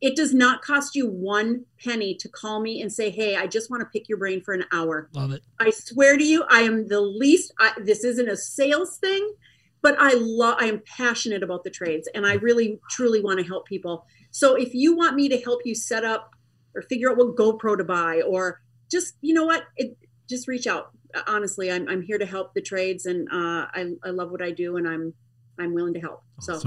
It 0.00 0.16
does 0.16 0.32
not 0.32 0.62
cost 0.62 0.96
you 0.96 1.06
one 1.06 1.66
penny 1.84 2.14
to 2.14 2.30
call 2.30 2.62
me 2.62 2.80
and 2.80 2.90
say, 2.90 3.10
Hey, 3.10 3.36
I 3.36 3.46
just 3.46 3.70
want 3.70 3.82
to 3.82 3.86
pick 3.92 4.08
your 4.08 4.16
brain 4.16 4.40
for 4.40 4.54
an 4.54 4.64
hour. 4.72 5.10
Love 5.12 5.32
it. 5.32 5.42
I 5.60 5.68
swear 5.68 6.16
to 6.16 6.24
you, 6.24 6.44
I 6.48 6.62
am 6.62 6.88
the 6.88 7.02
least. 7.02 7.52
I, 7.60 7.72
this 7.84 8.02
isn't 8.02 8.26
a 8.26 8.36
sales 8.36 8.96
thing, 8.96 9.34
but 9.82 9.96
I 9.98 10.14
love. 10.14 10.56
I 10.58 10.64
am 10.64 10.80
passionate 10.86 11.42
about 11.42 11.62
the 11.62 11.70
trades, 11.70 12.08
and 12.14 12.26
I 12.26 12.34
really, 12.36 12.80
truly 12.88 13.22
want 13.22 13.38
to 13.38 13.44
help 13.44 13.66
people. 13.66 14.06
So 14.30 14.54
if 14.54 14.72
you 14.72 14.96
want 14.96 15.14
me 15.14 15.28
to 15.28 15.38
help 15.42 15.60
you 15.66 15.74
set 15.74 16.04
up 16.04 16.30
or 16.74 16.80
figure 16.80 17.10
out 17.10 17.18
what 17.18 17.36
GoPro 17.36 17.76
to 17.76 17.84
buy, 17.84 18.22
or 18.22 18.62
just 18.90 19.14
you 19.20 19.34
know 19.34 19.44
what, 19.44 19.64
it, 19.76 19.96
just 20.32 20.48
reach 20.48 20.66
out. 20.66 20.90
Honestly, 21.26 21.70
I'm 21.70 21.88
I'm 21.88 22.02
here 22.02 22.18
to 22.18 22.26
help 22.26 22.54
the 22.54 22.60
trades, 22.62 23.06
and 23.06 23.28
uh, 23.28 23.66
I 23.72 23.92
I 24.04 24.10
love 24.10 24.30
what 24.30 24.42
I 24.42 24.50
do, 24.50 24.76
and 24.78 24.88
I'm 24.88 25.14
I'm 25.58 25.74
willing 25.74 25.94
to 25.94 26.00
help. 26.00 26.22
So 26.40 26.60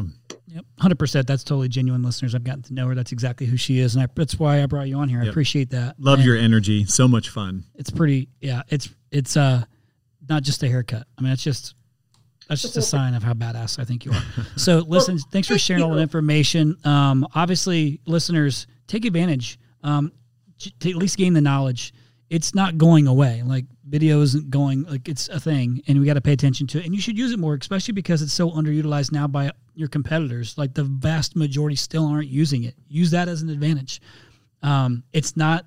Yep, 0.47 0.63
hundred 0.80 0.99
percent. 0.99 1.26
That's 1.28 1.43
totally 1.43 1.68
genuine, 1.68 2.03
listeners. 2.03 2.36
I've 2.36 2.43
gotten 2.43 2.61
to 2.63 2.74
know 2.74 2.88
her. 2.88 2.95
That's 2.95 3.11
exactly 3.11 3.47
who 3.47 3.57
she 3.57 3.80
is, 3.80 3.95
and 3.95 4.03
I, 4.03 4.07
that's 4.16 4.38
why 4.39 4.61
I 4.61 4.68
brought 4.68 4.88
you 4.88 4.97
on 4.97 5.09
here. 5.09 5.22
I 5.22 5.26
appreciate 5.26 5.72
that. 5.72 5.95
Love 5.99 6.20
And- 6.20 6.28
your 6.28 6.38
energy. 6.38 6.86
So 6.86 7.07
much 7.07 7.30
fun. 7.30 7.63
it's 7.76 7.89
pretty 7.89 8.30
yeah 8.41 8.61
it's 8.70 8.89
it's 9.11 9.36
uh 9.36 9.63
not 10.30 10.43
just 10.43 10.63
a 10.63 10.68
haircut 10.68 11.05
i 11.18 11.22
mean 11.22 11.32
it's 11.32 11.43
just 11.43 11.76
that's 12.49 12.61
just 12.63 12.78
a 12.78 12.82
sign 12.95 13.13
of 13.13 13.22
how 13.24 13.34
badass 13.34 13.78
i 13.80 13.84
think 13.86 14.05
you 14.05 14.11
are 14.11 14.24
so 14.55 14.80
listen 14.88 15.18
thanks 15.20 15.47
for 15.47 15.53
thank 15.53 15.61
sharing 15.61 15.84
all 15.84 15.89
you. 15.89 15.95
that 15.97 16.01
information 16.01 16.76
um 16.84 17.28
obviously 17.36 17.99
listeners 18.07 18.66
take 18.88 19.05
advantage 19.05 19.59
um 19.84 20.11
to 20.80 20.89
at 20.89 20.95
least 20.95 21.18
gain 21.18 21.34
the 21.34 21.41
knowledge 21.41 21.93
it's 22.30 22.55
not 22.55 22.78
going 22.78 23.07
away 23.07 23.41
like 23.43 23.65
video 23.88 24.21
isn't 24.21 24.49
going 24.49 24.84
like 24.84 25.07
it's 25.07 25.30
a 25.30 25.39
thing 25.39 25.82
and 25.88 25.99
we 25.99 26.05
got 26.05 26.15
to 26.15 26.21
pay 26.21 26.34
attention 26.34 26.65
to 26.65 26.80
it 26.80 26.86
and 26.86 26.95
you 26.95 27.01
should 27.01 27.17
use 27.17 27.32
it 27.32 27.39
more 27.39 27.55
especially 27.55 27.93
because 27.93 28.21
it's 28.21 28.34
so 28.34 28.49
underutilized 28.51 29.11
now 29.11 29.28
by 29.28 29.51
your 29.76 29.88
competitors 29.88 30.57
like 30.57 30.73
the 30.73 30.84
vast 30.84 31.36
majority 31.36 31.76
still 31.76 32.05
aren't 32.05 32.28
using 32.28 32.63
it 32.63 32.76
use 32.88 33.11
that 33.11 33.28
as 33.28 33.41
an 33.41 33.49
advantage 33.49 34.01
um 34.63 35.03
it's 35.13 35.38
not 35.38 35.65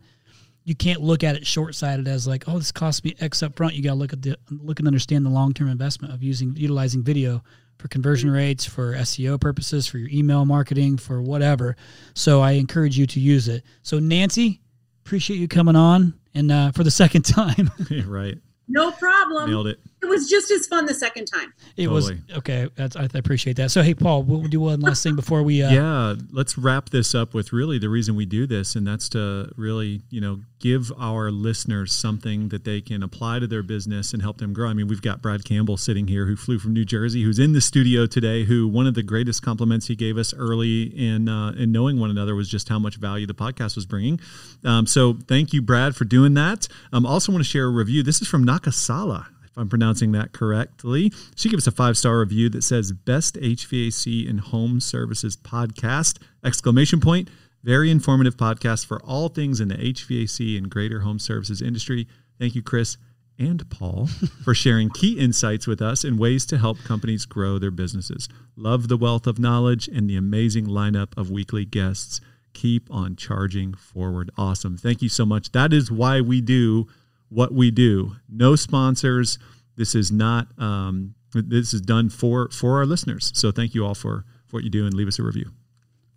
you 0.69 0.75
can't 0.75 1.01
look 1.01 1.25
at 1.25 1.35
it 1.35 1.47
short 1.47 1.75
sighted 1.75 2.07
as 2.07 2.27
like, 2.27 2.45
oh, 2.47 2.59
this 2.59 2.71
cost 2.71 3.03
me 3.03 3.17
X 3.21 3.43
up 3.43 3.57
front. 3.57 3.73
You 3.73 3.83
got 3.83 3.93
to 3.93 3.95
look 3.95 4.13
at 4.13 4.21
the 4.21 4.37
look 4.51 4.81
and 4.81 4.87
understand 4.87 5.25
the 5.25 5.31
long 5.31 5.55
term 5.55 5.69
investment 5.69 6.13
of 6.13 6.23
using 6.23 6.55
utilizing 6.57 7.03
video 7.03 7.43
for 7.79 7.89
conversion 7.89 8.31
rates, 8.31 8.67
for 8.67 8.93
SEO 8.93 9.41
purposes, 9.41 9.87
for 9.87 9.97
your 9.97 10.11
email 10.11 10.45
marketing, 10.45 10.99
for 10.99 11.23
whatever. 11.23 11.75
So 12.13 12.43
I 12.43 12.53
encourage 12.53 12.99
you 12.99 13.07
to 13.07 13.19
use 13.19 13.49
it. 13.49 13.65
So 13.83 13.99
Nancy, 13.99 14.61
appreciate 15.09 15.39
you 15.39 15.49
coming 15.49 15.75
on 15.75 16.13
and 16.35 16.53
uh, 16.53 16.71
for 16.73 16.85
the 16.85 16.91
second 16.91 17.23
time. 17.25 17.71
right. 18.07 18.37
No 18.69 18.93
problem. 18.93 19.49
Nailed 19.49 19.69
it. 19.69 19.81
It 20.01 20.07
was 20.07 20.29
just 20.29 20.51
as 20.51 20.67
fun 20.67 20.87
the 20.87 20.95
second 20.95 21.27
time. 21.27 21.53
It 21.77 21.87
Totally. 21.87 22.21
was 22.29 22.39
okay. 22.39 22.69
That's, 22.77 22.95
I 22.95 23.09
appreciate 23.15 23.57
that. 23.57 23.71
So 23.71 23.83
hey, 23.83 23.95
Paul, 23.95 24.23
we'll 24.23 24.43
do 24.43 24.61
one 24.61 24.81
last 24.81 25.03
thing 25.03 25.17
before 25.17 25.43
we. 25.43 25.63
Uh, 25.63 25.71
yeah, 25.71 26.15
let's 26.31 26.57
wrap 26.57 26.91
this 26.91 27.15
up 27.15 27.35
with 27.35 27.53
really 27.53 27.79
the 27.79 27.89
reason 27.89 28.15
we 28.15 28.25
do 28.25 28.47
this, 28.47 28.77
and 28.77 28.87
that's 28.87 29.09
to 29.11 29.53
really, 29.57 30.03
you 30.09 30.21
know, 30.21 30.41
give 30.61 30.93
our 30.99 31.31
listeners 31.31 31.93
something 31.93 32.49
that 32.51 32.65
they 32.65 32.81
can 32.81 33.03
apply 33.03 33.41
to 33.41 33.47
their 33.47 33.63
business 33.63 34.13
and 34.13 34.23
help 34.23 34.39
them 34.39 34.53
grow. 34.53 34.69
I 34.69 34.73
mean, 34.73 34.87
we've 34.87 35.03
got 35.03 35.21
Brad 35.21 35.45
Campbell 35.45 35.77
sitting 35.77 36.07
here 36.07 36.27
who 36.27 36.37
flew 36.37 36.61
from 36.61 36.73
New 36.73 36.85
Jersey, 36.85 37.23
who's 37.23 37.39
in 37.41 37.53
the 37.53 37.61
studio 37.61 38.07
today. 38.07 38.45
Who 38.45 38.69
one 38.69 38.87
of 38.87 38.95
the 38.95 39.03
greatest 39.03 39.43
compliments 39.43 39.89
he 39.89 39.97
gave 39.97 40.17
us 40.17 40.33
early 40.33 40.85
in 40.85 41.29
uh, 41.29 41.51
in 41.59 41.73
knowing 41.73 41.99
one 41.99 42.11
another 42.11 42.37
was 42.37 42.49
just 42.49 42.69
how 42.69 42.79
much 42.79 42.97
value 42.97 43.27
the 43.27 43.35
podcast 43.35 43.75
was 43.75 43.85
bringing. 43.87 44.21
Um, 44.65 44.87
so 44.87 45.15
thank 45.27 45.53
you, 45.53 45.61
Brad, 45.61 45.97
for 45.97 46.05
doing 46.05 46.35
that. 46.35 46.69
Um, 46.93 47.05
also 47.05 47.33
want 47.33 47.43
to 47.43 47.51
share 47.51 47.65
a 47.65 47.71
review. 47.71 48.05
This 48.05 48.23
is 48.23 48.29
from 48.29 48.47
Nakasala. 48.47 49.27
I'm 49.59 49.69
pronouncing 49.69 50.13
that 50.13 50.33
correctly, 50.33 51.13
she 51.35 51.49
gave 51.49 51.59
us 51.59 51.67
a 51.67 51.73
five 51.73 51.99
star 51.99 52.21
review 52.21 52.49
that 52.51 52.63
says 52.63 52.93
"Best 52.93 53.35
HVAC 53.37 54.29
and 54.29 54.41
Home 54.41 54.81
Services 54.81 55.37
Podcast!" 55.37 56.19
Exclamation 56.45 57.01
point. 57.01 57.29
Very 57.65 57.91
informative 57.91 58.37
podcast 58.37 58.87
for 58.87 59.03
all 59.03 59.29
things 59.29 59.61
in 59.61 59.69
the 59.69 59.75
HVAC 59.75 60.57
and 60.57 60.71
greater 60.71 61.01
home 61.01 61.19
services 61.19 61.61
industry. 61.61 62.07
Thank 62.39 62.55
you, 62.55 62.63
Chris 62.63 62.97
and 63.39 63.69
Paul, 63.69 64.07
for 64.45 64.55
sharing 64.55 64.91
key 64.91 65.19
insights 65.19 65.67
with 65.67 65.83
us 65.83 66.05
and 66.05 66.19
ways 66.19 66.47
to 66.47 66.59
help 66.59 66.79
companies 66.85 67.25
grow 67.25 67.59
their 67.59 67.73
businesses. 67.73 68.29
Love 68.57 68.89
the 68.89 68.97
wealth 68.97 69.27
of 69.27 69.39
knowledge 69.39 69.89
and 69.89 70.09
the 70.09 70.17
amazing 70.17 70.67
lineup 70.67 71.17
of 71.17 71.31
weekly 71.31 71.65
guests. 71.65 72.21
Keep 72.53 72.93
on 72.93 73.17
charging 73.17 73.75
forward. 73.75 74.31
Awesome. 74.37 74.77
Thank 74.77 75.03
you 75.03 75.09
so 75.09 75.27
much. 75.27 75.53
That 75.53 75.73
is 75.73 75.91
why 75.91 76.21
we 76.21 76.41
do 76.41 76.89
what 77.29 77.53
we 77.53 77.71
do. 77.71 78.17
No 78.29 78.57
sponsors. 78.57 79.39
This 79.77 79.95
is 79.95 80.11
not. 80.11 80.49
Um, 80.59 81.15
this 81.33 81.75
is 81.75 81.81
done 81.81 82.09
for 82.09 82.49
for 82.51 82.79
our 82.79 82.87
listeners. 82.87 83.31
So 83.35 83.51
thank 83.53 83.75
you 83.75 83.85
all 83.85 83.95
for, 83.95 84.25
for 84.47 84.57
what 84.57 84.65
you 84.65 84.71
do 84.71 84.87
and 84.87 84.95
leave 84.95 85.09
us 85.09 85.19
a 85.19 85.23
review. 85.23 85.51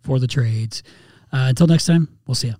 for 0.02 0.18
the 0.18 0.26
trades. 0.26 0.82
Uh, 1.32 1.46
until 1.48 1.66
next 1.66 1.86
time, 1.86 2.08
we'll 2.26 2.34
see 2.34 2.48
you. 2.48 2.54